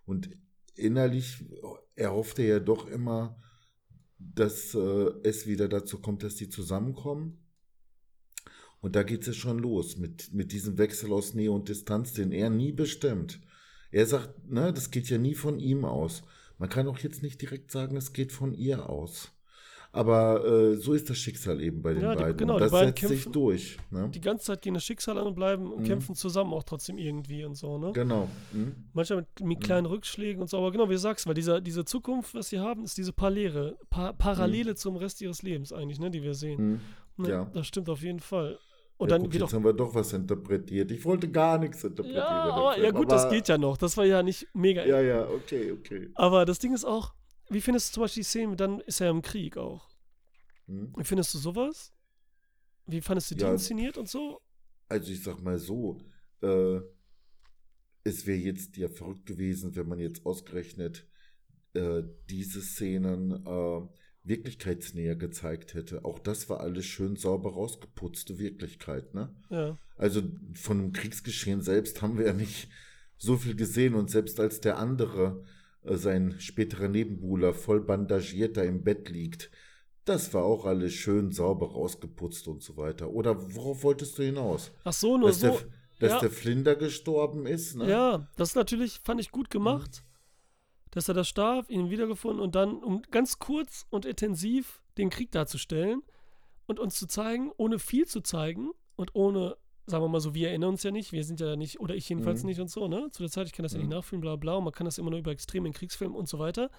und 0.06 0.30
innerlich 0.76 1.46
erhofft 1.96 2.40
er 2.40 2.46
ja 2.46 2.60
doch 2.60 2.88
immer, 2.88 3.38
dass 4.18 4.74
äh, 4.74 5.12
es 5.24 5.46
wieder 5.46 5.68
dazu 5.68 6.00
kommt, 6.00 6.24
dass 6.24 6.36
die 6.36 6.48
zusammenkommen. 6.48 7.38
Und 8.80 8.96
da 8.96 9.04
geht 9.04 9.22
es 9.22 9.28
ja 9.28 9.34
schon 9.34 9.60
los 9.60 9.98
mit, 9.98 10.34
mit 10.34 10.54
diesem 10.54 10.78
Wechsel 10.78 11.12
aus 11.12 11.34
Nähe 11.34 11.52
und 11.52 11.68
Distanz, 11.68 12.14
den 12.14 12.32
er 12.32 12.50
nie 12.50 12.72
bestimmt. 12.72 13.42
Er 13.92 14.06
sagt, 14.06 14.50
ne, 14.50 14.72
das 14.74 14.90
geht 14.90 15.10
ja 15.10 15.18
nie 15.18 15.36
von 15.36 15.60
ihm 15.60 15.84
aus. 15.84 16.24
Man 16.58 16.70
kann 16.70 16.88
auch 16.88 17.00
jetzt 17.00 17.24
nicht 17.24 17.42
direkt 17.42 17.72
sagen, 17.72 17.98
es 17.98 18.14
geht 18.14 18.32
von 18.32 18.54
ihr 18.54 18.90
aus. 18.90 19.33
Aber 19.96 20.44
äh, 20.44 20.76
so 20.76 20.94
ist 20.94 21.08
das 21.08 21.18
Schicksal 21.20 21.62
eben 21.62 21.84
bei 21.84 21.94
den 21.94 22.02
Ja, 22.02 22.16
die- 22.16 22.24
beiden. 22.24 22.38
genau, 22.38 22.54
und 22.54 22.60
die 22.60 22.64
das 22.64 22.72
beiden 22.72 22.88
setzt 22.90 23.02
sich 23.02 23.10
kämpfen. 23.10 23.32
durch. 23.32 23.78
Ne? 23.92 24.10
Die 24.10 24.22
ganze 24.22 24.46
Zeit 24.46 24.62
gehen 24.64 24.74
das 24.74 24.84
Schicksal 24.84 25.20
an 25.20 25.28
und 25.28 25.36
bleiben 25.36 25.72
und 25.72 25.82
Mhm. 25.82 25.86
kämpfen 25.86 26.16
zusammen 26.16 26.52
auch 26.52 26.64
trotzdem 26.64 26.98
irgendwie 26.98 27.46
und 27.46 27.54
so, 27.54 27.78
ne? 27.78 27.92
Genau. 27.94 28.28
Mhm. 28.52 28.74
Manchmal 28.94 29.20
mit, 29.20 29.48
mit 29.48 29.62
kleinen 29.64 29.86
Rückschlägen 29.86 30.42
und 30.42 30.50
so, 30.50 30.58
aber 30.58 30.72
genau, 30.72 30.90
wie 30.90 30.94
du 30.94 30.98
sagst, 31.00 31.28
weil 31.28 31.36
dieser, 31.36 31.62
diese 31.62 31.86
Zukunft, 31.86 32.34
was 32.34 32.50
sie 32.50 32.60
haben, 32.60 32.84
ist 32.84 32.98
diese 32.98 33.14
Parallele, 33.14 33.78
pa 33.92 34.14
Parallele 34.14 34.74
zum 34.74 34.96
Rest 34.96 35.22
ihres 35.22 35.44
Lebens 35.44 35.72
eigentlich, 35.72 36.00
ne, 36.00 36.10
die 36.10 36.24
wir 36.24 36.34
sehen. 36.34 36.80
Mhm. 37.18 37.24
Ne, 37.26 37.30
ja. 37.30 37.52
Das 37.54 37.68
stimmt 37.68 37.88
auf 37.90 38.02
jeden 38.02 38.20
Fall. 38.20 38.58
Und 38.98 39.10
ja, 39.12 39.16
dann 39.18 39.24
guck, 39.26 39.34
jetzt 39.36 39.44
auch. 39.44 39.54
haben 39.54 39.64
wir 39.64 39.74
doch 39.74 39.94
was 39.94 40.12
interpretiert. 40.14 40.90
Ich 40.92 41.06
wollte 41.06 41.30
gar 41.30 41.60
nichts 41.60 41.84
interpretieren. 41.84 42.16
Ja, 42.24 42.28
aber, 42.52 42.74
Film, 42.74 42.86
ja 42.86 42.92
gut, 42.92 43.12
das 43.12 43.26
aber- 43.26 43.34
geht 43.36 43.48
ja 43.48 43.60
noch. 43.60 43.78
Das 43.78 43.96
war 43.98 44.06
ja 44.06 44.24
nicht 44.24 44.48
mega. 44.54 44.84
Ja, 44.86 45.02
ja, 45.02 45.28
okay, 45.28 45.72
okay. 45.72 46.10
Aber 46.16 46.46
das 46.46 46.58
Ding 46.58 46.74
ist 46.74 46.86
auch, 46.86 47.14
wie 47.54 47.62
findest 47.62 47.90
du 47.90 47.94
zum 47.96 48.04
Beispiel 48.04 48.22
die 48.22 48.28
Szene, 48.28 48.56
dann 48.56 48.80
ist 48.82 49.02
er 49.02 49.10
im 49.10 49.22
Krieg 49.22 49.58
auch. 49.58 49.90
Hm? 50.68 50.94
Wie 50.98 51.04
findest 51.04 51.34
du 51.34 51.38
sowas? 51.38 51.92
Wie 52.86 53.02
fandest 53.02 53.32
du 53.32 53.36
die 53.36 53.42
Ja. 53.42 53.52
inszeniert 53.52 53.98
und 53.98 54.10
so? 54.10 54.42
Also 54.90 55.12
ich 55.12 55.24
sag 55.24 55.42
mal 55.42 55.58
so, 55.60 56.02
äh, 56.42 56.80
es 58.04 58.26
wäre 58.28 58.38
jetzt 58.40 58.76
ja 58.78 58.90
verrückt 58.90 59.26
gewesen, 59.26 59.76
wenn 59.76 59.88
man 59.88 60.00
jetzt 60.00 60.26
ausgerechnet 60.26 61.08
äh, 61.74 62.04
diese 62.30 62.62
Szenen 62.62 63.46
äh, 63.46 63.88
wirklichkeitsnäher 64.24 65.16
gezeigt 65.16 65.74
hätte. 65.74 66.06
Auch 66.06 66.20
das 66.20 66.50
war 66.50 66.60
alles 66.60 66.86
schön 66.86 67.16
sauber 67.16 67.54
rausgeputzte 67.54 68.40
Wirklichkeit, 68.40 69.14
ne? 69.14 69.34
Ja. 69.50 69.78
Also 69.96 70.22
von 70.56 70.80
dem 70.80 70.94
Kriegsgeschehen 70.94 71.62
selbst 71.62 72.02
haben 72.02 72.18
wir 72.18 72.28
ja 72.28 72.34
nicht 72.34 72.70
so 73.18 73.38
viel 73.38 73.56
gesehen 73.56 73.96
und 73.96 74.10
selbst 74.10 74.40
als 74.40 74.60
der 74.62 74.78
andere, 74.78 75.44
sein 75.86 76.36
späterer 76.40 76.88
Nebenbuhler, 76.88 77.54
voll 77.54 77.82
bandagiert 77.82 78.58
da 78.58 78.64
im 78.64 78.84
Bett 78.84 79.10
liegt, 79.10 79.52
das 80.06 80.34
war 80.34 80.44
auch 80.44 80.66
alles 80.66 80.94
schön 80.94 81.32
sauber 81.32 81.72
rausgeputzt 81.72 82.48
und 82.48 82.62
so 82.62 82.76
weiter. 82.78 83.10
Oder 83.10 83.56
worauf 83.56 83.84
wolltest 83.84 84.18
du 84.18 84.24
hinaus? 84.24 84.72
Ach 84.84 84.94
so, 84.94 85.18
nur 85.18 85.30
dass 85.30 85.40
so. 85.40 85.48
der, 85.48 85.60
dass 86.00 86.12
ja. 86.12 86.20
der 86.20 86.32
Flinder 86.32 86.76
gestorben 86.76 87.46
ist, 87.46 87.76
ne? 87.76 87.90
Ja, 87.90 88.28
das 88.36 88.50
ist 88.50 88.56
natürlich, 88.56 89.00
fand 89.00 89.22
ich 89.22 89.32
gut 89.32 89.50
gemacht, 89.50 90.04
dass 90.92 91.08
er 91.08 91.14
da 91.14 91.24
starb, 91.24 91.70
ihn 91.70 91.90
wiedergefunden 91.90 92.42
und 92.42 92.56
dann, 92.56 92.84
um 92.84 93.02
ganz 93.12 93.40
kurz 93.40 93.86
und 93.90 94.06
intensiv 94.06 94.82
den 94.98 95.10
Krieg 95.10 95.32
darzustellen 95.32 96.04
und 96.68 96.80
uns 96.80 96.96
zu 96.96 97.08
zeigen, 97.08 97.52
ohne 97.58 97.80
viel 97.80 98.06
zu 98.06 98.22
zeigen 98.22 98.72
und 98.96 99.16
ohne 99.16 99.58
sagen 99.86 100.04
wir 100.04 100.08
mal 100.10 100.20
so, 100.22 100.34
wir 100.34 100.50
erinnern 100.50 100.70
uns 100.70 100.84
ja 100.84 100.92
nicht, 100.92 101.12
wir 101.12 101.24
sind 101.24 101.40
ja 101.40 101.56
nicht, 101.56 101.80
oder 101.80 101.96
ich 101.96 102.08
jedenfalls 102.08 102.44
Mhm. 102.44 102.50
nicht 102.50 102.60
und 102.62 102.70
so, 102.70 102.88
ne? 102.88 103.10
Zu 103.12 103.24
der 103.24 103.30
Zeit, 103.32 103.48
ich 103.48 103.54
kann 103.54 103.64
das 103.64 103.74
ja 103.74 103.80
nicht 103.80 103.88
Mhm. 103.88 103.94
nachfühlen, 103.96 104.22
bla 104.22 104.36
bla, 104.38 104.56
und 104.56 104.64
man 104.64 104.74
kann 104.74 104.86
das 104.86 104.98
immer 104.98 105.10
nur 105.10 105.20
über 105.20 105.32
Extreme 105.32 105.68
in 105.68 105.74
Kriegsfilmen 105.74 106.16
und 106.16 106.28
so 106.30 106.40
weiter. 106.40 106.70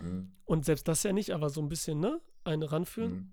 Mhm. 0.00 0.32
Und 0.44 0.64
selbst 0.64 0.88
das 0.88 1.02
ja 1.02 1.12
nicht, 1.12 1.30
aber 1.30 1.50
so 1.50 1.60
ein 1.60 1.68
bisschen, 1.68 2.00
ne? 2.00 2.20
Einen 2.44 2.62
ranführen. 2.62 3.12
Mhm. 3.12 3.30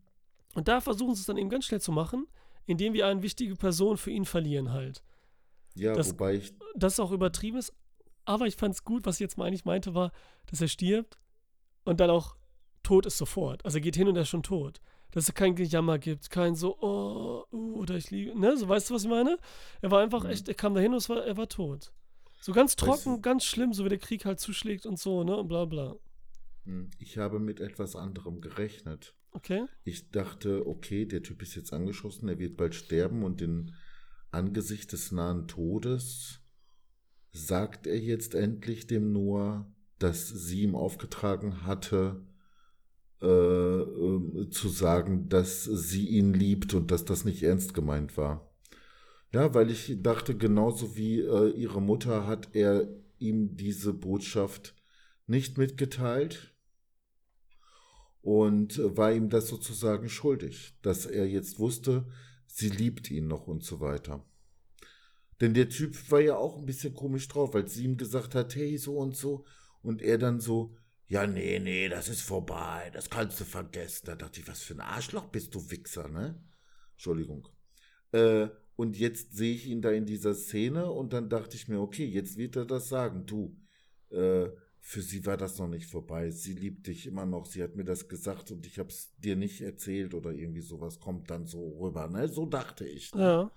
Und 0.55 0.67
da 0.67 0.81
versuchen 0.81 1.15
sie 1.15 1.21
es 1.21 1.27
dann 1.27 1.37
eben 1.37 1.49
ganz 1.49 1.65
schnell 1.65 1.81
zu 1.81 1.91
machen, 1.91 2.27
indem 2.65 2.93
wir 2.93 3.07
eine 3.07 3.21
wichtige 3.21 3.55
Person 3.55 3.97
für 3.97 4.11
ihn 4.11 4.25
verlieren 4.25 4.71
halt. 4.71 5.03
Ja, 5.75 5.93
Das- 5.93 6.11
wobei 6.11 6.35
ich, 6.35 6.53
Das 6.75 6.99
auch 6.99 7.11
übertrieben 7.11 7.57
ist, 7.57 7.73
aber 8.25 8.45
ich 8.47 8.55
fand 8.55 8.75
es 8.75 8.83
gut, 8.83 9.05
was 9.05 9.15
ich 9.15 9.21
jetzt 9.21 9.37
mal 9.37 9.45
eigentlich 9.45 9.65
meinte, 9.65 9.93
war, 9.95 10.11
dass 10.47 10.61
er 10.61 10.67
stirbt 10.67 11.17
und 11.85 11.99
dann 11.99 12.09
auch 12.09 12.35
tot 12.83 13.05
ist 13.05 13.17
sofort. 13.17 13.63
Also 13.65 13.77
er 13.77 13.81
geht 13.81 13.95
hin 13.95 14.07
und 14.07 14.15
er 14.15 14.23
ist 14.23 14.29
schon 14.29 14.43
tot. 14.43 14.79
Dass 15.11 15.29
es 15.29 15.33
kein 15.33 15.55
Gejammer 15.55 15.97
gibt, 15.99 16.29
kein 16.29 16.53
so, 16.55 16.77
oh, 16.81 17.45
uh, 17.51 17.75
oder 17.79 17.95
ich 17.95 18.11
liege, 18.11 18.37
ne? 18.37 18.57
So, 18.57 18.67
weißt 18.67 18.89
du, 18.89 18.93
was 18.93 19.03
ich 19.03 19.09
meine? 19.09 19.37
Er 19.81 19.89
war 19.91 20.01
einfach 20.01 20.23
Mhm. 20.23 20.29
echt, 20.31 20.47
er 20.49 20.53
kam 20.53 20.73
dahin 20.75 20.91
und 20.91 20.97
es 20.97 21.09
war, 21.09 21.23
er 21.25 21.37
war 21.37 21.47
tot. 21.49 21.91
So 22.41 22.51
ganz 22.51 22.71
Weißt 22.73 22.81
du- 22.81 22.85
trocken, 22.85 23.21
ganz 23.21 23.45
schlimm, 23.45 23.73
so 23.73 23.83
wie 23.85 23.89
der 23.89 23.97
Krieg 23.97 24.25
halt 24.25 24.39
zuschlägt 24.39 24.85
und 24.85 24.99
so, 24.99 25.23
ne? 25.23 25.35
Und 25.37 25.47
bla 25.47 25.65
bla. 25.65 25.95
hm, 26.65 26.89
ich 26.99 27.17
habe 27.17 27.39
mit 27.39 27.59
etwas 27.61 27.95
anderem 27.95 28.41
gerechnet. 28.41 29.15
Okay? 29.31 29.65
Ich 29.85 30.09
dachte, 30.11 30.67
okay, 30.67 31.05
der 31.05 31.23
Typ 31.23 31.41
ist 31.41 31.55
jetzt 31.55 31.71
angeschossen, 31.71 32.27
er 32.27 32.39
wird 32.39 32.57
bald 32.57 32.75
sterben 32.75 33.23
und 33.23 33.41
in 33.41 33.73
Angesicht 34.31 34.91
des 34.91 35.11
nahen 35.13 35.47
Todes 35.47 36.41
sagt 37.31 37.87
er 37.87 37.97
jetzt 37.99 38.35
endlich 38.35 38.87
dem 38.87 39.13
Noah, 39.13 39.71
dass 39.99 40.27
sie 40.27 40.63
ihm 40.63 40.75
aufgetragen 40.75 41.63
hatte, 41.65 42.21
äh, 43.21 43.27
ähm, 43.27 44.47
zu 44.51 44.69
sagen, 44.69 45.29
dass 45.29 45.63
sie 45.63 46.07
ihn 46.07 46.33
liebt 46.33 46.73
und 46.73 46.91
dass 46.91 47.05
das 47.05 47.25
nicht 47.25 47.43
ernst 47.43 47.73
gemeint 47.73 48.17
war. 48.17 48.47
Ja, 49.33 49.53
weil 49.53 49.71
ich 49.71 50.01
dachte, 50.01 50.35
genauso 50.37 50.95
wie 50.95 51.21
äh, 51.21 51.49
ihre 51.49 51.81
Mutter 51.81 52.27
hat 52.27 52.49
er 52.53 52.87
ihm 53.19 53.55
diese 53.57 53.93
Botschaft 53.93 54.75
nicht 55.25 55.57
mitgeteilt 55.57 56.53
und 58.21 58.77
äh, 58.77 58.95
war 58.95 59.11
ihm 59.11 59.29
das 59.29 59.47
sozusagen 59.47 60.09
schuldig, 60.09 60.73
dass 60.81 61.05
er 61.05 61.27
jetzt 61.27 61.59
wusste, 61.59 62.05
sie 62.45 62.69
liebt 62.69 63.11
ihn 63.11 63.27
noch 63.27 63.47
und 63.47 63.63
so 63.63 63.79
weiter. 63.79 64.23
Denn 65.41 65.53
der 65.53 65.69
Typ 65.69 66.11
war 66.11 66.21
ja 66.21 66.35
auch 66.35 66.57
ein 66.57 66.65
bisschen 66.65 66.93
komisch 66.93 67.27
drauf, 67.27 67.53
als 67.55 67.73
sie 67.73 67.83
ihm 67.83 67.97
gesagt 67.97 68.35
hat, 68.35 68.55
hey, 68.55 68.77
so 68.77 68.97
und 68.97 69.15
so, 69.15 69.45
und 69.81 70.01
er 70.01 70.17
dann 70.17 70.39
so, 70.39 70.75
ja, 71.07 71.25
nee, 71.25 71.59
nee, 71.59 71.87
das 71.87 72.09
ist 72.09 72.21
vorbei, 72.21 72.89
das 72.93 73.09
kannst 73.09 73.39
du 73.39 73.45
vergessen. 73.45 74.07
Da 74.07 74.15
dachte 74.15 74.41
ich, 74.41 74.47
was 74.47 74.61
für 74.61 74.73
ein 74.73 74.81
Arschloch 74.81 75.27
bist 75.27 75.55
du, 75.55 75.71
Wichser, 75.71 76.09
ne? 76.09 76.41
Entschuldigung. 76.93 77.47
Äh, 78.11 78.49
und 78.75 78.97
jetzt 78.97 79.35
sehe 79.35 79.55
ich 79.55 79.67
ihn 79.67 79.81
da 79.81 79.91
in 79.91 80.05
dieser 80.05 80.35
Szene 80.35 80.91
und 80.91 81.13
dann 81.13 81.29
dachte 81.29 81.55
ich 81.55 81.67
mir, 81.67 81.79
okay, 81.79 82.05
jetzt 82.05 82.37
wird 82.37 82.55
er 82.55 82.65
das 82.65 82.89
sagen. 82.89 83.25
Du, 83.25 83.57
äh, 84.09 84.49
für 84.79 85.01
sie 85.01 85.25
war 85.25 85.37
das 85.37 85.57
noch 85.57 85.67
nicht 85.67 85.89
vorbei. 85.89 86.29
Sie 86.29 86.53
liebt 86.53 86.87
dich 86.87 87.07
immer 87.07 87.25
noch. 87.25 87.45
Sie 87.45 87.63
hat 87.63 87.75
mir 87.75 87.83
das 87.83 88.07
gesagt 88.07 88.51
und 88.51 88.65
ich 88.65 88.77
habe 88.77 88.89
es 88.89 89.15
dir 89.17 89.35
nicht 89.35 89.61
erzählt 89.61 90.13
oder 90.13 90.31
irgendwie 90.31 90.61
sowas 90.61 90.99
kommt 90.99 91.29
dann 91.29 91.45
so 91.45 91.77
rüber. 91.79 92.07
Ne? 92.07 92.27
So 92.27 92.45
dachte 92.45 92.87
ich. 92.87 93.13
Ne? 93.15 93.21
Ja. 93.21 93.51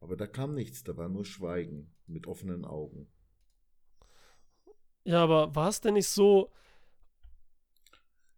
Aber 0.00 0.16
da 0.16 0.26
kam 0.26 0.54
nichts. 0.54 0.84
Da 0.84 0.96
war 0.96 1.08
nur 1.08 1.24
Schweigen 1.24 1.94
mit 2.06 2.26
offenen 2.26 2.64
Augen. 2.64 3.10
Ja, 5.04 5.22
aber 5.22 5.54
war 5.54 5.70
es 5.70 5.80
denn 5.80 5.94
nicht 5.94 6.08
so, 6.08 6.52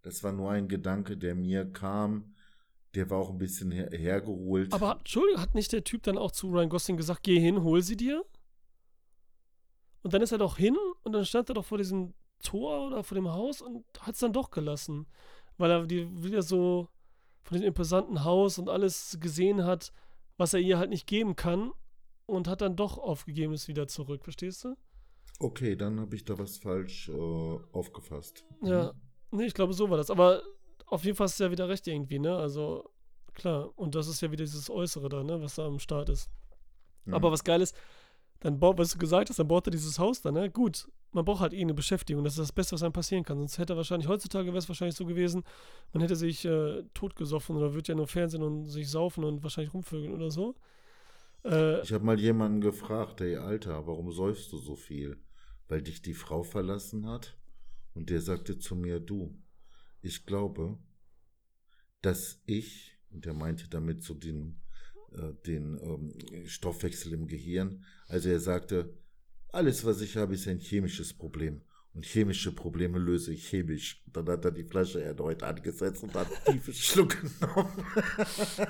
Das 0.03 0.23
war 0.23 0.33
nur 0.33 0.51
ein 0.51 0.69
Gedanke, 0.69 1.17
der 1.17 1.35
mir 1.35 1.65
kam. 1.65 2.35
Der 2.95 3.09
war 3.09 3.19
auch 3.19 3.31
ein 3.31 3.39
bisschen 3.39 3.71
her 3.71 3.89
hergeholt. 3.91 4.73
aber 4.73 4.99
Entschuldigung, 4.99 5.41
hat 5.41 5.55
nicht 5.55 5.73
der 5.73 5.85
Typ 5.85 6.03
dann 6.03 6.19
auch 6.19 6.33
zu 6.33 6.49
Ryan 6.49 6.69
Gosling 6.69 6.97
gesagt, 6.97 7.23
geh 7.23 7.39
hin, 7.41 7.63
hol 7.63 7.81
sie 7.83 7.97
dir? 7.97 8.25
Und 10.03 10.13
dann 10.13 10.21
ist 10.21 10.33
er 10.33 10.39
doch 10.39 10.59
hin 10.59 10.77
und 11.03 11.13
dann 11.13 11.25
stand 11.25 11.49
er 11.49 11.55
doch 11.55 11.65
vor 11.65 11.79
diesem 11.79 12.13
Tor 12.43 12.89
oder 12.89 13.05
vor 13.05 13.15
dem 13.15 13.29
Haus 13.29 13.63
und 13.63 13.85
hat 14.01 14.15
es 14.15 14.21
dann 14.21 14.33
doch 14.33 14.51
gelassen. 14.51 15.07
Weil 15.57 15.71
er 15.71 15.87
die 15.87 16.09
wieder 16.23 16.43
so 16.43 16.89
von 17.45 17.55
diesem 17.57 17.69
imposanten 17.69 18.25
Haus 18.25 18.59
und 18.59 18.69
alles 18.69 19.17
gesehen 19.21 19.65
hat, 19.65 19.93
was 20.37 20.53
er 20.53 20.61
ihr 20.61 20.79
halt 20.79 20.91
nicht 20.91 21.07
geben 21.07 21.37
kann 21.37 21.71
und 22.27 22.49
hat 22.49 22.61
dann 22.61 22.77
doch 22.77 22.99
aufgegeben, 22.99 23.53
ist 23.53 23.69
wieder 23.69 23.87
zurück, 23.87 24.25
verstehst 24.25 24.65
du? 24.65 24.77
Okay, 25.39 25.77
dann 25.77 26.01
habe 26.01 26.15
ich 26.17 26.25
da 26.25 26.39
was 26.39 26.59
falsch 26.59 27.09
äh, 27.09 27.13
aufgefasst. 27.73 28.45
Ja, 28.63 28.93
nee, 29.33 29.47
ich 29.47 29.55
glaube, 29.55 29.73
so 29.73 29.91
war 29.91 29.97
das. 29.97 30.11
Aber 30.11 30.43
auf 30.87 31.05
jeden 31.05 31.17
Fall 31.17 31.27
ist 31.27 31.41
ja 31.41 31.51
wieder 31.51 31.69
recht 31.69 31.87
irgendwie, 31.87 32.19
ne? 32.19 32.37
Also, 32.37 32.91
klar. 33.35 33.71
Und 33.77 33.95
das 33.95 34.09
ist 34.09 34.21
ja 34.21 34.31
wieder 34.31 34.45
dieses 34.45 34.71
Äußere 34.71 35.09
da, 35.09 35.23
ne? 35.23 35.41
Was 35.43 35.57
da 35.57 35.67
am 35.67 35.79
Start 35.79 36.09
ist. 36.09 36.31
Mhm. 37.05 37.15
Aber 37.15 37.33
was 37.33 37.45
geil 37.45 37.61
ist, 37.61 37.77
dann 38.41 38.59
baut, 38.59 38.79
was 38.79 38.93
du 38.93 38.99
gesagt 38.99 39.31
hast, 39.31 39.39
dann 39.39 39.49
baut 39.49 39.67
er 39.67 39.71
dieses 39.71 39.99
Haus 39.99 40.21
da, 40.21 40.33
ne? 40.33 40.51
Gut, 40.51 40.89
man 41.13 41.25
braucht 41.25 41.41
halt 41.41 41.53
eh 41.53 41.61
eine 41.61 41.75
Beschäftigung. 41.75 42.25
Das 42.25 42.35
ist 42.35 42.41
das 42.41 42.53
Beste, 42.53 42.75
was 42.75 42.83
einem 42.83 42.93
passieren 42.93 43.25
kann. 43.25 43.39
Sonst 43.39 43.59
hätte 43.59 43.75
er 43.75 43.77
wahrscheinlich, 43.77 44.09
heutzutage 44.09 44.49
wäre 44.49 44.59
es 44.59 44.69
wahrscheinlich 44.69 44.97
so 44.97 45.05
gewesen, 45.07 45.45
man 45.93 46.01
hätte 46.01 46.17
sich 46.17 46.45
äh, 46.45 46.83
totgesoffen 46.95 47.57
oder 47.57 47.75
würde 47.75 47.89
ja 47.89 47.95
nur 47.95 48.09
Fernsehen 48.09 48.43
und 48.43 48.67
sich 48.67 48.91
saufen 48.91 49.25
und 49.25 49.43
wahrscheinlich 49.43 49.75
rumvögeln 49.75 50.15
oder 50.15 50.31
so. 50.31 50.55
Äh, 51.45 51.81
Ich 51.83 51.93
habe 51.93 52.05
mal 52.05 52.19
jemanden 52.19 52.61
gefragt, 52.61 53.21
ey 53.21 53.37
Alter, 53.37 53.87
warum 53.87 54.11
säufst 54.11 54.53
du 54.53 54.59
so 54.59 54.75
viel? 54.75 55.19
Weil 55.69 55.83
dich 55.83 56.03
die 56.03 56.15
Frau 56.15 56.43
verlassen 56.43 57.07
hat? 57.07 57.37
Und 57.95 58.11
der 58.11 58.21
sagte 58.21 58.59
zu 58.59 58.75
mir, 58.75 59.01
du, 59.01 59.39
ich 60.01 60.27
glaube, 60.27 60.79
dass 62.01 62.41
ich, 62.47 62.99
und 63.11 63.27
er 63.27 63.35
meinte 63.35 63.69
damit 63.69 64.03
so 64.03 64.15
den, 64.15 64.61
äh, 65.13 65.33
den 65.47 65.79
ähm, 65.83 66.47
Stoffwechsel 66.47 67.13
im 67.13 67.27
Gehirn, 67.27 67.85
also 68.09 68.29
er 68.29 68.41
sagte, 68.41 68.97
alles, 69.49 69.85
was 69.85 70.01
ich 70.01 70.17
habe, 70.17 70.35
ist 70.35 70.49
ein 70.49 70.59
chemisches 70.59 71.13
Problem. 71.13 71.61
Und 71.95 72.07
chemische 72.07 72.53
Probleme 72.53 72.99
löse 72.99 73.35
ich 73.35 73.47
chemisch. 73.49 74.03
Dann 74.07 74.27
hat 74.27 74.47
er 74.47 74.51
die 74.51 74.65
Flasche 74.65 75.03
erneut 75.03 75.43
angesetzt 75.43 76.03
und 76.03 76.15
hat 76.15 76.27
einen 76.47 76.57
tiefen 76.57 76.73
Schluck 76.73 77.21
genommen. 77.21 77.85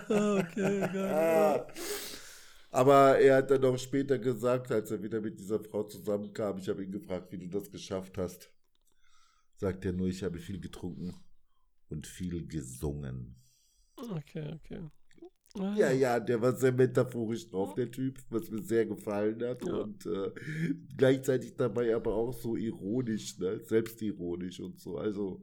okay, 0.09 0.81
geil. 0.93 1.67
Aber 2.73 3.19
er 3.19 3.37
hat 3.37 3.51
dann 3.51 3.65
auch 3.67 3.79
später 3.79 4.19
gesagt, 4.19 4.73
als 4.73 4.91
er 4.91 5.03
wieder 5.03 5.21
mit 5.21 5.39
dieser 5.39 5.61
Frau 5.61 5.85
zusammenkam, 5.85 6.57
ich 6.57 6.69
habe 6.71 6.83
ihn 6.83 6.91
gefragt, 6.91 7.31
wie 7.31 7.37
du 7.37 7.47
das 7.47 7.71
geschafft 7.71 8.17
hast. 8.17 8.51
Sagt 9.63 9.85
er 9.85 9.93
nur, 9.93 10.09
ich 10.09 10.25
habe 10.25 10.41
viel 10.41 10.59
getrunken 10.61 11.15
und 11.89 12.05
viel 12.05 12.49
gesungen. 12.49 13.37
Okay, 13.97 14.55
okay. 14.57 14.81
Ah, 15.57 15.73
Ja, 15.77 15.93
ja, 15.93 16.19
der 16.19 16.43
war 16.43 16.57
sehr 16.57 16.73
metaphorisch 16.73 17.49
drauf, 17.49 17.77
der 17.77 17.89
Typ, 17.89 18.19
was 18.29 18.51
mir 18.51 18.61
sehr 18.61 18.87
gefallen 18.87 19.41
hat. 19.45 19.65
Ja. 19.65 19.75
Und 19.75 20.05
äh, 20.05 20.33
gleichzeitig 20.97 21.55
dabei 21.55 21.95
aber 21.95 22.13
auch 22.13 22.33
so 22.33 22.57
ironisch, 22.57 23.39
ne? 23.39 23.61
selbstironisch 23.61 24.59
und 24.59 24.81
so. 24.81 24.99
Also, 24.99 25.41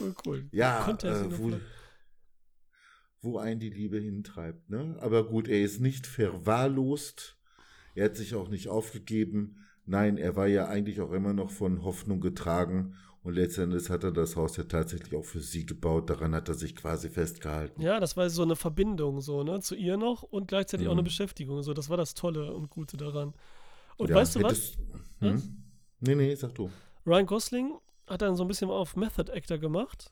Cool, 0.00 0.14
cool. 0.24 0.48
ja, 0.50 0.88
äh, 1.02 1.38
wo, 1.38 1.52
wo 3.20 3.36
einen 3.36 3.60
die 3.60 3.68
Liebe 3.68 3.98
hintreibt. 3.98 4.70
Ne? 4.70 4.96
Aber 5.00 5.28
gut, 5.28 5.46
er 5.46 5.60
ist 5.60 5.78
nicht 5.78 6.06
verwahrlost. 6.06 7.38
Er 7.94 8.06
hat 8.06 8.16
sich 8.16 8.34
auch 8.34 8.48
nicht 8.48 8.68
aufgegeben. 8.68 9.58
Nein, 9.84 10.16
er 10.16 10.36
war 10.36 10.46
ja 10.46 10.68
eigentlich 10.68 11.02
auch 11.02 11.12
immer 11.12 11.34
noch 11.34 11.50
von 11.50 11.82
Hoffnung 11.82 12.22
getragen. 12.22 12.94
Und 13.28 13.34
letztendlich 13.34 13.90
hat 13.90 14.04
er 14.04 14.10
das 14.10 14.36
Haus 14.36 14.56
ja 14.56 14.64
tatsächlich 14.64 15.14
auch 15.14 15.24
für 15.24 15.40
sie 15.40 15.66
gebaut. 15.66 16.08
Daran 16.08 16.34
hat 16.34 16.48
er 16.48 16.54
sich 16.54 16.74
quasi 16.74 17.10
festgehalten. 17.10 17.82
Ja, 17.82 18.00
das 18.00 18.16
war 18.16 18.30
so 18.30 18.40
eine 18.42 18.56
Verbindung, 18.56 19.20
so, 19.20 19.42
ne, 19.42 19.60
zu 19.60 19.74
ihr 19.74 19.98
noch 19.98 20.22
und 20.22 20.48
gleichzeitig 20.48 20.86
auch 20.88 20.92
eine 20.92 21.02
Mhm. 21.02 21.06
Beschäftigung. 21.06 21.62
So, 21.62 21.74
das 21.74 21.90
war 21.90 21.98
das 21.98 22.14
Tolle 22.14 22.54
und 22.54 22.70
Gute 22.70 22.96
daran. 22.96 23.34
Und 23.98 24.08
Ja, 24.08 24.16
weißt 24.16 24.36
du 24.36 24.42
was? 24.44 24.52
hättest- 24.52 24.78
Hm? 25.18 25.62
Nee, 26.00 26.14
nee, 26.14 26.34
sag 26.36 26.54
du. 26.54 26.70
Ryan 27.04 27.26
Gosling 27.26 27.74
hat 28.06 28.22
dann 28.22 28.34
so 28.34 28.44
ein 28.44 28.48
bisschen 28.48 28.70
auf 28.70 28.96
Method 28.96 29.30
Actor 29.30 29.58
gemacht 29.58 30.10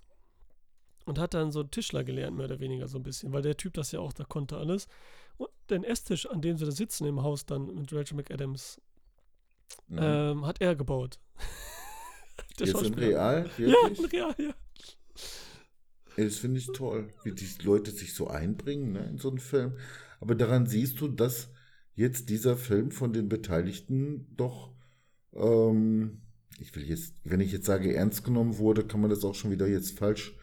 und 1.06 1.18
hat 1.18 1.32
dann 1.32 1.50
so 1.52 1.62
Tischler 1.62 2.04
gelernt, 2.04 2.36
mehr 2.36 2.44
oder 2.44 2.60
weniger 2.60 2.86
so 2.86 2.98
ein 2.98 3.02
bisschen, 3.02 3.32
weil 3.32 3.40
der 3.40 3.56
Typ 3.56 3.72
das 3.72 3.92
ja 3.92 4.00
auch 4.00 4.12
da 4.12 4.24
konnte 4.24 4.58
alles. 4.58 4.88
Und 5.38 5.48
den 5.70 5.84
Esstisch, 5.84 6.26
an 6.28 6.42
dem 6.42 6.58
sie 6.58 6.66
da 6.66 6.70
sitzen 6.70 7.06
im 7.06 7.22
Haus 7.22 7.46
dann 7.46 7.74
mit 7.76 7.90
Rachel 7.94 8.18
McAdams, 8.18 8.78
Mhm. 9.88 9.98
ähm, 10.02 10.46
hat 10.46 10.60
er 10.60 10.76
gebaut. 10.76 11.18
Der 12.58 12.66
Jetzt 12.66 12.82
in 12.82 12.94
real? 12.94 13.50
Ja, 13.58 13.66
Wirklich? 13.66 13.98
in 13.98 14.04
real, 14.06 14.34
ja. 14.38 14.54
Ey, 16.16 16.24
Das 16.24 16.38
finde 16.38 16.58
ich 16.58 16.66
toll, 16.68 17.12
wie 17.24 17.32
die 17.32 17.48
Leute 17.62 17.90
sich 17.90 18.14
so 18.14 18.28
einbringen 18.28 18.92
ne, 18.92 19.06
in 19.10 19.18
so 19.18 19.28
einen 19.28 19.38
Film. 19.38 19.74
Aber 20.20 20.34
daran 20.34 20.66
siehst 20.66 21.00
du, 21.00 21.08
dass 21.08 21.50
jetzt 21.94 22.30
dieser 22.30 22.56
Film 22.56 22.90
von 22.90 23.12
den 23.12 23.28
Beteiligten 23.28 24.26
doch, 24.36 24.72
ähm, 25.34 26.22
ich 26.58 26.74
will 26.74 26.84
jetzt, 26.84 27.14
wenn 27.24 27.40
ich 27.40 27.52
jetzt 27.52 27.66
sage, 27.66 27.94
ernst 27.94 28.24
genommen 28.24 28.58
wurde, 28.58 28.84
kann 28.84 29.00
man 29.00 29.10
das 29.10 29.24
auch 29.24 29.34
schon 29.34 29.50
wieder 29.50 29.66
jetzt 29.66 29.98
falsch 29.98 30.34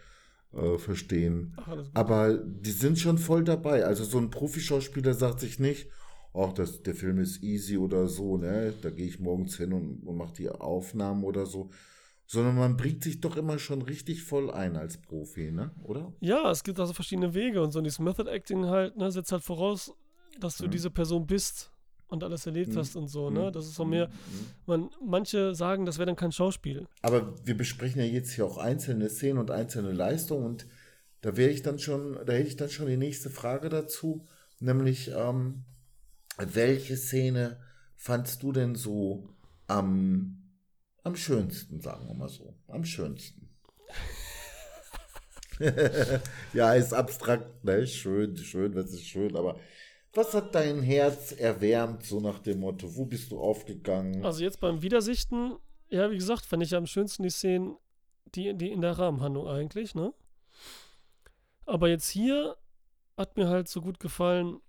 äh, 0.53 0.77
verstehen. 0.77 1.53
Ach. 1.57 1.77
Aber 1.93 2.37
die 2.37 2.71
sind 2.71 2.99
schon 2.99 3.17
voll 3.17 3.43
dabei. 3.43 3.85
Also 3.85 4.03
so 4.03 4.19
ein 4.19 4.29
Profischauspieler 4.29 5.13
sagt 5.15 5.39
sich 5.39 5.59
nicht, 5.59 5.89
ach, 6.33 6.53
das, 6.53 6.81
der 6.83 6.95
Film 6.95 7.19
ist 7.19 7.43
easy 7.43 7.77
oder 7.77 8.07
so, 8.07 8.37
ne? 8.37 8.73
Da 8.81 8.89
gehe 8.89 9.07
ich 9.07 9.19
morgens 9.19 9.57
hin 9.57 9.73
und, 9.73 10.03
und 10.05 10.17
mache 10.17 10.33
die 10.33 10.49
Aufnahmen 10.49 11.23
oder 11.23 11.45
so. 11.45 11.69
Sondern 12.25 12.55
man 12.55 12.77
bringt 12.77 13.03
sich 13.03 13.19
doch 13.21 13.35
immer 13.37 13.59
schon 13.59 13.81
richtig 13.81 14.23
voll 14.23 14.49
ein 14.49 14.75
als 14.77 14.97
Profi, 14.97 15.51
ne? 15.51 15.71
Oder? 15.83 16.11
Ja, 16.21 16.49
es 16.49 16.63
gibt 16.63 16.79
also 16.79 16.93
verschiedene 16.93 17.33
Wege 17.33 17.61
und 17.61 17.71
so. 17.71 17.79
Und 17.79 17.83
dieses 17.85 17.99
Method 17.99 18.29
Acting 18.29 18.65
halt, 18.65 18.95
ne, 18.97 19.11
setzt 19.11 19.31
halt 19.31 19.43
voraus, 19.43 19.93
dass 20.39 20.57
du 20.57 20.65
Mhm. 20.67 20.71
diese 20.71 20.89
Person 20.89 21.27
bist 21.27 21.69
und 22.07 22.23
alles 22.23 22.45
erlebt 22.45 22.73
Mhm. 22.73 22.77
hast 22.79 22.95
und 22.95 23.07
so, 23.09 23.29
ne? 23.29 23.49
Mhm. 23.49 23.51
Das 23.53 23.65
ist 23.65 23.75
so 23.75 23.85
mehr, 23.85 24.07
Mhm. 24.07 24.11
man, 24.65 24.89
manche 25.05 25.53
sagen, 25.53 25.85
das 25.85 25.97
wäre 25.97 26.07
dann 26.07 26.15
kein 26.15 26.31
Schauspiel. 26.31 26.87
Aber 27.01 27.35
wir 27.45 27.55
besprechen 27.57 27.99
ja 28.01 28.07
jetzt 28.07 28.31
hier 28.31 28.45
auch 28.45 28.57
einzelne 28.57 29.09
Szenen 29.09 29.37
und 29.37 29.51
einzelne 29.51 29.91
Leistungen 29.91 30.45
und 30.45 30.65
da 31.21 31.37
wäre 31.37 31.51
ich 31.51 31.61
dann 31.61 31.77
schon, 31.79 32.13
da 32.25 32.33
hätte 32.33 32.47
ich 32.47 32.55
dann 32.55 32.69
schon 32.69 32.87
die 32.87 32.97
nächste 32.97 33.29
Frage 33.29 33.69
dazu, 33.69 34.25
nämlich 34.59 35.11
ähm, 35.15 35.65
welche 36.37 36.97
Szene 36.97 37.59
fandst 37.95 38.43
du 38.43 38.51
denn 38.51 38.75
so 38.75 39.29
am, 39.67 40.43
am 41.03 41.15
schönsten, 41.15 41.81
sagen 41.81 42.07
wir 42.07 42.15
mal 42.15 42.29
so, 42.29 42.55
am 42.67 42.85
schönsten? 42.85 43.49
ja, 46.53 46.73
ist 46.73 46.93
abstrakt, 46.93 47.63
ne? 47.63 47.85
Schön, 47.85 48.35
schön, 48.37 48.75
was 48.75 48.91
ist 48.91 49.05
schön, 49.05 49.35
aber 49.35 49.59
was 50.13 50.33
hat 50.33 50.53
dein 50.53 50.81
Herz 50.81 51.31
erwärmt, 51.31 52.03
so 52.03 52.19
nach 52.19 52.39
dem 52.39 52.59
Motto, 52.59 52.95
wo 52.95 53.05
bist 53.05 53.31
du 53.31 53.39
aufgegangen? 53.39 54.23
Also 54.25 54.43
jetzt 54.43 54.59
beim 54.59 54.81
Wiedersichten, 54.81 55.57
ja, 55.89 56.09
wie 56.11 56.17
gesagt, 56.17 56.45
fand 56.45 56.63
ich 56.63 56.75
am 56.75 56.85
schönsten 56.85 57.23
die 57.23 57.29
Szenen, 57.29 57.77
die, 58.35 58.53
die 58.55 58.71
in 58.71 58.81
der 58.81 58.97
Rahmenhandlung 58.97 59.47
eigentlich, 59.47 59.95
ne? 59.95 60.13
Aber 61.65 61.87
jetzt 61.87 62.09
hier 62.09 62.57
hat 63.17 63.37
mir 63.37 63.47
halt 63.47 63.67
so 63.67 63.81
gut 63.81 63.99
gefallen, 63.99 64.59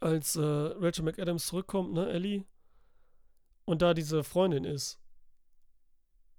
als 0.00 0.36
äh, 0.36 0.40
Rachel 0.42 1.04
McAdams 1.04 1.46
zurückkommt, 1.46 1.92
ne, 1.92 2.08
Ellie, 2.10 2.44
und 3.64 3.82
da 3.82 3.94
diese 3.94 4.24
Freundin 4.24 4.64
ist. 4.64 4.98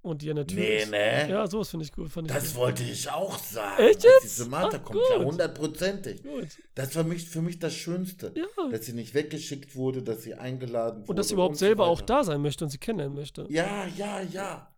Und 0.03 0.23
die 0.23 0.33
der 0.33 0.47
Tür 0.47 0.59
Nee, 0.59 0.85
ne? 0.87 1.29
Ja, 1.29 1.45
sowas 1.45 1.69
finde 1.69 1.85
ich 1.85 1.91
gut. 1.91 2.09
Fand 2.09 2.27
ich 2.27 2.33
Das 2.35 2.47
gut. 2.47 2.55
wollte 2.55 2.81
ich 2.83 3.07
auch 3.11 3.37
sagen. 3.37 3.83
Echt 3.83 4.03
jetzt? 4.03 4.23
Die 4.23 4.27
Samantha 4.29 4.77
Ach, 4.79 4.83
kommt, 4.83 4.99
ja, 5.11 5.17
gut. 5.17 5.25
hundertprozentig. 5.27 6.23
gut. 6.23 6.47
Das 6.73 6.95
war 6.95 7.03
mich, 7.03 7.29
für 7.29 7.43
mich 7.43 7.59
das 7.59 7.75
Schönste. 7.75 8.33
Ja. 8.35 8.69
Dass 8.71 8.87
sie 8.87 8.93
nicht 8.93 9.13
weggeschickt 9.13 9.75
wurde, 9.75 10.01
dass 10.01 10.23
sie 10.23 10.33
eingeladen 10.33 11.01
wurde. 11.01 11.09
Und 11.11 11.15
dass 11.19 11.27
sie 11.27 11.35
überhaupt 11.35 11.55
so 11.55 11.59
selber 11.65 11.85
auch 11.85 11.99
weiter. 12.01 12.15
da 12.15 12.23
sein 12.23 12.41
möchte 12.41 12.63
und 12.63 12.71
sie 12.71 12.79
kennenlernen 12.79 13.15
möchte. 13.15 13.45
Ja, 13.49 13.85
ja, 13.95 14.21
ja. 14.21 14.75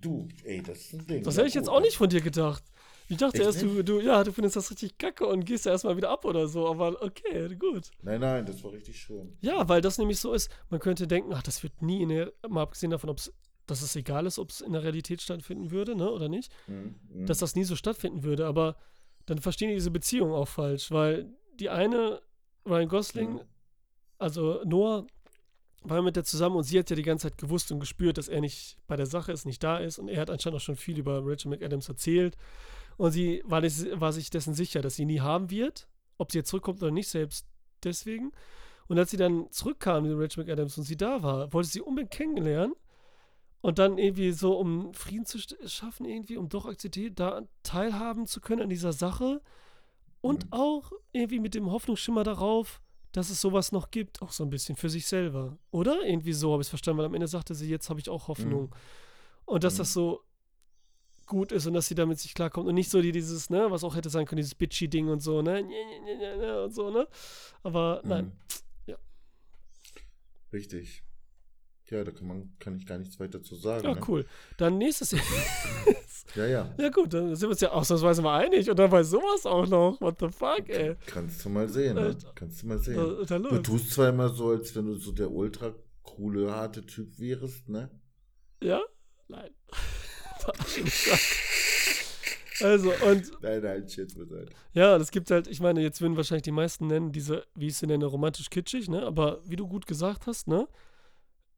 Du, 0.00 0.28
ey, 0.44 0.62
das 0.62 0.78
ist 0.78 0.92
ein 0.92 1.06
Ding. 1.08 1.24
Das 1.24 1.34
Ja, 1.34 1.38
hätte 1.40 1.48
ich 1.48 1.54
jetzt 1.54 1.68
auch 1.68 1.80
nicht 1.80 1.96
von 1.96 2.08
dir 2.08 2.20
gedacht. 2.20 2.62
Ich 3.12 3.18
dachte 3.18 3.36
Echt 3.36 3.44
erst, 3.46 3.60
du, 3.62 3.84
du, 3.84 4.00
ja, 4.00 4.24
du 4.24 4.32
findest 4.32 4.56
das 4.56 4.70
richtig 4.70 4.96
kacke 4.96 5.26
und 5.26 5.44
gehst 5.44 5.66
ja 5.66 5.72
erstmal 5.72 5.98
wieder 5.98 6.08
ab 6.08 6.24
oder 6.24 6.48
so, 6.48 6.66
aber 6.66 7.02
okay, 7.02 7.54
gut. 7.56 7.90
Nein, 8.00 8.20
nein, 8.22 8.46
das 8.46 8.64
war 8.64 8.72
richtig 8.72 8.98
schön. 8.98 9.36
Ja, 9.42 9.68
weil 9.68 9.82
das 9.82 9.98
nämlich 9.98 10.18
so 10.18 10.32
ist, 10.32 10.50
man 10.70 10.80
könnte 10.80 11.06
denken, 11.06 11.30
ach, 11.34 11.42
das 11.42 11.62
wird 11.62 11.82
nie 11.82 12.00
in 12.02 12.08
der, 12.08 12.32
mal 12.48 12.62
abgesehen 12.62 12.90
davon, 12.90 13.10
ob's, 13.10 13.30
dass 13.66 13.82
es 13.82 13.94
egal 13.96 14.24
ist, 14.24 14.38
ob 14.38 14.48
es 14.48 14.62
in 14.62 14.72
der 14.72 14.82
Realität 14.82 15.20
stattfinden 15.20 15.70
würde, 15.70 15.94
ne, 15.94 16.10
oder 16.10 16.30
nicht, 16.30 16.50
Mhm, 16.66 16.94
mhm. 17.12 17.26
dass 17.26 17.36
das 17.38 17.54
nie 17.54 17.64
so 17.64 17.76
stattfinden 17.76 18.22
würde, 18.22 18.46
aber 18.46 18.76
dann 19.26 19.36
verstehen 19.38 19.68
die 19.68 19.74
diese 19.74 19.90
Beziehung 19.90 20.32
auch 20.32 20.48
falsch, 20.48 20.90
weil 20.90 21.30
die 21.60 21.68
eine, 21.68 22.22
Ryan 22.66 22.88
Gosling, 22.88 23.32
Mhm. 23.34 23.40
also 24.16 24.62
Noah, 24.64 25.06
war 25.82 26.00
mit 26.00 26.16
der 26.16 26.24
zusammen 26.24 26.56
und 26.56 26.62
sie 26.62 26.78
hat 26.78 26.88
ja 26.88 26.96
die 26.96 27.02
ganze 27.02 27.28
Zeit 27.28 27.36
gewusst 27.38 27.70
und 27.72 27.80
gespürt, 27.80 28.16
dass 28.16 28.28
er 28.28 28.40
nicht 28.40 28.78
bei 28.86 28.96
der 28.96 29.06
Sache 29.06 29.32
ist, 29.32 29.44
nicht 29.44 29.62
da 29.62 29.78
ist 29.78 29.98
und 29.98 30.08
er 30.08 30.20
hat 30.22 30.30
anscheinend 30.30 30.56
auch 30.56 30.62
schon 30.64 30.76
viel 30.76 30.98
über 30.98 31.20
Rachel 31.22 31.50
McAdams 31.50 31.88
erzählt 31.88 32.36
und 32.96 33.12
sie 33.12 33.42
war, 33.44 33.60
des, 33.60 33.86
war 34.00 34.12
sich 34.12 34.30
dessen 34.30 34.54
sicher, 34.54 34.82
dass 34.82 34.96
sie 34.96 35.04
nie 35.04 35.20
haben 35.20 35.50
wird, 35.50 35.88
ob 36.18 36.32
sie 36.32 36.38
jetzt 36.38 36.48
zurückkommt 36.50 36.82
oder 36.82 36.90
nicht, 36.90 37.08
selbst 37.08 37.46
deswegen. 37.84 38.32
Und 38.88 38.98
als 38.98 39.10
sie 39.10 39.16
dann 39.16 39.50
zurückkam, 39.50 40.04
die 40.04 40.10
Rachel 40.12 40.44
McAdams, 40.44 40.76
und 40.78 40.84
sie 40.84 40.96
da 40.96 41.22
war, 41.22 41.52
wollte 41.52 41.68
sie 41.68 41.80
unbedingt 41.80 42.12
kennenlernen 42.12 42.74
und 43.60 43.78
dann 43.78 43.96
irgendwie 43.98 44.32
so, 44.32 44.56
um 44.58 44.92
Frieden 44.92 45.24
zu 45.24 45.38
schaffen, 45.66 46.04
irgendwie, 46.04 46.36
um 46.36 46.48
doch 46.48 46.66
akzeptiert, 46.66 47.18
da 47.18 47.42
teilhaben 47.62 48.26
zu 48.26 48.40
können 48.40 48.62
an 48.62 48.68
dieser 48.68 48.92
Sache 48.92 49.40
und 50.20 50.44
Mhm. 50.44 50.52
auch 50.52 50.92
irgendwie 51.12 51.40
mit 51.40 51.54
dem 51.54 51.70
Hoffnungsschimmer 51.70 52.24
darauf, 52.24 52.80
dass 53.12 53.30
es 53.30 53.40
sowas 53.40 53.72
noch 53.72 53.90
gibt, 53.90 54.22
auch 54.22 54.32
so 54.32 54.42
ein 54.42 54.50
bisschen 54.50 54.76
für 54.76 54.88
sich 54.88 55.06
selber. 55.06 55.58
Oder? 55.70 56.04
Irgendwie 56.04 56.32
so 56.32 56.52
habe 56.52 56.62
ich 56.62 56.66
es 56.66 56.70
verstanden, 56.70 56.98
weil 56.98 57.06
am 57.06 57.14
Ende 57.14 57.28
sagte 57.28 57.54
sie, 57.54 57.68
jetzt 57.68 57.90
habe 57.90 58.00
ich 58.00 58.08
auch 58.08 58.28
Hoffnung. 58.28 58.74
Und 59.44 59.64
dass 59.64 59.74
Mhm. 59.74 59.78
das 59.78 59.92
so 59.92 60.22
gut 61.32 61.50
ist 61.50 61.66
und 61.66 61.72
dass 61.72 61.88
sie 61.88 61.94
damit 61.94 62.18
sich 62.18 62.34
klarkommt 62.34 62.68
und 62.68 62.74
nicht 62.74 62.90
so 62.90 63.00
die, 63.00 63.10
dieses, 63.10 63.48
ne, 63.48 63.70
was 63.70 63.84
auch 63.84 63.96
hätte 63.96 64.10
sein 64.10 64.26
können, 64.26 64.36
dieses 64.36 64.54
Bitchy-Ding 64.54 65.08
und 65.08 65.20
so, 65.20 65.40
ne, 65.40 65.64
und 66.62 66.74
so, 66.74 66.90
ne. 66.90 67.08
Aber 67.62 68.02
nein, 68.04 68.26
Mhm. 68.26 68.32
Ja. 68.86 68.96
Richtig. 70.52 71.02
Ja, 71.88 72.04
da 72.04 72.10
kann, 72.10 72.26
man, 72.26 72.54
kann 72.58 72.76
ich 72.76 72.86
gar 72.86 72.98
nichts 72.98 73.18
weiter 73.18 73.42
zu 73.42 73.54
sagen. 73.54 73.84
ja, 73.84 73.94
ne? 73.94 74.00
cool. 74.08 74.26
Dann 74.58 74.76
nächstes 74.78 75.12
Jahr. 75.12 75.22
Ja, 76.36 76.46
ja. 76.46 76.74
ja 76.78 76.88
gut, 76.88 77.12
dann 77.12 77.34
sind 77.34 77.48
wir 77.48 77.50
uns 77.50 77.60
ja 77.60 77.72
ausnahmsweise 77.72 78.22
mal 78.22 78.38
einig 78.42 78.70
und 78.70 78.78
dann 78.78 78.88
bei 78.88 79.02
sowas 79.02 79.44
auch 79.44 79.66
noch. 79.66 80.00
What 80.00 80.18
the 80.20 80.28
fuck, 80.28 80.66
ey. 80.68 80.96
Kannst 81.04 81.44
du 81.44 81.50
mal 81.50 81.68
sehen, 81.68 81.94
ne? 81.94 82.16
Kannst 82.34 82.62
du 82.62 82.68
mal 82.68 82.78
sehen. 82.78 83.20
Ist 83.20 83.30
da 83.30 83.38
Du 83.38 83.58
tust 83.58 83.90
zwar 83.90 84.08
immer 84.08 84.30
so, 84.30 84.50
als 84.50 84.74
wenn 84.74 84.86
du 84.86 84.94
so 84.94 85.12
der 85.12 85.30
ultra 85.30 85.74
coole, 86.02 86.50
harte 86.50 86.86
Typ 86.86 87.18
wärst, 87.18 87.68
ne? 87.68 87.90
Ja? 88.62 88.80
Nein. 89.28 89.50
Also, 92.60 92.92
und 92.94 93.32
Nein, 93.42 93.62
nein, 93.62 93.88
shit, 93.88 94.14
bitte. 94.16 94.46
Ja, 94.72 94.96
das 94.98 95.10
gibt 95.10 95.30
halt, 95.30 95.48
ich 95.48 95.58
meine, 95.60 95.80
jetzt 95.82 96.00
würden 96.00 96.16
wahrscheinlich 96.16 96.42
die 96.44 96.52
meisten 96.52 96.86
nennen, 96.86 97.10
diese, 97.10 97.44
wie 97.56 97.68
ich 97.68 97.76
sie 97.76 97.86
nenne, 97.86 98.04
romantisch 98.06 98.50
kitschig, 98.50 98.88
ne? 98.88 99.02
Aber 99.04 99.40
wie 99.44 99.56
du 99.56 99.66
gut 99.66 99.86
gesagt 99.86 100.26
hast, 100.26 100.46
ne? 100.46 100.68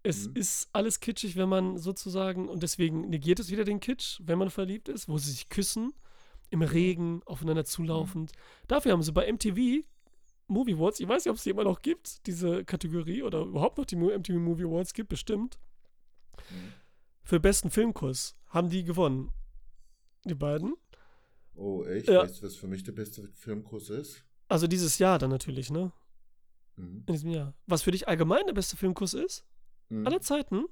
Es 0.03 0.29
Mhm. 0.29 0.37
ist 0.37 0.69
alles 0.73 1.01
kitschig, 1.01 1.37
wenn 1.37 1.49
man 1.49 1.77
sozusagen, 1.79 2.49
und 2.49 2.63
deswegen 2.63 3.11
negiert 3.11 3.39
es 3.41 3.51
wieder 3.51 3.65
den 3.65 3.81
Kitsch, 3.81 4.21
wenn 4.25 4.39
man 4.39 4.51
verliebt 4.51 4.89
ist, 4.89 5.09
wo 5.09 5.19
sie 5.19 5.31
sich 5.33 5.49
küssen, 5.49 5.93
im 6.51 6.63
Regen, 6.63 7.23
aufeinander 7.27 7.65
zulaufend. 7.65 8.33
Dafür 8.69 8.93
haben 8.93 9.03
sie 9.03 9.13
bei 9.13 9.27
MTV 9.31 9.85
Movie 10.47 10.75
Awards, 10.75 11.01
ich 11.01 11.09
weiß 11.09 11.25
nicht, 11.25 11.31
ob 11.31 11.37
es 11.37 11.43
die 11.43 11.51
immer 11.51 11.65
noch 11.65 11.83
gibt, 11.83 12.27
diese 12.27 12.65
Kategorie, 12.65 13.23
oder 13.23 13.41
überhaupt 13.43 13.79
noch 13.79 13.87
die 13.87 13.97
MTV 13.97 14.39
Movie 14.39 14.65
Awards 14.65 14.93
gibt, 14.95 15.09
bestimmt. 15.09 15.59
Mhm. 16.51 16.73
Für 17.25 17.41
besten 17.41 17.71
Filmkuss 17.71 18.37
haben 18.55 18.71
die 18.71 18.85
gewonnen. 18.85 19.31
Die 20.25 20.35
beiden. 20.35 20.75
Oh, 21.55 21.85
echt? 21.85 22.09
Ja. 22.09 22.23
Weißt 22.23 22.41
du, 22.43 22.47
was 22.47 22.57
für 22.57 22.67
mich 22.67 22.83
der 22.83 22.93
beste 22.93 23.29
Filmkurs 23.35 23.91
ist? 23.91 24.25
Also 24.49 24.67
dieses 24.67 24.99
Jahr 24.99 25.19
dann 25.19 25.31
natürlich, 25.31 25.71
ne? 25.71 25.93
Mhm. 26.77 27.05
In 27.07 27.13
diesem 27.15 27.31
Jahr. 27.31 27.55
Was 27.67 27.83
für 27.83 27.91
dich 27.91 28.09
allgemein 28.09 28.47
der 28.47 28.55
beste 28.55 28.77
Filmkuss 28.77 29.15
ist? 29.15 29.45
Mhm. 29.91 30.07
Aller 30.07 30.21
Zeiten? 30.21 30.65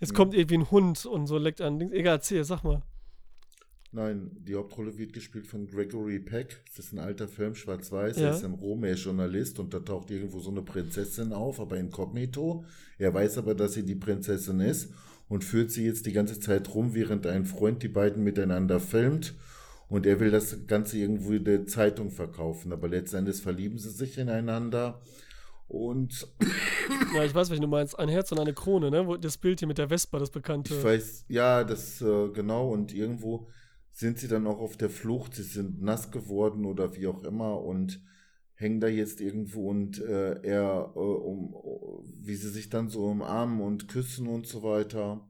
Jetzt 0.00 0.12
Mhm. 0.12 0.16
kommt 0.16 0.34
irgendwie 0.34 0.56
ein 0.58 0.70
Hund 0.70 1.04
und 1.06 1.26
so 1.26 1.38
leckt 1.38 1.60
an. 1.60 1.80
Egal, 1.92 2.16
erzähl, 2.16 2.44
sag 2.44 2.62
mal. 2.64 2.82
Nein, 3.90 4.30
die 4.40 4.54
Hauptrolle 4.54 4.98
wird 4.98 5.14
gespielt 5.14 5.46
von 5.46 5.66
Gregory 5.66 6.18
Peck. 6.20 6.62
Das 6.76 6.86
ist 6.86 6.92
ein 6.92 6.98
alter 6.98 7.26
Film, 7.26 7.54
schwarz-weiß. 7.54 8.18
Ja. 8.18 8.26
Er 8.28 8.34
ist 8.34 8.42
im 8.42 8.54
Rom, 8.54 8.84
er 8.84 8.92
ist 8.92 9.04
Journalist 9.04 9.58
und 9.58 9.72
da 9.72 9.80
taucht 9.80 10.10
irgendwo 10.10 10.40
so 10.40 10.50
eine 10.50 10.60
Prinzessin 10.62 11.32
auf, 11.32 11.58
aber 11.58 11.78
inkognito. 11.78 12.64
Er 12.98 13.14
weiß 13.14 13.38
aber, 13.38 13.54
dass 13.54 13.72
sie 13.74 13.84
die 13.84 13.94
Prinzessin 13.94 14.60
ist 14.60 14.92
und 15.28 15.44
führt 15.44 15.70
sie 15.70 15.84
jetzt 15.84 16.06
die 16.06 16.12
ganze 16.12 16.40
Zeit 16.40 16.74
rum, 16.74 16.94
während 16.94 17.26
ein 17.26 17.44
Freund 17.44 17.82
die 17.82 17.88
beiden 17.88 18.24
miteinander 18.24 18.80
filmt. 18.80 19.34
Und 19.88 20.04
er 20.04 20.20
will 20.20 20.30
das 20.30 20.66
Ganze 20.66 20.98
irgendwo 20.98 21.32
in 21.32 21.44
der 21.44 21.66
Zeitung 21.66 22.10
verkaufen. 22.10 22.72
Aber 22.72 22.88
letzten 22.88 23.16
Endes 23.16 23.40
verlieben 23.40 23.78
sie 23.78 23.90
sich 23.90 24.18
ineinander. 24.18 25.00
Und 25.66 26.28
Ja, 27.14 27.24
ich 27.24 27.34
weiß, 27.34 27.50
was 27.50 27.60
du 27.60 27.66
meinst. 27.66 27.98
Ein 27.98 28.08
Herz 28.08 28.32
und 28.32 28.40
eine 28.40 28.54
Krone, 28.54 28.90
ne? 28.90 29.18
Das 29.20 29.36
Bild 29.38 29.58
hier 29.58 29.68
mit 29.68 29.78
der 29.78 29.88
Vespa, 29.88 30.18
das 30.18 30.30
bekannte. 30.30 30.74
Ich 30.74 30.84
weiß, 30.84 31.24
ja, 31.28 31.64
das 31.64 32.00
äh, 32.00 32.28
genau. 32.28 32.70
Und 32.70 32.94
irgendwo 32.94 33.48
sind 33.90 34.18
sie 34.18 34.28
dann 34.28 34.46
auch 34.46 34.60
auf 34.60 34.76
der 34.76 34.90
Flucht. 34.90 35.34
Sie 35.34 35.42
sind 35.42 35.82
nass 35.82 36.10
geworden 36.10 36.64
oder 36.64 36.94
wie 36.94 37.06
auch 37.06 37.22
immer 37.24 37.62
und 37.62 38.00
hängen 38.58 38.80
da 38.80 38.88
jetzt 38.88 39.20
irgendwo 39.20 39.70
und 39.70 39.98
äh, 40.00 40.40
er, 40.42 40.92
äh, 40.94 40.98
um, 40.98 41.54
wie 42.24 42.34
sie 42.36 42.50
sich 42.50 42.68
dann 42.70 42.88
so 42.88 43.06
umarmen 43.06 43.60
und 43.60 43.88
küssen 43.88 44.26
und 44.26 44.46
so 44.46 44.62
weiter. 44.62 45.26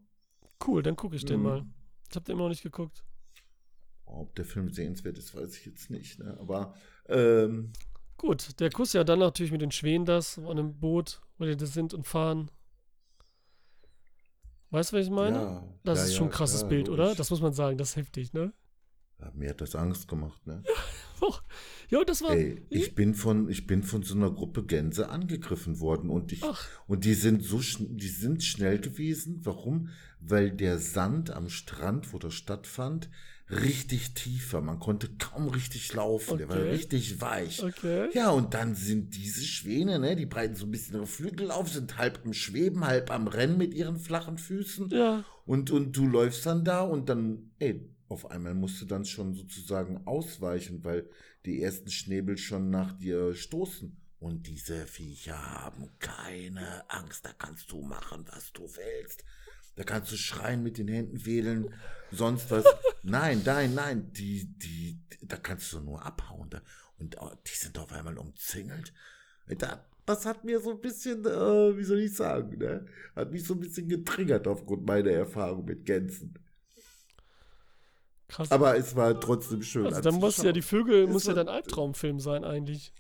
Cool, 0.64 0.82
dann 0.84 0.94
gucke 0.96 1.16
ich 1.16 1.24
den 1.24 1.40
Mhm. 1.40 1.42
mal. 1.42 1.66
Ich 2.08 2.14
habe 2.16 2.24
den 2.24 2.34
immer 2.34 2.44
noch 2.44 2.50
nicht 2.50 2.62
geguckt. 2.62 3.04
Ob 4.06 4.34
der 4.34 4.44
Film 4.44 4.70
sehenswert 4.70 5.18
ist, 5.18 5.34
weiß 5.36 5.56
ich 5.56 5.66
jetzt 5.66 5.90
nicht. 5.90 6.18
Ne? 6.18 6.36
Aber 6.40 6.74
ähm, 7.08 7.72
Gut, 8.18 8.58
der 8.60 8.70
Kuss 8.70 8.92
ja 8.92 9.04
dann 9.04 9.20
natürlich 9.20 9.52
mit 9.52 9.62
den 9.62 9.70
Schweden 9.70 10.04
das, 10.04 10.38
an 10.38 10.46
einem 10.46 10.78
Boot, 10.78 11.20
wo 11.38 11.44
die 11.44 11.56
da 11.56 11.66
sind 11.66 11.94
und 11.94 12.06
fahren. 12.06 12.50
Weißt 14.70 14.92
du, 14.92 14.96
was 14.98 15.04
ich 15.06 15.10
meine? 15.10 15.38
ja, 15.40 15.62
das 15.84 15.98
ja, 16.00 16.04
ist 16.04 16.12
ja, 16.12 16.16
schon 16.16 16.26
ein 16.28 16.30
krasses 16.30 16.60
klar, 16.60 16.68
Bild, 16.68 16.88
oder? 16.88 17.04
logisch. 17.04 17.16
Das 17.16 17.30
muss 17.30 17.40
man 17.40 17.52
sagen, 17.54 17.78
das 17.78 17.90
ist 17.90 17.96
heftig, 17.96 18.32
ne? 18.32 18.52
Ja, 19.20 19.30
mir 19.34 19.50
hat 19.50 19.60
das 19.60 19.74
Angst 19.76 20.08
gemacht, 20.08 20.46
ne? 20.46 20.62
Ja, 21.90 22.04
das 22.04 22.20
war. 22.22 22.30
Ey, 22.36 22.62
ich 22.68 22.94
bin 22.94 23.14
von, 23.14 23.48
ich 23.48 23.66
bin 23.66 23.82
von 23.82 24.02
so 24.02 24.14
einer 24.14 24.30
Gruppe 24.30 24.62
Gänse 24.64 25.08
angegriffen 25.08 25.80
worden 25.80 26.10
und 26.10 26.32
ich, 26.32 26.42
Ach. 26.44 26.66
und 26.86 27.04
die 27.04 27.14
sind 27.14 27.42
so, 27.42 27.60
die 27.80 28.08
sind 28.08 28.44
schnell 28.44 28.78
gewesen. 28.78 29.40
Warum? 29.44 29.88
Weil 30.20 30.50
der 30.50 30.78
Sand 30.78 31.30
am 31.30 31.48
Strand, 31.48 32.12
wo 32.12 32.18
das 32.18 32.34
stattfand, 32.34 33.08
richtig 33.50 34.12
tief 34.12 34.52
war. 34.52 34.60
Man 34.60 34.78
konnte 34.78 35.08
kaum 35.18 35.48
richtig 35.48 35.94
laufen. 35.94 36.36
Der 36.36 36.48
war 36.50 36.56
Okay. 36.58 36.70
richtig 36.70 37.20
weich. 37.22 37.62
Okay. 37.62 38.08
Ja, 38.12 38.30
und 38.30 38.52
dann 38.52 38.74
sind 38.74 39.16
diese 39.16 39.42
Schwäne, 39.42 39.98
ne, 39.98 40.14
die 40.16 40.26
breiten 40.26 40.54
so 40.54 40.66
ein 40.66 40.70
bisschen 40.70 40.96
ihre 40.96 41.06
Flügel 41.06 41.50
auf, 41.50 41.70
sind 41.70 41.96
halb 41.96 42.20
im 42.26 42.34
Schweben, 42.34 42.84
halb 42.86 43.10
am 43.10 43.26
Rennen 43.28 43.56
mit 43.56 43.72
ihren 43.72 43.98
flachen 43.98 44.36
Füßen. 44.36 44.90
Ja. 44.90 45.24
Und, 45.46 45.70
und 45.70 45.96
du 45.96 46.06
läufst 46.06 46.44
dann 46.44 46.64
da 46.64 46.82
und 46.82 47.08
dann, 47.08 47.52
ey, 47.58 47.88
auf 48.08 48.30
einmal 48.30 48.54
musst 48.54 48.80
du 48.80 48.86
dann 48.86 49.04
schon 49.04 49.34
sozusagen 49.34 50.06
ausweichen, 50.06 50.82
weil 50.84 51.08
die 51.44 51.62
ersten 51.62 51.90
Schnäbel 51.90 52.38
schon 52.38 52.70
nach 52.70 52.92
dir 52.92 53.34
stoßen. 53.34 53.96
Und 54.20 54.48
diese 54.48 54.86
Viecher 54.86 55.40
haben 55.40 55.90
keine 56.00 56.90
Angst. 56.90 57.24
Da 57.24 57.32
kannst 57.32 57.70
du 57.70 57.82
machen, 57.82 58.24
was 58.32 58.52
du 58.52 58.62
willst. 58.62 59.24
Da 59.76 59.84
kannst 59.84 60.10
du 60.10 60.16
schreien, 60.16 60.64
mit 60.64 60.78
den 60.78 60.88
Händen 60.88 61.24
wedeln, 61.24 61.72
sonst 62.10 62.50
was. 62.50 62.64
Nein, 63.04 63.42
nein, 63.44 63.74
nein. 63.74 64.12
Die, 64.12 64.52
die, 64.58 64.98
da 65.22 65.36
kannst 65.36 65.72
du 65.72 65.80
nur 65.80 66.04
abhauen. 66.04 66.50
Da. 66.50 66.60
Und 66.98 67.16
oh, 67.20 67.30
die 67.46 67.56
sind 67.56 67.78
auf 67.78 67.92
einmal 67.92 68.18
umzingelt. 68.18 68.92
Da, 69.46 69.86
das 70.04 70.26
hat 70.26 70.44
mir 70.44 70.58
so 70.60 70.72
ein 70.72 70.80
bisschen, 70.80 71.24
äh, 71.24 71.76
wie 71.76 71.84
soll 71.84 72.00
ich 72.00 72.14
sagen, 72.14 72.58
ne? 72.58 72.86
Hat 73.14 73.30
mich 73.30 73.44
so 73.44 73.54
ein 73.54 73.60
bisschen 73.60 73.88
getriggert 73.88 74.48
aufgrund 74.48 74.84
meiner 74.84 75.12
Erfahrung 75.12 75.64
mit 75.64 75.86
Gänsen. 75.86 76.34
Krass. 78.28 78.50
Aber 78.50 78.76
es 78.76 78.94
war 78.94 79.18
trotzdem 79.18 79.62
schön. 79.62 79.86
Also 79.86 80.00
dann 80.00 80.16
muss 80.16 80.42
ja 80.42 80.52
die 80.52 80.62
Vögel, 80.62 81.06
muss 81.06 81.26
ja 81.26 81.34
dein 81.34 81.48
Albtraumfilm 81.48 82.20
sein 82.20 82.44
eigentlich 82.44 82.92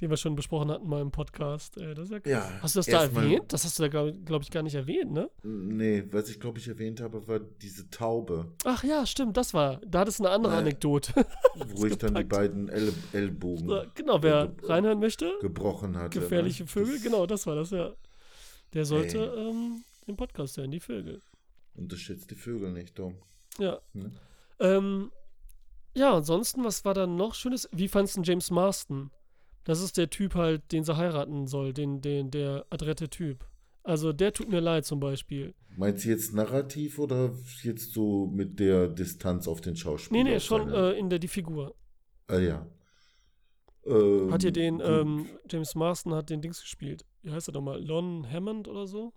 den 0.00 0.10
wir 0.10 0.16
schon 0.16 0.34
besprochen 0.34 0.70
hatten 0.70 0.88
mal 0.88 1.00
im 1.00 1.10
Podcast. 1.10 1.76
Äh, 1.78 1.94
das 1.94 2.10
ist 2.10 2.26
ja, 2.26 2.30
ja 2.30 2.58
Hast 2.60 2.74
du 2.74 2.80
das 2.80 2.86
da 2.86 3.02
erwähnt? 3.04 3.52
Das 3.52 3.64
hast 3.64 3.78
du 3.78 3.84
da, 3.84 3.88
glaube 3.88 4.12
glaub 4.24 4.42
ich, 4.42 4.50
gar 4.50 4.62
nicht 4.62 4.74
erwähnt, 4.74 5.12
ne? 5.12 5.30
Nee, 5.42 6.04
was 6.10 6.28
ich, 6.28 6.40
glaube 6.40 6.58
ich, 6.58 6.68
erwähnt 6.68 7.00
habe, 7.00 7.26
war 7.28 7.38
diese 7.40 7.88
Taube. 7.90 8.52
Ach 8.64 8.82
ja, 8.82 9.06
stimmt, 9.06 9.36
das 9.36 9.54
war. 9.54 9.80
Da 9.86 10.00
hat 10.00 10.08
es 10.08 10.20
eine 10.20 10.30
andere 10.30 10.52
Nein. 10.52 10.62
Anekdote. 10.62 11.12
Wo 11.74 11.86
ich 11.86 11.96
dann 11.96 12.14
die 12.14 12.24
beiden 12.24 12.68
El 12.68 12.92
Ellbogen. 13.12 13.68
So, 13.68 13.82
genau, 13.94 14.22
wer 14.22 14.52
reinhören 14.64 14.98
möchte. 14.98 15.32
Gebrochen 15.40 15.96
hat. 15.96 16.10
Gefährliche 16.10 16.64
ne? 16.64 16.68
Vögel, 16.68 16.94
das 16.94 17.02
genau, 17.02 17.26
das 17.26 17.46
war 17.46 17.54
das, 17.54 17.70
ja. 17.70 17.92
Der 18.72 18.84
sollte 18.84 19.18
ähm, 19.18 19.84
den 20.08 20.16
Podcast 20.16 20.56
hören, 20.56 20.72
die 20.72 20.80
Vögel. 20.80 21.20
Unterschätzt 21.76 22.30
die 22.30 22.34
Vögel 22.34 22.72
nicht, 22.72 22.98
Dom. 22.98 23.14
Ja. 23.58 23.78
Ne? 23.92 24.10
Ähm, 24.60 25.10
ja, 25.94 26.14
ansonsten, 26.14 26.64
was 26.64 26.84
war 26.84 26.94
da 26.94 27.06
noch 27.06 27.34
Schönes? 27.34 27.68
Wie 27.72 27.88
fandest 27.88 28.16
du 28.16 28.22
James 28.22 28.50
Marston? 28.50 29.10
Das 29.64 29.80
ist 29.80 29.96
der 29.96 30.10
Typ 30.10 30.34
halt, 30.34 30.72
den 30.72 30.84
sie 30.84 30.96
heiraten 30.96 31.46
soll, 31.46 31.72
den, 31.72 32.00
den, 32.00 32.30
der 32.30 32.66
adrette 32.70 33.08
Typ. 33.08 33.46
Also 33.82 34.12
der 34.12 34.32
tut 34.32 34.48
mir 34.48 34.60
leid 34.60 34.86
zum 34.86 34.98
Beispiel. 34.98 35.54
Meinst 35.76 36.04
du 36.04 36.08
jetzt 36.08 36.34
narrativ 36.34 36.98
oder 36.98 37.32
jetzt 37.62 37.92
so 37.92 38.26
mit 38.26 38.58
der 38.58 38.88
Distanz 38.88 39.46
auf 39.46 39.60
den 39.60 39.76
Schauspieler? 39.76 40.24
Nee, 40.24 40.30
nee, 40.30 40.40
schon 40.40 40.70
äh, 40.70 40.92
in 40.92 41.10
der 41.10 41.18
die 41.18 41.28
Figur. 41.28 41.74
Ah 42.26 42.38
ja. 42.38 42.66
Ähm, 43.86 44.32
hat 44.32 44.42
ihr 44.42 44.52
den, 44.52 44.80
ähm, 44.80 45.26
James 45.50 45.74
Marston 45.74 46.14
hat 46.14 46.30
den 46.30 46.40
Dings 46.40 46.60
gespielt. 46.60 47.04
Wie 47.22 47.30
heißt 47.30 47.48
er 47.48 47.52
doch 47.52 47.60
mal? 47.60 47.82
Lon 47.82 48.26
Hammond 48.30 48.68
oder 48.68 48.86
so? 48.86 49.12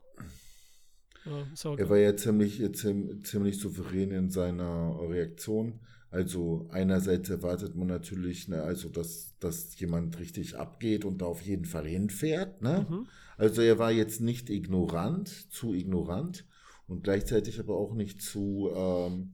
Ja, 1.64 1.76
er 1.76 1.90
war 1.90 1.98
ja 1.98 2.16
ziemlich, 2.16 2.62
ziemlich 2.74 3.60
souverän 3.60 4.12
in 4.12 4.30
seiner 4.30 4.98
Reaktion. 5.10 5.80
Also 6.10 6.68
einerseits 6.72 7.30
erwartet 7.30 7.76
man 7.76 7.88
natürlich, 7.88 8.48
ne, 8.48 8.64
also 8.64 8.88
dass, 8.90 9.38
dass 9.40 9.78
jemand 9.78 10.18
richtig 10.20 10.56
abgeht 10.56 11.04
und 11.04 11.22
da 11.22 11.26
auf 11.26 11.42
jeden 11.42 11.66
Fall 11.66 11.86
hinfährt. 11.86 12.62
Ne? 12.62 12.88
Mhm. 12.90 13.08
Also 13.38 13.62
er 13.62 13.78
war 13.78 13.92
jetzt 13.92 14.22
nicht 14.22 14.50
ignorant, 14.50 15.28
zu 15.52 15.74
ignorant 15.74 16.46
und 16.88 17.04
gleichzeitig 17.04 17.60
aber 17.60 17.76
auch 17.76 17.94
nicht 17.94 18.22
zu, 18.22 18.72
ähm, 18.74 19.34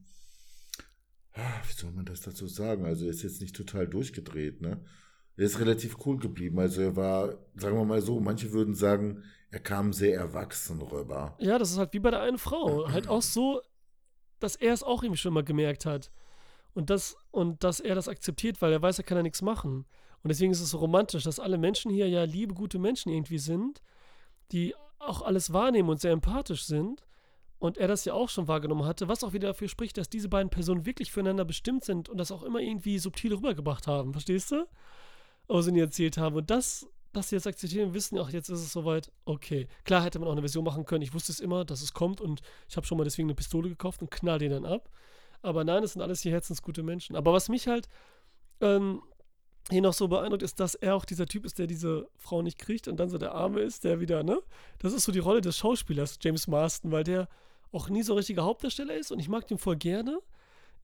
wie 1.34 1.80
soll 1.80 1.92
man 1.92 2.06
das 2.06 2.22
dazu 2.22 2.48
sagen? 2.48 2.84
Also 2.84 3.04
er 3.04 3.10
ist 3.10 3.22
jetzt 3.22 3.40
nicht 3.40 3.54
total 3.54 3.86
durchgedreht. 3.86 4.60
Ne? 4.60 4.84
Er 5.36 5.44
ist 5.44 5.60
relativ 5.60 5.96
cool 6.06 6.18
geblieben. 6.18 6.58
Also 6.58 6.80
er 6.80 6.96
war, 6.96 7.38
sagen 7.56 7.76
wir 7.76 7.84
mal 7.84 8.02
so, 8.02 8.20
manche 8.20 8.52
würden 8.52 8.74
sagen, 8.74 9.22
er 9.54 9.60
kam 9.60 9.92
sehr 9.92 10.18
erwachsen 10.18 10.82
rüber. 10.82 11.36
Ja, 11.38 11.58
das 11.58 11.70
ist 11.70 11.78
halt 11.78 11.92
wie 11.92 12.00
bei 12.00 12.10
der 12.10 12.22
einen 12.22 12.38
Frau. 12.38 12.88
halt 12.90 13.06
auch 13.06 13.22
so, 13.22 13.62
dass 14.40 14.56
er 14.56 14.74
es 14.74 14.82
auch 14.82 15.04
irgendwie 15.04 15.20
schon 15.20 15.32
mal 15.32 15.44
gemerkt 15.44 15.86
hat. 15.86 16.10
Und, 16.72 16.90
das, 16.90 17.16
und 17.30 17.62
dass 17.62 17.78
er 17.78 17.94
das 17.94 18.08
akzeptiert, 18.08 18.60
weil 18.60 18.72
er 18.72 18.82
weiß, 18.82 18.98
er 18.98 19.04
kann 19.04 19.16
ja 19.16 19.22
nichts 19.22 19.42
machen. 19.42 19.86
Und 20.24 20.28
deswegen 20.28 20.50
ist 20.50 20.60
es 20.60 20.70
so 20.70 20.78
romantisch, 20.78 21.22
dass 21.22 21.38
alle 21.38 21.56
Menschen 21.56 21.92
hier 21.92 22.08
ja 22.08 22.24
liebe, 22.24 22.52
gute 22.52 22.80
Menschen 22.80 23.12
irgendwie 23.12 23.38
sind, 23.38 23.80
die 24.50 24.74
auch 24.98 25.22
alles 25.22 25.52
wahrnehmen 25.52 25.88
und 25.88 26.00
sehr 26.00 26.10
empathisch 26.10 26.64
sind. 26.64 27.06
Und 27.60 27.78
er 27.78 27.86
das 27.86 28.04
ja 28.04 28.12
auch 28.12 28.30
schon 28.30 28.48
wahrgenommen 28.48 28.86
hatte, 28.86 29.06
was 29.06 29.22
auch 29.22 29.34
wieder 29.34 29.46
dafür 29.46 29.68
spricht, 29.68 29.96
dass 29.98 30.08
diese 30.08 30.28
beiden 30.28 30.50
Personen 30.50 30.84
wirklich 30.84 31.12
füreinander 31.12 31.44
bestimmt 31.44 31.84
sind 31.84 32.08
und 32.08 32.18
das 32.18 32.32
auch 32.32 32.42
immer 32.42 32.58
irgendwie 32.58 32.98
subtil 32.98 33.32
rübergebracht 33.32 33.86
haben. 33.86 34.14
Verstehst 34.14 34.50
du? 34.50 34.66
Was 35.46 35.66
sie 35.66 35.72
nie 35.72 35.80
erzählt 35.80 36.18
haben. 36.18 36.34
Und 36.34 36.50
das, 36.50 36.88
dass 37.14 37.28
sie 37.28 37.36
jetzt 37.36 37.46
akzeptieren, 37.46 37.94
wissen, 37.94 38.18
ach, 38.18 38.30
jetzt 38.30 38.48
ist 38.48 38.60
es 38.60 38.72
soweit, 38.72 39.10
okay. 39.24 39.66
Klar 39.84 40.04
hätte 40.04 40.18
man 40.18 40.28
auch 40.28 40.32
eine 40.32 40.42
Version 40.42 40.64
machen 40.64 40.84
können. 40.84 41.02
Ich 41.02 41.14
wusste 41.14 41.32
es 41.32 41.40
immer, 41.40 41.64
dass 41.64 41.82
es 41.82 41.92
kommt 41.92 42.20
und 42.20 42.42
ich 42.68 42.76
habe 42.76 42.86
schon 42.86 42.98
mal 42.98 43.04
deswegen 43.04 43.28
eine 43.28 43.34
Pistole 43.34 43.68
gekauft 43.68 44.02
und 44.02 44.10
knall 44.10 44.38
den 44.38 44.50
dann 44.50 44.66
ab. 44.66 44.90
Aber 45.42 45.64
nein, 45.64 45.82
es 45.82 45.92
sind 45.92 46.02
alles 46.02 46.20
hier 46.20 46.32
herzensgute 46.32 46.82
Menschen. 46.82 47.16
Aber 47.16 47.32
was 47.32 47.48
mich 47.48 47.68
halt 47.68 47.88
ähm, 48.60 49.02
hier 49.70 49.82
noch 49.82 49.94
so 49.94 50.08
beeindruckt, 50.08 50.42
ist, 50.42 50.60
dass 50.60 50.74
er 50.74 50.94
auch 50.94 51.04
dieser 51.04 51.26
Typ 51.26 51.44
ist, 51.44 51.58
der 51.58 51.66
diese 51.66 52.08
Frau 52.16 52.42
nicht 52.42 52.58
kriegt 52.58 52.88
und 52.88 52.98
dann 52.98 53.08
so 53.08 53.18
der 53.18 53.32
Arme 53.32 53.60
ist, 53.60 53.84
der 53.84 54.00
wieder, 54.00 54.22
ne? 54.22 54.40
Das 54.78 54.92
ist 54.92 55.04
so 55.04 55.12
die 55.12 55.18
Rolle 55.18 55.40
des 55.40 55.56
Schauspielers, 55.56 56.18
James 56.20 56.46
Marston, 56.46 56.92
weil 56.92 57.04
der 57.04 57.28
auch 57.72 57.88
nie 57.88 58.02
so 58.02 58.14
richtiger 58.14 58.44
Hauptdarsteller 58.44 58.94
ist 58.94 59.10
und 59.10 59.18
ich 59.18 59.28
mag 59.28 59.46
den 59.46 59.58
voll 59.58 59.76
gerne. 59.76 60.20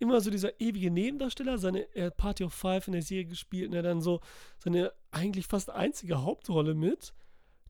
Immer 0.00 0.20
so 0.20 0.30
dieser 0.30 0.60
ewige 0.60 0.90
Nebendarsteller, 0.90 1.58
seine, 1.58 1.86
er 1.94 2.06
hat 2.06 2.16
Party 2.16 2.42
of 2.42 2.52
Five 2.52 2.88
in 2.88 2.94
der 2.94 3.02
Serie 3.02 3.26
gespielt 3.26 3.68
und 3.68 3.74
er 3.74 3.82
dann 3.82 4.00
so 4.00 4.20
seine 4.58 4.92
eigentlich 5.12 5.46
fast 5.46 5.70
einzige 5.70 6.22
Hauptrolle 6.22 6.74
mit, 6.74 7.12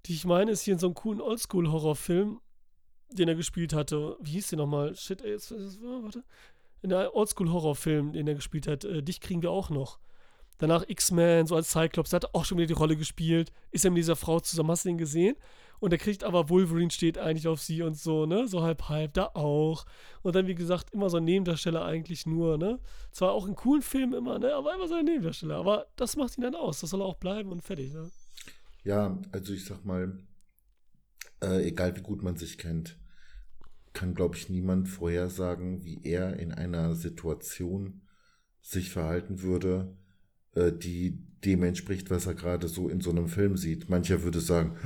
die 0.06 0.14
ich 0.14 0.24
meine, 0.24 0.52
ist 0.52 0.62
hier 0.62 0.72
in 0.72 0.80
so 0.80 0.86
einem 0.86 0.94
coolen 0.94 1.20
Oldschool-Horrorfilm, 1.20 2.40
den 3.10 3.28
er 3.28 3.34
gespielt 3.34 3.74
hatte. 3.74 4.16
Wie 4.20 4.30
hieß 4.32 4.48
der 4.48 4.58
nochmal? 4.58 4.96
Shit, 4.96 5.20
ey, 5.20 5.32
jetzt, 5.32 5.50
warte 5.52 6.24
in 6.82 6.90
der 6.90 7.14
Oldschool-Horrorfilm, 7.14 8.12
den 8.12 8.26
er 8.26 8.34
gespielt 8.34 8.66
hat, 8.66 8.84
äh, 8.84 9.02
Dich 9.02 9.20
kriegen 9.20 9.42
wir 9.42 9.50
auch 9.50 9.70
noch. 9.70 9.98
Danach 10.58 10.84
X-Men, 10.86 11.46
so 11.46 11.56
als 11.56 11.70
Cyclops, 11.70 12.10
der 12.10 12.18
hat 12.18 12.34
auch 12.34 12.44
schon 12.44 12.58
wieder 12.58 12.66
die 12.66 12.74
Rolle 12.74 12.96
gespielt, 12.96 13.52
ist 13.70 13.84
er 13.84 13.90
mit 13.90 13.98
dieser 13.98 14.16
Frau 14.16 14.40
zusammen, 14.40 14.70
hast 14.70 14.84
du 14.84 14.90
ihn 14.90 14.98
gesehen? 14.98 15.36
Und 15.80 15.92
er 15.92 15.98
kriegt 15.98 16.24
aber 16.24 16.50
Wolverine 16.50 16.90
steht 16.90 17.18
eigentlich 17.18 17.48
auf 17.48 17.60
sie 17.60 17.82
und 17.82 17.96
so, 17.96 18.26
ne? 18.26 18.46
So 18.46 18.62
halb 18.62 18.88
halb, 18.88 19.14
da 19.14 19.30
auch. 19.34 19.86
Und 20.22 20.36
dann, 20.36 20.46
wie 20.46 20.54
gesagt, 20.54 20.92
immer 20.92 21.08
so 21.08 21.16
ein 21.16 21.24
Nebendarsteller 21.24 21.84
eigentlich 21.84 22.26
nur, 22.26 22.58
ne? 22.58 22.78
Zwar 23.10 23.32
auch 23.32 23.46
in 23.46 23.54
coolen 23.54 23.82
Filmen 23.82 24.12
immer, 24.12 24.38
ne? 24.38 24.54
Aber 24.54 24.74
immer 24.74 24.86
so 24.86 24.94
ein 24.94 25.06
Nebendarsteller. 25.06 25.56
Aber 25.56 25.86
das 25.96 26.16
macht 26.16 26.36
ihn 26.36 26.42
dann 26.42 26.54
aus. 26.54 26.80
Das 26.80 26.90
soll 26.90 27.00
er 27.00 27.06
auch 27.06 27.16
bleiben 27.16 27.50
und 27.50 27.62
fertig, 27.62 27.94
ne? 27.94 28.10
Ja, 28.84 29.18
also 29.32 29.54
ich 29.54 29.64
sag 29.64 29.84
mal, 29.84 30.18
äh, 31.42 31.66
egal 31.66 31.96
wie 31.96 32.02
gut 32.02 32.22
man 32.22 32.36
sich 32.36 32.58
kennt, 32.58 32.98
kann, 33.92 34.14
glaube 34.14 34.36
ich, 34.36 34.48
niemand 34.48 34.88
vorhersagen, 34.88 35.84
wie 35.84 36.00
er 36.04 36.38
in 36.38 36.52
einer 36.52 36.94
Situation 36.94 38.02
sich 38.60 38.90
verhalten 38.90 39.42
würde, 39.42 39.96
äh, 40.54 40.72
die 40.72 41.18
dem 41.44 41.62
entspricht, 41.62 42.10
was 42.10 42.26
er 42.26 42.34
gerade 42.34 42.68
so 42.68 42.88
in 42.88 43.00
so 43.00 43.10
einem 43.10 43.28
Film 43.28 43.56
sieht. 43.56 43.88
Mancher 43.88 44.22
würde 44.22 44.40
sagen, 44.40 44.76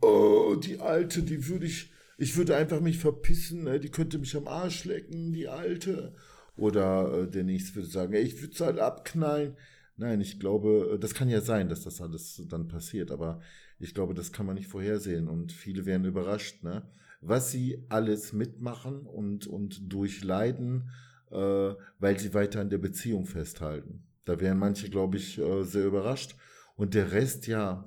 oh, 0.00 0.56
die 0.56 0.80
Alte, 0.80 1.22
die 1.22 1.48
würde 1.48 1.66
ich, 1.66 1.92
ich 2.16 2.36
würde 2.36 2.56
einfach 2.56 2.80
mich 2.80 2.98
verpissen, 2.98 3.64
ne? 3.64 3.78
die 3.78 3.90
könnte 3.90 4.18
mich 4.18 4.34
am 4.36 4.48
Arsch 4.48 4.84
lecken, 4.84 5.32
die 5.32 5.48
Alte. 5.48 6.14
Oder 6.56 7.22
äh, 7.22 7.30
der 7.30 7.44
nächste 7.44 7.76
würde 7.76 7.88
sagen, 7.88 8.14
ich 8.14 8.40
würde 8.40 8.54
es 8.54 8.60
halt 8.60 8.78
abknallen. 8.78 9.56
Nein, 9.96 10.20
ich 10.20 10.40
glaube, 10.40 10.94
äh, 10.94 10.98
das 10.98 11.14
kann 11.14 11.28
ja 11.28 11.40
sein, 11.40 11.68
dass 11.68 11.82
das 11.82 12.00
alles 12.00 12.42
dann 12.48 12.68
passiert, 12.68 13.10
aber 13.10 13.40
ich 13.78 13.94
glaube, 13.94 14.14
das 14.14 14.32
kann 14.32 14.46
man 14.46 14.56
nicht 14.56 14.68
vorhersehen 14.68 15.28
und 15.28 15.52
viele 15.52 15.86
werden 15.86 16.06
überrascht, 16.06 16.64
ne? 16.64 16.82
was 17.20 17.50
sie 17.50 17.84
alles 17.88 18.32
mitmachen 18.32 19.06
und, 19.06 19.46
und 19.46 19.92
durchleiden, 19.92 20.90
äh, 21.30 21.74
weil 21.98 22.18
sie 22.18 22.32
weiter 22.32 22.60
an 22.60 22.70
der 22.70 22.78
Beziehung 22.78 23.26
festhalten. 23.26 24.07
Da 24.28 24.40
wären 24.40 24.58
manche, 24.58 24.90
glaube 24.90 25.16
ich, 25.16 25.38
äh, 25.38 25.64
sehr 25.64 25.86
überrascht. 25.86 26.36
Und 26.76 26.94
der 26.94 27.12
Rest, 27.12 27.46
ja, 27.46 27.86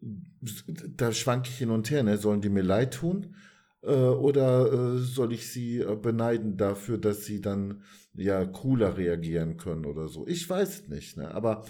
da 0.00 1.12
schwanke 1.12 1.48
ich 1.48 1.58
hin 1.58 1.70
und 1.70 1.90
her. 1.90 2.02
Ne? 2.02 2.18
Sollen 2.18 2.40
die 2.40 2.48
mir 2.48 2.62
leid 2.62 2.94
tun? 2.94 3.36
Äh, 3.82 3.92
oder 3.92 4.72
äh, 4.72 4.98
soll 4.98 5.32
ich 5.32 5.50
sie 5.52 5.84
beneiden 6.02 6.56
dafür, 6.56 6.98
dass 6.98 7.24
sie 7.24 7.40
dann 7.40 7.82
ja 8.14 8.44
cooler 8.44 8.96
reagieren 8.96 9.56
können 9.56 9.86
oder 9.86 10.08
so? 10.08 10.26
Ich 10.26 10.48
weiß 10.48 10.80
es 10.80 10.88
nicht. 10.88 11.16
Ne? 11.16 11.32
Aber 11.32 11.64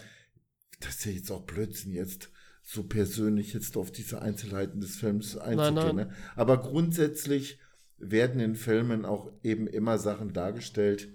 das 0.81 0.97
ist 0.97 1.05
ja 1.05 1.12
jetzt 1.12 1.31
auch 1.31 1.45
Blödsinn 1.45 1.93
jetzt 1.93 2.31
so 2.62 2.83
persönlich 2.83 3.53
jetzt 3.53 3.77
auf 3.77 3.93
diese 3.93 4.23
Einzelheiten 4.23 4.81
des 4.81 4.97
Films 4.97 5.37
einzugehen. 5.37 5.75
Nein, 5.75 5.97
nein. 5.97 6.07
Ne? 6.09 6.14
Aber 6.35 6.62
grundsätzlich 6.62 7.61
werden 7.99 8.41
in 8.41 8.57
Filmen 8.57 9.05
auch 9.05 9.31
eben 9.43 9.67
immer 9.67 9.99
Sachen 9.99 10.33
dargestellt, 10.33 11.09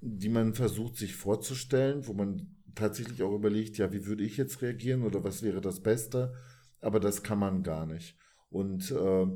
die 0.00 0.28
man 0.28 0.54
versucht 0.54 0.96
sich 0.96 1.14
vorzustellen, 1.14 2.06
wo 2.06 2.12
man 2.12 2.56
tatsächlich 2.74 3.22
auch 3.22 3.34
überlegt, 3.34 3.78
ja, 3.78 3.92
wie 3.92 4.06
würde 4.06 4.24
ich 4.24 4.36
jetzt 4.36 4.62
reagieren 4.62 5.02
oder 5.02 5.24
was 5.24 5.42
wäre 5.42 5.60
das 5.60 5.80
Beste, 5.80 6.34
aber 6.80 7.00
das 7.00 7.22
kann 7.22 7.38
man 7.38 7.62
gar 7.62 7.86
nicht. 7.86 8.16
Und 8.50 8.90
äh, 8.90 9.26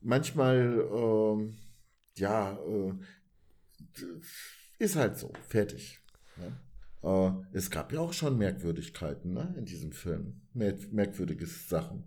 manchmal, 0.00 0.80
äh, 0.80 2.20
ja, 2.20 2.58
äh, 2.58 2.94
ist 4.78 4.96
halt 4.96 5.18
so, 5.18 5.32
fertig. 5.48 6.00
Ne? 6.36 6.60
Äh, 7.02 7.56
es 7.56 7.70
gab 7.70 7.92
ja 7.92 8.00
auch 8.00 8.12
schon 8.12 8.38
Merkwürdigkeiten 8.38 9.32
ne, 9.32 9.54
in 9.58 9.64
diesem 9.64 9.92
Film. 9.92 10.42
Mer 10.52 10.76
merkwürdige 10.90 11.46
Sachen. 11.46 12.04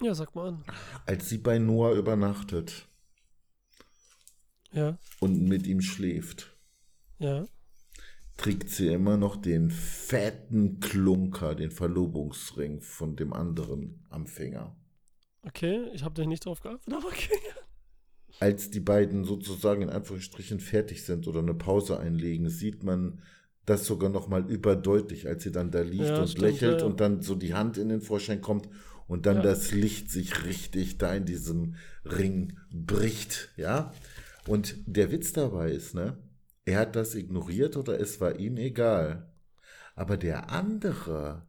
Ja, 0.00 0.14
sag 0.14 0.34
mal 0.34 0.48
an. 0.48 0.64
Als 1.06 1.28
sie 1.28 1.38
bei 1.38 1.58
Noah 1.58 1.94
übernachtet. 1.94 2.88
Ja. 4.72 4.98
Und 5.20 5.42
mit 5.42 5.66
ihm 5.66 5.80
schläft. 5.80 6.51
Ja. 7.22 7.46
trägt 8.36 8.70
sie 8.70 8.88
immer 8.88 9.16
noch 9.16 9.36
den 9.36 9.70
fetten 9.70 10.80
Klunker, 10.80 11.54
den 11.54 11.70
Verlobungsring 11.70 12.80
von 12.80 13.14
dem 13.16 13.32
anderen 13.32 14.04
am 14.10 14.26
Finger. 14.26 14.74
Okay, 15.42 15.88
ich 15.92 16.02
habe 16.02 16.14
da 16.20 16.26
nicht 16.26 16.44
drauf 16.46 16.60
geachtet, 16.60 16.92
aber 16.92 17.06
okay. 17.06 17.38
Als 18.40 18.70
die 18.70 18.80
beiden 18.80 19.24
sozusagen 19.24 19.82
in 19.82 19.90
Anführungsstrichen 19.90 20.58
fertig 20.60 21.04
sind 21.04 21.28
oder 21.28 21.40
eine 21.40 21.54
Pause 21.54 21.98
einlegen, 22.00 22.48
sieht 22.48 22.82
man 22.82 23.20
das 23.66 23.86
sogar 23.86 24.10
noch 24.10 24.26
mal 24.26 24.50
überdeutlich, 24.50 25.28
als 25.28 25.44
sie 25.44 25.52
dann 25.52 25.70
da 25.70 25.82
liegt 25.82 26.04
Ja, 26.08 26.20
und 26.20 26.28
stimmt, 26.28 26.42
lächelt 26.42 26.80
ja. 26.80 26.86
und 26.86 27.00
dann 27.00 27.22
so 27.22 27.34
die 27.36 27.54
Hand 27.54 27.78
in 27.78 27.88
den 27.88 28.00
Vorschein 28.00 28.40
kommt 28.40 28.68
und 29.06 29.26
dann 29.26 29.36
Ja. 29.36 29.42
das 29.42 29.70
Licht 29.72 30.10
sich 30.10 30.44
richtig 30.44 30.98
da 30.98 31.14
in 31.14 31.24
diesem 31.26 31.76
Ring 32.04 32.58
bricht, 32.72 33.50
ja. 33.56 33.92
Und 34.48 34.74
der 34.86 35.12
Witz 35.12 35.32
dabei 35.32 35.70
ist, 35.70 35.94
ne, 35.94 36.16
er 36.64 36.80
hat 36.80 36.96
das 36.96 37.14
ignoriert 37.14 37.76
oder 37.76 37.98
es 37.98 38.20
war 38.20 38.38
ihm 38.38 38.56
egal. 38.56 39.32
Aber 39.94 40.16
der 40.16 40.50
andere 40.50 41.46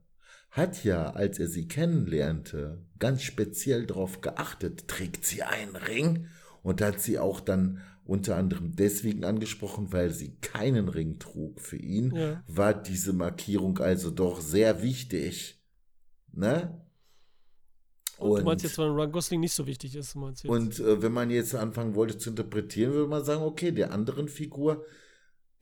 hat 0.50 0.84
ja, 0.84 1.12
als 1.12 1.40
er 1.40 1.48
sie 1.48 1.68
kennenlernte, 1.68 2.86
ganz 3.00 3.24
speziell 3.24 3.86
darauf 3.88 4.22
geachtet, 4.22 4.88
trägt 4.88 5.26
sie 5.26 5.44
einen 5.44 5.76
Ring? 5.76 6.28
Und 6.62 6.82
hat 6.82 7.02
sie 7.02 7.20
auch 7.20 7.42
dann 7.42 7.82
unter 8.06 8.38
anderem 8.38 8.76
deswegen 8.76 9.26
angesprochen, 9.26 9.92
weil 9.92 10.12
sie 10.12 10.36
keinen 10.38 10.88
Ring 10.90 11.20
trug. 11.20 11.60
Für 11.60 11.78
ihn 11.78 12.16
Ja. 12.16 12.44
war 12.48 12.74
diese 12.74 13.14
Markierung 13.14 13.80
also 13.80 14.12
doch 14.12 14.40
sehr 14.40 14.82
wichtig. 14.82 15.62
Ne? 16.32 16.83
Und, 18.18 18.40
du 18.40 18.46
meinst 18.46 18.64
jetzt, 18.64 18.78
weil 18.78 18.90
Ryan 18.90 19.12
Gosling 19.12 19.40
nicht 19.40 19.54
so 19.54 19.66
wichtig 19.66 19.96
ist, 19.96 20.16
meinst 20.16 20.44
du 20.44 20.48
jetzt? 20.48 20.80
Und 20.80 20.80
äh, 20.80 21.02
wenn 21.02 21.12
man 21.12 21.30
jetzt 21.30 21.56
anfangen 21.56 21.96
wollte 21.96 22.18
zu 22.18 22.30
interpretieren, 22.30 22.94
würde 22.94 23.10
man 23.10 23.26
sagen, 23.26 23.42
okay, 23.42 23.72
der 23.72 23.92
anderen 23.92 24.28
Figur, 24.28 24.86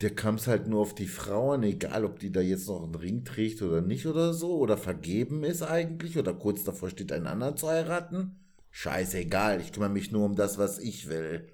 der 0.01 0.15
kam 0.15 0.35
es 0.35 0.47
halt 0.47 0.67
nur 0.67 0.81
auf 0.81 0.95
die 0.95 1.07
Frau 1.07 1.53
an, 1.53 1.63
egal 1.63 2.05
ob 2.05 2.19
die 2.19 2.31
da 2.31 2.41
jetzt 2.41 2.67
noch 2.67 2.83
einen 2.83 2.95
Ring 2.95 3.23
trägt 3.23 3.61
oder 3.61 3.81
nicht 3.81 4.05
oder 4.07 4.33
so, 4.33 4.57
oder 4.57 4.77
vergeben 4.77 5.43
ist 5.43 5.61
eigentlich, 5.61 6.17
oder 6.17 6.33
kurz 6.33 6.63
davor 6.63 6.89
steht, 6.89 7.11
einen 7.11 7.27
anderen 7.27 7.55
zu 7.55 7.67
heiraten. 7.67 8.39
Scheißegal, 8.71 9.61
ich 9.61 9.71
kümmere 9.71 9.89
mich 9.89 10.11
nur 10.11 10.25
um 10.25 10.35
das, 10.35 10.57
was 10.57 10.79
ich 10.79 11.07
will. 11.07 11.47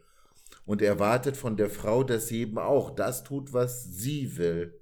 Und 0.66 0.82
erwartet 0.82 1.38
von 1.38 1.58
der 1.58 1.70
Frau, 1.70 2.04
dass 2.04 2.28
sie 2.28 2.42
eben 2.42 2.58
auch 2.58 2.92
das 2.92 3.24
tut, 3.24 3.54
was 3.54 3.84
sie 3.84 4.38
will. 4.38 4.80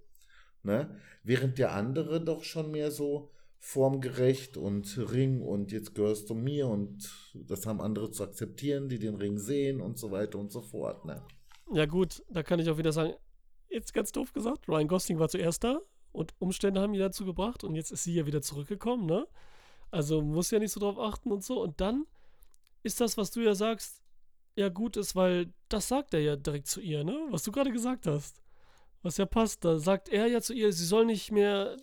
Ne? 0.63 0.89
Während 1.23 1.57
der 1.57 1.73
andere 1.73 2.23
doch 2.23 2.43
schon 2.43 2.71
mehr 2.71 2.91
so 2.91 3.31
formgerecht 3.65 4.57
und 4.57 4.95
Ring 5.11 5.41
und 5.41 5.71
jetzt 5.71 5.95
gehörst 5.95 6.29
du 6.29 6.35
mir 6.35 6.67
und 6.67 7.11
das 7.33 7.65
haben 7.65 7.81
andere 7.81 8.11
zu 8.11 8.23
akzeptieren, 8.23 8.89
die 8.89 8.99
den 8.99 9.15
Ring 9.15 9.39
sehen 9.39 9.81
und 9.81 9.97
so 9.97 10.11
weiter 10.11 10.37
und 10.37 10.51
so 10.51 10.61
fort. 10.61 11.03
Ne? 11.03 11.25
Ja, 11.73 11.87
gut, 11.87 12.23
da 12.29 12.43
kann 12.43 12.59
ich 12.59 12.69
auch 12.69 12.77
wieder 12.77 12.91
sagen, 12.91 13.15
jetzt 13.67 13.91
ganz 13.91 14.11
doof 14.11 14.33
gesagt, 14.33 14.69
Ryan 14.69 14.87
Gosling 14.87 15.17
war 15.17 15.29
zuerst 15.29 15.63
da 15.63 15.79
und 16.11 16.35
Umstände 16.37 16.79
haben 16.79 16.93
ihn 16.93 16.99
dazu 16.99 17.25
gebracht 17.25 17.63
und 17.63 17.73
jetzt 17.73 17.91
ist 17.91 18.03
sie 18.03 18.13
ja 18.13 18.27
wieder 18.27 18.43
zurückgekommen, 18.43 19.07
ne? 19.07 19.27
Also 19.89 20.21
muss 20.21 20.51
ja 20.51 20.59
nicht 20.59 20.71
so 20.71 20.79
drauf 20.79 20.99
achten 20.99 21.31
und 21.31 21.43
so. 21.43 21.59
Und 21.59 21.81
dann 21.81 22.05
ist 22.83 23.01
das, 23.01 23.17
was 23.17 23.31
du 23.31 23.41
ja 23.41 23.55
sagst, 23.55 24.03
ja 24.55 24.69
gut 24.69 24.95
ist, 24.95 25.15
weil 25.15 25.51
das 25.69 25.87
sagt 25.87 26.13
er 26.13 26.21
ja 26.21 26.35
direkt 26.35 26.67
zu 26.67 26.81
ihr, 26.81 27.03
ne? 27.03 27.17
Was 27.31 27.41
du 27.41 27.51
gerade 27.51 27.71
gesagt 27.71 28.05
hast. 28.05 28.43
Was 29.01 29.17
ja 29.17 29.25
passt, 29.25 29.65
da 29.65 29.79
sagt 29.79 30.09
er 30.09 30.27
ja 30.27 30.39
zu 30.39 30.53
ihr, 30.53 30.71
sie 30.71 30.85
soll 30.85 31.05
nicht 31.05 31.31
mehr 31.31 31.77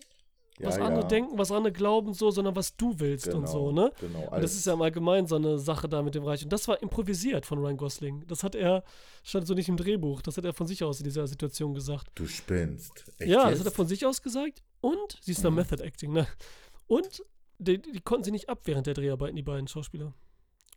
was 0.59 0.77
Ja, 0.77 0.83
andere 0.85 1.01
ja, 1.01 1.07
denken, 1.07 1.37
was 1.37 1.51
andere 1.51 1.73
glauben, 1.73 2.13
so, 2.13 2.29
sondern 2.31 2.55
was 2.55 2.75
du 2.77 2.93
willst 2.99 3.27
und 3.27 3.45
genau, 3.45 3.47
so, 3.51 3.71
ne? 3.71 3.91
Genau, 3.99 4.29
Und 4.29 4.43
das 4.43 4.53
ist 4.53 4.65
ja 4.65 4.73
im 4.73 4.81
Allgemeinen 4.81 5.25
so 5.27 5.35
eine 5.35 5.57
Sache 5.57 5.89
da 5.89 6.01
mit 6.01 6.15
dem 6.15 6.23
Reich. 6.23 6.43
Und 6.43 6.53
das 6.53 6.67
war 6.67 6.81
improvisiert 6.81 7.45
von 7.45 7.59
Ryan 7.59 7.77
Gosling. 7.77 8.23
Das 8.27 8.43
hat 8.43 8.53
er, 8.55 8.83
stand 9.23 9.47
so 9.47 9.53
nicht 9.53 9.69
im 9.69 9.77
Drehbuch, 9.77 10.21
das 10.21 10.37
hat 10.37 10.45
er 10.45 10.53
von 10.53 10.67
sich 10.67 10.83
aus 10.83 10.99
in 10.99 11.05
dieser 11.05 11.25
Situation 11.27 11.73
gesagt. 11.73 12.07
du 12.15 12.27
spinnst. 12.27 13.05
Echt 13.17 13.29
ja, 13.31 13.41
das 13.43 13.51
jetzt? 13.51 13.59
hat 13.61 13.67
er 13.67 13.71
von 13.75 13.87
sich 13.87 14.05
aus 14.05 14.21
gesagt. 14.21 14.63
Und 14.81 15.17
sie 15.21 15.31
ist 15.31 15.43
da 15.43 15.49
Mhm. 15.49 15.55
Method 15.57 15.83
Acting, 15.83 16.13
ne? 16.13 16.27
Und 16.87 17.23
die, 17.57 17.81
die 17.81 18.01
konnten 18.01 18.25
sie 18.25 18.31
nicht 18.31 18.49
ab 18.49 18.59
während 18.65 18.85
der 18.87 18.93
Dreharbeiten, 18.93 19.35
die 19.35 19.41
beiden 19.43 19.67
Schauspieler. 19.67 20.13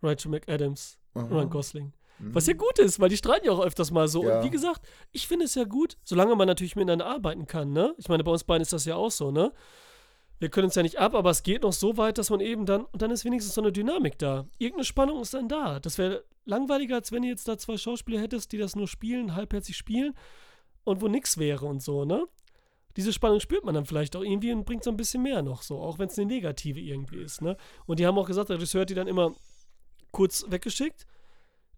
Rachel 0.03 0.31
McAdams, 0.31 0.99
Aha. 1.15 1.27
Ryan 1.27 1.51
Gosling. 1.51 1.93
Mhm. 2.19 2.35
Was 2.35 2.47
ja 2.47 2.55
gut 2.55 2.79
ist, 2.79 3.01
weil 3.01 3.09
die 3.09 3.17
streiten 3.17 3.47
ja 3.47 3.53
auch 3.53 3.61
öfters 3.61 3.91
mal 3.91 4.09
so. 4.09 4.25
Ja. 4.25 4.39
Und 4.39 4.45
wie 4.45 4.51
gesagt, 4.51 4.83
ich 5.13 5.27
finde 5.27 5.45
es 5.45 5.55
ja 5.55 5.65
gut, 5.65 5.97
solange 6.05 6.35
man 6.35 6.47
natürlich 6.47 6.77
miteinander 6.77 7.07
arbeiten 7.07 7.47
kann, 7.47 7.73
ne? 7.73 7.95
Ich 7.99 8.09
meine, 8.09 8.25
bei 8.25 8.31
uns 8.31 8.45
beiden 8.45 8.63
ist 8.63 8.73
das 8.73 8.85
ja 8.85 8.97
auch 8.97 9.11
so, 9.11 9.31
ne? 9.31 9.53
Wir 10.39 10.51
können 10.51 10.67
uns 10.67 10.75
ja 10.75 10.83
nicht 10.83 10.99
ab, 10.99 11.15
aber 11.15 11.31
es 11.31 11.43
geht 11.43 11.63
noch 11.63 11.73
so 11.73 11.97
weit, 11.97 12.19
dass 12.19 12.29
man 12.29 12.41
eben 12.41 12.67
dann, 12.67 12.85
und 12.85 13.01
dann 13.01 13.11
ist 13.11 13.25
wenigstens 13.25 13.55
so 13.55 13.63
eine 13.63 13.73
Dynamik 13.73 14.19
da. 14.19 14.47
Irgendeine 14.59 14.85
Spannung 14.85 15.23
ist 15.23 15.33
dann 15.33 15.49
da. 15.49 15.81
Das 15.81 15.97
wäre 15.97 16.25
langweiliger, 16.45 16.97
als 16.97 17.11
wenn 17.11 17.23
du 17.23 17.29
jetzt 17.29 17.49
da 17.49 17.57
zwei 17.57 17.79
Schauspieler 17.79 18.21
hättest, 18.21 18.53
die 18.53 18.59
das 18.59 18.77
nur 18.77 18.87
spielen, 18.87 19.35
halbherzig 19.35 19.77
spielen 19.77 20.15
und 20.85 21.01
wo 21.01 21.09
nix 21.09 21.39
wäre 21.39 21.67
und 21.67 21.83
so, 21.83 22.05
ne? 22.05 22.27
Diese 22.97 23.13
Spannung 23.13 23.41
spürt 23.41 23.65
man 23.65 23.75
dann 23.75 23.85
vielleicht 23.85 24.17
auch 24.17 24.23
irgendwie 24.23 24.53
und 24.53 24.65
bringt 24.65 24.85
so 24.85 24.91
ein 24.91 24.97
bisschen 24.97 25.23
mehr 25.23 25.43
noch 25.43 25.61
so, 25.61 25.79
auch 25.79 25.99
wenn 25.99 26.09
es 26.09 26.19
eine 26.19 26.27
negative 26.27 26.81
irgendwie 26.81 27.19
ist, 27.19 27.43
ne? 27.43 27.57
Und 27.87 27.99
die 27.99 28.07
haben 28.07 28.19
auch 28.19 28.27
gesagt, 28.27 28.49
der 28.49 28.57
Regisseur 28.57 28.83
hat 28.83 28.91
die 28.91 28.95
dann 28.95 29.09
immer 29.09 29.35
kurz 30.13 30.47
weggeschickt 30.49 31.07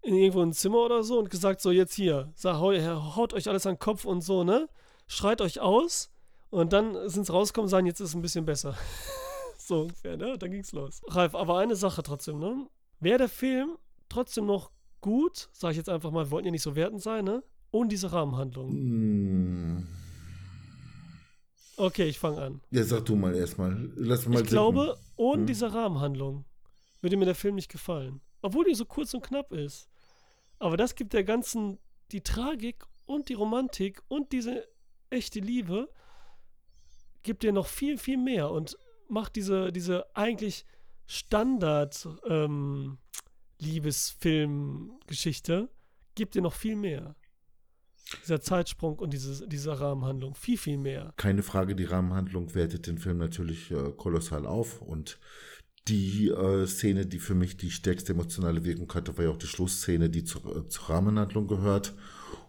in 0.01 0.15
irgendwo 0.15 0.41
ein 0.41 0.53
Zimmer 0.53 0.79
oder 0.79 1.03
so 1.03 1.19
und 1.19 1.29
gesagt, 1.29 1.61
so 1.61 1.71
jetzt 1.71 1.93
hier, 1.93 2.31
sag, 2.35 2.57
hau, 2.59 2.71
haut 3.15 3.33
euch 3.33 3.47
alles 3.49 3.65
an 3.65 3.73
den 3.75 3.79
Kopf 3.79 4.05
und 4.05 4.21
so, 4.21 4.43
ne? 4.43 4.69
Schreit 5.07 5.41
euch 5.41 5.59
aus 5.59 6.11
und 6.49 6.71
dann 6.73 7.09
sind 7.09 7.25
sie 7.25 7.31
rausgekommen 7.33 7.65
und 7.65 7.69
sagen, 7.71 7.85
jetzt 7.87 7.99
ist 7.99 8.09
es 8.09 8.15
ein 8.15 8.21
bisschen 8.21 8.45
besser. 8.45 8.75
so 9.57 9.81
ungefähr, 9.81 10.17
ne? 10.17 10.37
Dann 10.37 10.51
ging's 10.51 10.71
los. 10.71 11.01
Ralf, 11.07 11.35
aber 11.35 11.57
eine 11.59 11.75
Sache 11.75 12.01
trotzdem, 12.03 12.39
ne? 12.39 12.67
Wäre 12.99 13.17
der 13.19 13.29
Film 13.29 13.77
trotzdem 14.07 14.45
noch 14.45 14.71
gut, 15.01 15.49
sag 15.53 15.71
ich 15.71 15.77
jetzt 15.77 15.89
einfach 15.89 16.11
mal, 16.11 16.25
wir 16.27 16.31
wollten 16.31 16.47
ja 16.47 16.51
nicht 16.51 16.63
so 16.63 16.75
wertend 16.75 17.01
sein, 17.01 17.25
ne? 17.25 17.43
Ohne 17.71 17.89
diese 17.89 18.11
Rahmenhandlung. 18.11 18.71
Mm. 18.71 19.87
Okay, 21.77 22.05
ich 22.09 22.19
fange 22.19 22.41
an. 22.41 22.61
Ja, 22.71 22.83
sag 22.83 23.05
du 23.05 23.15
mal 23.15 23.33
erstmal. 23.35 23.89
Lass 23.95 24.27
mal 24.27 24.41
Ich 24.41 24.47
glaube, 24.47 24.81
sippen. 24.97 25.01
ohne 25.15 25.39
Hm. 25.41 25.47
diese 25.47 25.73
Rahmenhandlung 25.73 26.45
würde 27.01 27.15
mir 27.15 27.25
der 27.25 27.35
Film 27.35 27.55
nicht 27.55 27.71
gefallen. 27.71 28.19
Obwohl 28.41 28.65
die 28.65 28.75
so 28.75 28.85
kurz 28.85 29.13
und 29.13 29.21
knapp 29.21 29.51
ist. 29.51 29.89
Aber 30.59 30.77
das 30.77 30.95
gibt 30.95 31.13
der 31.13 31.23
ganzen 31.23 31.79
die 32.11 32.21
Tragik 32.21 32.83
und 33.05 33.29
die 33.29 33.33
Romantik 33.33 34.01
und 34.07 34.31
diese 34.31 34.67
echte 35.09 35.39
Liebe 35.39 35.89
gibt 37.23 37.43
dir 37.43 37.51
noch 37.51 37.67
viel, 37.67 37.97
viel 37.97 38.17
mehr 38.17 38.51
und 38.51 38.77
macht 39.07 39.35
diese, 39.35 39.71
diese 39.71 40.05
eigentlich 40.15 40.65
Standard 41.05 42.07
ähm, 42.27 42.97
Liebesfilm-Geschichte, 43.59 45.69
gibt 46.15 46.35
dir 46.35 46.41
noch 46.41 46.53
viel 46.53 46.75
mehr. 46.75 47.15
Dieser 48.23 48.41
Zeitsprung 48.41 48.97
und 48.97 49.13
diese 49.13 49.79
Rahmenhandlung. 49.79 50.33
Viel, 50.33 50.57
viel 50.57 50.77
mehr. 50.77 51.13
Keine 51.17 51.43
Frage, 51.43 51.75
die 51.75 51.83
Rahmenhandlung 51.83 52.55
wertet 52.55 52.87
den 52.87 52.97
Film 52.97 53.17
natürlich 53.17 53.69
äh, 53.69 53.91
kolossal 53.95 54.47
auf 54.47 54.81
und 54.81 55.19
die 55.87 56.29
äh, 56.29 56.67
Szene, 56.67 57.05
die 57.05 57.19
für 57.19 57.35
mich 57.35 57.57
die 57.57 57.71
stärkste 57.71 58.13
emotionale 58.13 58.63
Wirkung 58.63 58.91
hatte, 58.93 59.17
war 59.17 59.25
ja 59.25 59.31
auch 59.31 59.37
die 59.37 59.47
Schlussszene, 59.47 60.09
die 60.09 60.23
zur, 60.23 60.55
äh, 60.55 60.67
zur 60.67 60.89
Rahmenhandlung 60.89 61.47
gehört. 61.47 61.95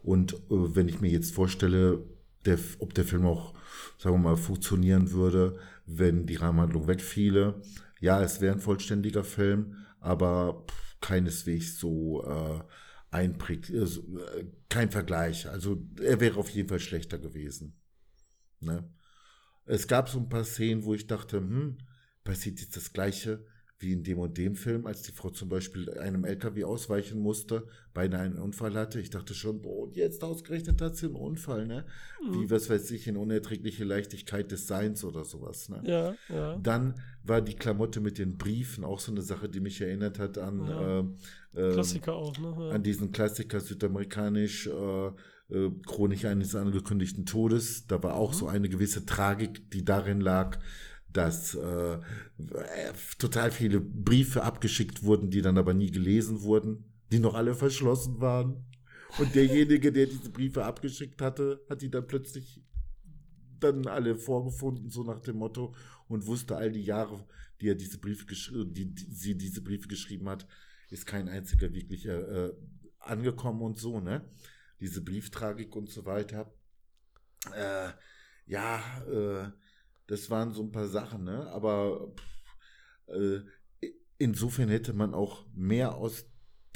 Und 0.03 0.35
äh, 0.35 0.39
wenn 0.51 0.89
ich 0.89 1.01
mir 1.01 1.11
jetzt 1.11 1.35
vorstelle, 1.35 2.05
der, 2.45 2.59
ob 2.79 2.95
der 2.95 3.05
Film 3.05 3.27
auch, 3.27 3.55
sagen 3.99 4.17
wir 4.17 4.31
mal, 4.31 4.37
funktionieren 4.37 5.13
würde, 5.13 5.59
wenn 5.87 6.27
die 6.27 6.37
Rahmenhandlung 6.37 6.87
wegfiele, 6.87 7.63
ja, 8.01 8.23
es 8.23 8.41
wäre 8.41 8.55
ein 8.55 8.61
vollständiger 8.61 9.25
Film, 9.25 9.77
aber 10.01 10.65
keineswegs 11.01 11.79
so 11.79 12.25
äh, 12.25 12.61
einprägt, 13.11 13.71
äh, 13.71 13.83
äh, 13.83 14.47
kein 14.69 14.91
Vergleich. 14.91 15.49
Also 15.49 15.83
er 16.01 16.21
wäre 16.21 16.39
auf 16.39 16.51
jeden 16.51 16.69
Fall 16.69 16.81
schlechter 16.81 17.19
gewesen. 17.19 17.79
Ne? 18.61 18.89
Es 19.67 19.87
gab 19.87 20.09
so 20.09 20.19
ein 20.19 20.29
paar 20.29 20.45
Szenen, 20.45 20.85
wo 20.85 20.95
ich 20.95 21.07
dachte, 21.07 21.39
hm, 21.39 21.79
passiert 22.25 22.61
jetzt 22.61 22.77
das 22.77 22.93
Gleiche 22.93 23.45
wie 23.83 23.93
in 23.95 24.03
dem 24.03 24.19
und 24.19 24.37
dem 24.37 24.57
Film, 24.57 24.87
als 24.87 25.01
die 25.01 25.13
Frau 25.13 25.31
zum 25.31 25.49
Beispiel 25.49 25.89
einem 25.99 26.27
LKW 26.27 26.65
ausweichen 26.65 27.19
musste, 27.19 27.67
beinahe 27.95 28.21
einen 28.21 28.37
Unfall 28.39 28.75
hatte. 28.75 29.01
Ich 29.01 29.09
dachte 29.09 29.33
schon, 29.33 29.63
boah, 29.63 29.85
und 29.85 29.97
jetzt 29.97 30.23
ausgerechnet 30.23 30.83
hat 30.83 30.97
sie 30.97 31.07
einen 31.07 31.15
Unfall, 31.15 31.67
ne? 31.67 31.87
Mhm. 32.23 32.35
Wie, 32.43 32.51
was 32.51 32.69
weiß 32.69 32.91
ich, 32.91 33.07
in 33.09 33.17
unerträgliche 33.17 33.85
Leichtigkeit 33.85 34.51
des 34.53 34.67
Seins 34.67 35.03
oder 35.03 35.25
sowas, 35.25 35.71
ne? 35.71 35.81
Ja, 35.87 36.15
ja. 36.29 36.59
Dann 36.59 37.01
war 37.25 37.41
die 37.41 37.55
Klamotte 37.55 38.01
mit 38.01 38.19
den 38.19 38.37
Briefen 38.37 38.85
auch 38.85 39.01
so 39.01 39.13
eine 39.13 39.23
Sache, 39.23 39.49
die 39.49 39.61
mich 39.61 39.81
erinnert 39.81 40.19
hat 40.19 40.37
an, 40.37 40.61
Ja. 40.61 40.99
äh, 40.99 40.99
ähm, 40.99 41.73
Klassiker 41.73 42.13
auch, 42.13 42.37
ne? 42.39 42.55
Ja. 42.59 42.75
an 42.75 42.83
diesen 42.83 43.13
Klassiker 43.13 43.61
südamerikanisch, 43.61 44.67
äh, 44.67 45.07
äh, 45.55 45.71
Chronik 45.87 46.27
eines 46.27 46.55
angekündigten 46.55 47.25
Todes. 47.25 47.87
Da 47.87 48.03
war 48.03 48.15
auch 48.15 48.33
Mhm. 48.35 48.37
so 48.37 48.47
eine 48.47 48.69
gewisse 48.69 49.07
Tragik, 49.07 49.71
die 49.71 49.87
darin 49.87 50.21
lag, 50.21 50.59
dass 51.13 51.55
äh, 51.55 51.95
äh, 51.95 51.99
total 53.19 53.51
viele 53.51 53.81
Briefe 53.81 54.43
abgeschickt 54.43 55.03
wurden, 55.03 55.31
die 55.31 55.43
dann 55.43 55.59
aber 55.59 55.75
nie 55.75 55.91
gelesen 55.91 56.43
wurden, 56.43 56.85
die 57.11 57.19
noch 57.19 57.35
alle 57.35 57.55
verschlossen 57.55 58.21
waren. 58.21 58.65
Und 59.19 59.35
derjenige, 59.35 59.91
der 59.91 60.07
diese 60.07 60.31
Briefe 60.31 60.65
abgeschickt 60.65 61.21
hatte, 61.21 61.65
hat 61.69 61.83
die 61.83 61.91
dann 61.91 62.07
plötzlich 62.07 62.63
dann 63.59 63.87
alle 63.87 64.17
vorgefunden, 64.17 64.91
so 64.91 65.03
nach 65.03 65.21
dem 65.21 65.37
Motto, 65.37 65.75
und 66.09 66.27
wusste 66.27 66.57
all 66.57 66.73
die 66.73 66.83
Jahre, 66.83 67.27
die 67.61 67.69
er 67.69 67.75
diese 67.75 67.99
Briefe 67.99 68.27
geschrieben, 68.27 68.73
die, 68.73 68.95
die 68.95 69.15
sie 69.15 69.37
diese 69.37 69.63
Briefe 69.63 69.89
geschrieben 69.89 70.29
hat, 70.29 70.47
ist 70.91 71.07
kein 71.07 71.29
einziger 71.29 71.73
wirklich 71.73 72.07
äh, 72.07 72.53
angekommen 72.99 73.63
und 73.63 73.79
so, 73.79 74.01
ne? 74.01 74.29
Diese 74.81 75.03
Brieftragik 75.03 75.77
und 75.77 75.91
so 75.91 76.07
weiter. 76.07 76.53
Äh, 77.55 77.91
ja, 78.47 78.83
äh, 79.07 79.51
das 80.11 80.29
waren 80.31 80.53
so 80.53 80.63
ein 80.63 80.73
paar 80.73 80.89
Sachen, 80.89 81.25
ne? 81.25 81.47
Aber 81.53 82.13
pff, 82.17 83.15
äh, 83.15 83.89
insofern 84.19 84.69
hätte 84.69 84.93
man 84.93 85.15
auch 85.15 85.47
mehr 85.55 85.95
aus 85.95 86.27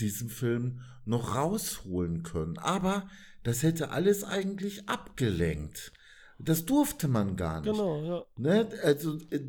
diesem 0.01 0.28
Film 0.28 0.80
noch 1.05 1.35
rausholen 1.35 2.22
können. 2.22 2.59
Aber 2.59 3.09
das 3.43 3.62
hätte 3.62 3.91
alles 3.91 4.24
eigentlich 4.24 4.89
abgelenkt. 4.89 5.93
Das 6.39 6.64
durfte 6.64 7.09
man 7.09 7.37
gar 7.37 7.61
nicht. 7.61 7.70
Genau, 7.72 8.03
ja. 8.03 8.24
Ne? 8.37 8.68
Also 8.82 9.18
äh, 9.30 9.41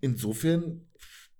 insofern 0.00 0.86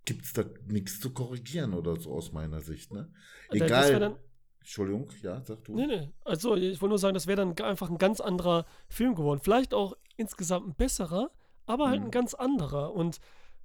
gibt 0.05 0.25
es 0.25 0.33
da 0.33 0.45
nichts 0.67 1.01
zu 1.01 1.11
korrigieren 1.13 1.75
oder 1.75 1.97
so 1.97 2.13
aus 2.13 2.33
meiner 2.33 2.61
Sicht. 2.61 2.93
Ne? 2.93 3.13
Egal. 3.51 3.99
dann- 4.01 4.17
Entschuldigung, 4.61 5.09
ja, 5.23 5.43
sag 5.45 5.65
du. 5.65 5.75
Nee, 5.77 5.87
nee. 5.87 6.13
Also, 6.27 6.55
ich 6.55 6.83
wollte 6.83 6.91
nur 6.91 6.99
sagen, 6.99 7.15
das 7.15 7.27
wäre 7.27 7.37
dann 7.43 7.57
einfach 7.67 7.89
ein 7.89 7.97
ganz 7.97 8.21
anderer 8.21 8.67
Film 8.91 9.15
geworden. 9.15 9.41
Vielleicht 9.43 9.73
auch 9.73 9.97
insgesamt 10.19 10.67
ein 10.69 10.75
besserer, 10.75 11.31
aber 11.67 11.89
halt 11.89 12.01
Mhm. 12.01 12.07
ein 12.07 12.11
ganz 12.11 12.35
anderer. 12.35 12.93
Und 12.93 13.21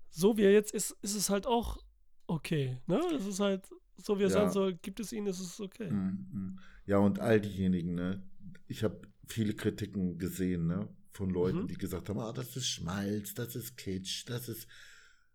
so 0.10 0.38
wie 0.38 0.44
er 0.44 0.52
jetzt 0.54 0.74
ist, 0.74 0.92
ist 1.02 1.16
es 1.16 1.30
halt 1.30 1.46
auch 1.48 1.84
okay. 2.28 2.78
Ne? 2.88 3.02
Es 3.18 3.26
ist 3.26 3.40
halt, 3.42 3.68
so 3.98 4.18
wie 4.20 4.24
er 4.24 4.30
Ja. 4.30 4.34
sein 4.34 4.50
soll, 4.52 4.76
gibt 4.76 5.00
es 5.00 5.12
ihn, 5.12 5.26
ist 5.28 5.40
es 5.40 5.60
okay. 5.60 5.90
Mhm, 5.92 6.28
mhm. 6.32 6.60
Ja, 6.86 6.98
und 7.00 7.20
all 7.20 7.42
diejenigen, 7.42 7.96
ne? 7.96 8.24
Ich 8.68 8.84
habe 8.84 9.02
viele 9.28 9.54
Kritiken 9.54 10.18
gesehen, 10.18 10.68
ne? 10.68 10.88
Von 11.12 11.30
Leuten, 11.30 11.64
Mhm. 11.64 11.68
die 11.68 11.76
gesagt 11.78 12.10
haben, 12.10 12.20
ah, 12.20 12.34
das 12.34 12.56
ist 12.56 12.68
Schmalz, 12.68 13.34
das 13.34 13.56
ist 13.56 13.78
Kitsch, 13.78 14.26
das 14.28 14.50
ist 14.50 14.68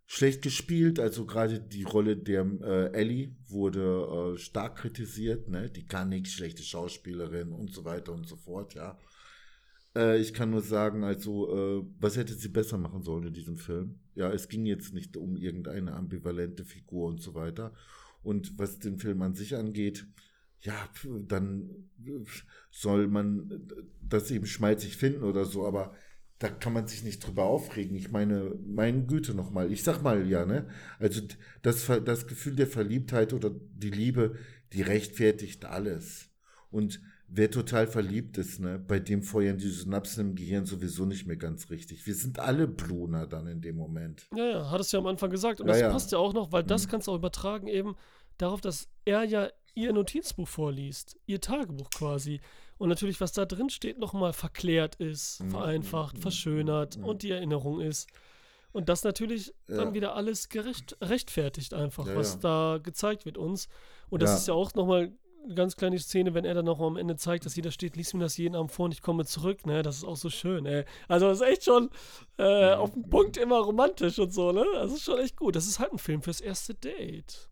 schlecht 0.06 0.42
gespielt. 0.42 0.98
Also 0.98 1.24
gerade 1.26 1.60
die 1.60 1.84
Rolle 1.84 2.16
der 2.16 2.42
äh, 2.62 2.92
Ellie 2.92 3.34
wurde 3.48 4.34
äh, 4.34 4.38
stark 4.38 4.76
kritisiert, 4.76 5.48
ne? 5.48 5.70
Die 5.70 5.86
kann 5.86 6.08
nichts, 6.08 6.32
schlechte 6.32 6.62
Schauspielerin 6.62 7.52
und 7.52 7.72
so 7.72 7.84
weiter 7.84 8.12
und 8.12 8.26
so 8.26 8.36
fort, 8.36 8.74
ja. 8.74 8.98
Äh, 9.96 10.20
ich 10.20 10.34
kann 10.34 10.50
nur 10.50 10.62
sagen, 10.62 11.04
also, 11.04 11.80
äh, 11.80 11.86
was 11.98 12.16
hätte 12.16 12.34
sie 12.34 12.48
besser 12.48 12.78
machen 12.78 13.02
sollen 13.02 13.28
in 13.28 13.34
diesem 13.34 13.56
Film? 13.56 14.00
Ja, 14.14 14.32
es 14.32 14.48
ging 14.48 14.66
jetzt 14.66 14.94
nicht 14.94 15.16
um 15.16 15.36
irgendeine 15.36 15.94
ambivalente 15.94 16.64
Figur 16.64 17.08
und 17.08 17.20
so 17.20 17.34
weiter. 17.34 17.72
Und 18.22 18.58
was 18.58 18.78
den 18.78 18.98
Film 18.98 19.22
an 19.22 19.34
sich 19.34 19.56
angeht, 19.56 20.06
ja, 20.60 20.74
dann 21.28 21.70
äh, 22.04 22.24
soll 22.70 23.08
man 23.08 23.68
das 24.02 24.30
eben 24.30 24.46
schmalzig 24.46 24.96
finden 24.96 25.22
oder 25.22 25.44
so, 25.44 25.66
aber 25.66 25.94
da 26.38 26.48
kann 26.48 26.72
man 26.72 26.86
sich 26.86 27.02
nicht 27.02 27.20
drüber 27.20 27.44
aufregen. 27.44 27.96
Ich 27.96 28.10
meine, 28.10 28.54
meine 28.64 29.04
Güte 29.06 29.34
nochmal, 29.34 29.72
ich 29.72 29.82
sag 29.82 30.02
mal 30.02 30.28
ja, 30.28 30.46
ne? 30.46 30.68
Also 30.98 31.20
das, 31.62 31.90
das 32.04 32.26
Gefühl 32.26 32.54
der 32.54 32.68
Verliebtheit 32.68 33.32
oder 33.32 33.50
die 33.50 33.90
Liebe, 33.90 34.36
die 34.72 34.82
rechtfertigt 34.82 35.64
alles. 35.64 36.30
Und 36.70 37.00
wer 37.30 37.50
total 37.50 37.86
verliebt 37.86 38.38
ist, 38.38 38.58
ne, 38.60 38.78
bei 38.78 38.98
dem 38.98 39.22
feuern 39.22 39.58
die 39.58 39.68
Synapsen 39.68 40.28
im 40.30 40.34
Gehirn 40.34 40.64
sowieso 40.66 41.04
nicht 41.04 41.26
mehr 41.26 41.36
ganz 41.36 41.70
richtig. 41.70 42.06
Wir 42.06 42.14
sind 42.14 42.38
alle 42.38 42.66
Bluner 42.66 43.26
dann 43.26 43.46
in 43.46 43.60
dem 43.60 43.76
Moment. 43.76 44.26
Ja, 44.34 44.44
ja, 44.50 44.70
hattest 44.70 44.92
du 44.92 44.96
ja 44.96 45.00
am 45.02 45.06
Anfang 45.06 45.30
gesagt. 45.30 45.60
Und 45.60 45.66
Ja, 45.66 45.72
das 45.74 45.80
ja. 45.82 45.90
passt 45.90 46.12
ja 46.12 46.18
auch 46.18 46.32
noch, 46.32 46.52
weil 46.52 46.64
das 46.64 46.86
Mhm. 46.86 46.90
kannst 46.90 47.06
du 47.06 47.12
auch 47.12 47.16
übertragen 47.16 47.68
eben 47.68 47.96
darauf, 48.38 48.60
dass 48.60 48.88
er 49.04 49.24
ja 49.24 49.48
ihr 49.74 49.92
Notizbuch 49.92 50.48
vorliest. 50.48 51.16
Ihr 51.26 51.40
Tagebuch 51.40 51.90
quasi. 51.90 52.40
Und 52.78 52.88
natürlich, 52.88 53.20
was 53.20 53.32
da 53.32 53.44
drin 53.44 53.70
steht, 53.70 53.98
nochmal 53.98 54.32
verklärt 54.32 54.96
ist, 54.96 55.42
Mhm, 55.42 55.50
vereinfacht, 55.50 56.16
mhm, 56.16 56.22
verschönert 56.22 56.96
mhm. 56.96 57.04
und 57.04 57.22
die 57.22 57.30
Erinnerung 57.30 57.80
ist. 57.80 58.08
Und 58.72 58.88
das 58.88 59.02
natürlich 59.04 59.52
dann 59.66 59.88
Ja. 59.88 59.94
wieder 59.94 60.14
alles 60.14 60.48
gerecht, 60.48 60.96
rechtfertigt 61.00 61.74
einfach, 61.74 62.06
Ja, 62.06 62.16
was 62.16 62.34
ja. 62.34 62.40
da 62.40 62.78
gezeigt 62.82 63.24
wird 63.24 63.36
uns. 63.38 63.68
Und 64.10 64.22
das 64.22 64.40
ist 64.40 64.48
ja 64.48 64.54
auch 64.54 64.74
nochmal 64.74 65.12
eine 65.44 65.54
ganz 65.54 65.76
kleine 65.76 65.98
Szene, 65.98 66.34
wenn 66.34 66.44
er 66.44 66.54
dann 66.54 66.64
noch 66.64 66.80
am 66.80 66.96
Ende 66.96 67.16
zeigt, 67.16 67.46
dass 67.46 67.56
jeder 67.56 67.70
steht, 67.70 67.96
lies 67.96 68.12
mir 68.14 68.20
das 68.20 68.36
jeden 68.36 68.54
Abend 68.54 68.72
vor 68.72 68.86
und 68.86 68.92
ich 68.92 69.02
komme 69.02 69.24
zurück, 69.24 69.66
ne? 69.66 69.82
Das 69.82 69.96
ist 69.96 70.04
auch 70.04 70.16
so 70.16 70.30
schön, 70.30 70.66
ey. 70.66 70.84
Also 71.08 71.28
das 71.28 71.40
ist 71.40 71.46
echt 71.46 71.64
schon 71.64 71.90
äh, 72.38 72.72
auf 72.74 72.92
den 72.92 73.08
Punkt 73.08 73.36
immer 73.36 73.58
romantisch 73.58 74.18
und 74.18 74.32
so, 74.32 74.52
ne? 74.52 74.64
Das 74.74 74.92
ist 74.92 75.04
schon 75.04 75.18
echt 75.18 75.36
gut. 75.36 75.56
Das 75.56 75.66
ist 75.66 75.78
halt 75.78 75.92
ein 75.92 75.98
Film 75.98 76.22
fürs 76.22 76.40
erste 76.40 76.74
Date. 76.74 77.48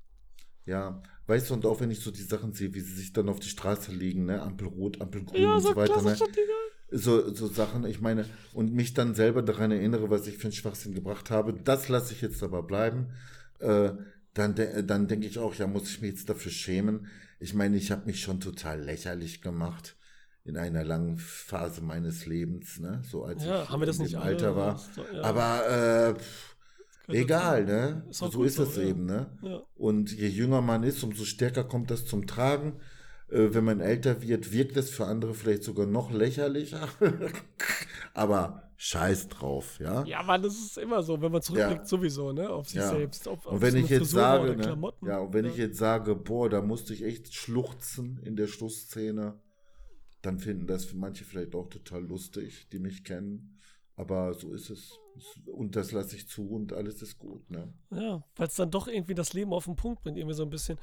Ja, 0.66 1.00
weißt 1.28 1.50
du, 1.50 1.54
und 1.54 1.64
auch 1.64 1.80
wenn 1.80 1.90
ich 1.90 2.00
so 2.00 2.10
die 2.10 2.22
Sachen 2.22 2.52
sehe, 2.52 2.74
wie 2.74 2.80
sie 2.80 2.94
sich 2.94 3.12
dann 3.12 3.28
auf 3.28 3.38
die 3.38 3.48
Straße 3.48 3.92
legen, 3.92 4.26
ne, 4.26 4.42
Ampelrot, 4.42 5.00
Ampelgrün 5.00 5.40
Ja, 5.40 5.54
und 5.54 5.60
so 5.62 5.68
so 5.68 5.76
weiter, 5.76 6.02
ne, 6.02 6.16
so, 6.90 7.32
so 7.34 7.46
Sachen, 7.46 7.84
ich 7.86 8.00
meine, 8.00 8.26
und 8.52 8.72
mich 8.72 8.92
dann 8.92 9.14
selber 9.14 9.42
daran 9.42 9.70
erinnere, 9.70 10.10
was 10.10 10.26
ich 10.26 10.38
für 10.38 10.44
einen 10.44 10.52
Schwachsinn 10.52 10.94
gebracht 10.94 11.30
habe, 11.30 11.52
das 11.52 11.88
lasse 11.88 12.12
ich 12.12 12.20
jetzt 12.20 12.42
aber 12.42 12.64
bleiben, 12.64 13.12
äh, 13.60 13.92
dann, 14.34 14.54
de 14.54 14.82
dann 14.82 15.06
denke 15.06 15.26
ich 15.26 15.38
auch, 15.38 15.54
ja, 15.54 15.66
muss 15.66 15.88
ich 15.88 16.00
mich 16.00 16.10
jetzt 16.10 16.28
dafür 16.28 16.52
schämen. 16.52 17.06
Ich 17.38 17.54
meine, 17.54 17.76
ich 17.76 17.90
habe 17.90 18.06
mich 18.06 18.20
schon 18.20 18.40
total 18.40 18.80
lächerlich 18.80 19.42
gemacht 19.42 19.96
in 20.44 20.56
einer 20.56 20.84
langen 20.84 21.18
Phase 21.18 21.82
meines 21.82 22.24
Lebens, 22.26 22.78
ne, 22.78 23.02
so 23.04 23.24
als 23.24 23.44
Ja, 23.44 23.64
ich 23.64 23.68
haben 23.68 23.80
wir 23.80 23.86
das 23.86 23.98
nicht 23.98 24.14
alle? 24.14 24.24
Alter 24.26 24.56
war. 24.56 24.78
So, 24.78 25.02
ja. 25.12 25.22
Aber 25.22 26.14
äh, 27.08 27.14
egal, 27.16 27.66
dazu. 27.66 27.72
ne, 27.72 28.06
Ist 28.10 28.18
so 28.32 28.44
ist 28.44 28.58
es 28.58 28.78
eben, 28.78 29.06
ne. 29.06 29.36
Ja. 29.42 29.62
Und 29.74 30.12
je 30.12 30.28
jünger 30.28 30.62
man 30.62 30.84
ist, 30.84 31.02
umso 31.02 31.24
stärker 31.24 31.64
kommt 31.64 31.90
das 31.90 32.04
zum 32.06 32.26
Tragen. 32.26 32.80
Äh, 33.28 33.48
wenn 33.54 33.64
man 33.64 33.80
älter 33.80 34.22
wird, 34.22 34.52
wirkt 34.52 34.76
es 34.76 34.90
für 34.90 35.06
andere 35.06 35.34
vielleicht 35.34 35.64
sogar 35.64 35.86
noch 35.86 36.12
lächerlicher. 36.12 36.88
Aber 38.14 38.65
scheiß 38.76 39.28
drauf, 39.28 39.78
ja. 39.80 40.04
ja, 40.04 40.22
Mann, 40.22 40.42
das 40.42 40.54
ist 40.54 40.78
immer 40.78 41.02
so, 41.02 41.20
wenn 41.20 41.32
man 41.32 41.40
zurückblickt, 41.42 41.80
Ja. 41.82 41.86
sowieso, 41.86 42.32
ne? 42.32 42.50
Auf 42.50 42.68
sich 42.68 42.76
Ja. 42.80 42.90
selbst. 42.90 43.26
Auf, 43.26 43.46
Und 43.46 43.60
wenn 43.62 43.76
ich 43.76 43.88
jetzt 43.88 43.98
Frisur 44.10 44.20
sage, 44.20 44.56
ne, 44.56 44.92
ja, 45.06 45.18
und 45.18 45.32
wenn 45.32 45.44
ich 45.46 45.56
jetzt 45.56 45.78
sage, 45.78 46.14
boah, 46.14 46.48
da 46.50 46.60
musste 46.60 46.92
ich 46.92 47.02
echt 47.02 47.32
schluchzen 47.34 48.18
in 48.22 48.36
der 48.36 48.46
Schlussszene, 48.46 49.40
dann 50.22 50.38
finden 50.38 50.66
das 50.66 50.84
für 50.84 50.96
manche 50.96 51.24
vielleicht 51.24 51.54
auch 51.54 51.68
total 51.68 52.02
lustig, 52.04 52.68
die 52.70 52.78
mich 52.78 53.04
kennen. 53.04 53.58
Aber 53.94 54.34
so 54.34 54.52
ist 54.52 54.68
es. 54.68 54.98
Und 55.46 55.74
das 55.76 55.92
lasse 55.92 56.16
ich 56.16 56.28
zu 56.28 56.46
und 56.50 56.74
alles 56.74 57.00
ist 57.00 57.18
gut, 57.18 57.50
ne? 57.50 57.72
Ja, 57.90 58.22
weil 58.36 58.48
es 58.48 58.56
dann 58.56 58.70
doch 58.70 58.88
irgendwie 58.88 59.14
das 59.14 59.32
Leben 59.32 59.54
auf 59.54 59.64
den 59.64 59.76
Punkt 59.76 60.02
bringt, 60.02 60.18
irgendwie 60.18 60.34
so 60.34 60.42
ein 60.42 60.50
bisschen. 60.50 60.78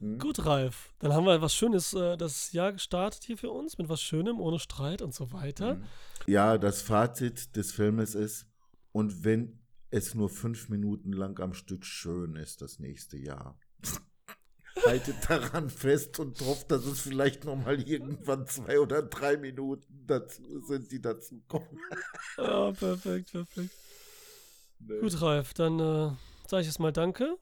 Hm? 0.00 0.18
Gut, 0.18 0.44
Ralf. 0.44 0.92
Dann 0.98 1.12
haben 1.12 1.26
wir 1.26 1.40
was 1.40 1.54
Schönes, 1.54 1.94
äh, 1.94 2.16
das 2.16 2.52
Jahr 2.52 2.72
gestartet 2.72 3.24
hier 3.24 3.38
für 3.38 3.50
uns, 3.50 3.78
mit 3.78 3.88
was 3.88 4.02
Schönem, 4.02 4.40
ohne 4.40 4.58
Streit 4.58 5.02
und 5.02 5.14
so 5.14 5.32
weiter. 5.32 5.80
Ja, 6.26 6.58
das 6.58 6.82
Fazit 6.82 7.56
des 7.56 7.72
Filmes 7.72 8.14
ist, 8.14 8.46
und 8.92 9.24
wenn 9.24 9.58
es 9.90 10.14
nur 10.14 10.28
fünf 10.28 10.68
Minuten 10.68 11.12
lang 11.12 11.38
am 11.40 11.52
Stück 11.52 11.84
schön 11.84 12.36
ist, 12.36 12.62
das 12.62 12.78
nächste 12.78 13.16
Jahr. 13.16 13.58
Haltet 14.86 15.16
daran 15.28 15.70
fest 15.70 16.18
und 16.18 16.40
hofft, 16.40 16.70
dass 16.70 16.84
es 16.84 17.00
vielleicht 17.00 17.44
nochmal 17.44 17.80
irgendwann 17.80 18.46
zwei 18.46 18.80
oder 18.80 19.02
drei 19.02 19.36
Minuten 19.36 20.04
dazu 20.06 20.60
sind, 20.66 20.90
die 20.90 21.00
dazu 21.00 21.42
kommen. 21.48 21.78
Ja, 22.36 22.72
perfekt, 22.72 23.30
perfekt. 23.30 23.70
Ne? 24.80 24.98
Gut, 25.00 25.20
Ralf, 25.22 25.54
dann 25.54 25.78
äh, 25.78 26.10
sage 26.48 26.62
ich 26.62 26.66
jetzt 26.66 26.80
mal 26.80 26.92
Danke. 26.92 27.36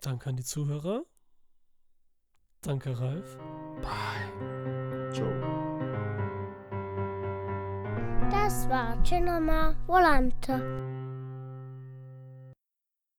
Danke 0.00 0.28
an 0.28 0.36
die 0.36 0.44
Zuhörer. 0.44 1.04
Danke, 2.64 2.98
Ralf. 2.98 3.38
Bye. 3.82 5.12
Ciao. 5.12 5.28
Das 8.30 8.68
war 8.68 9.02
Cinema 9.04 9.74
Volante. 9.86 10.93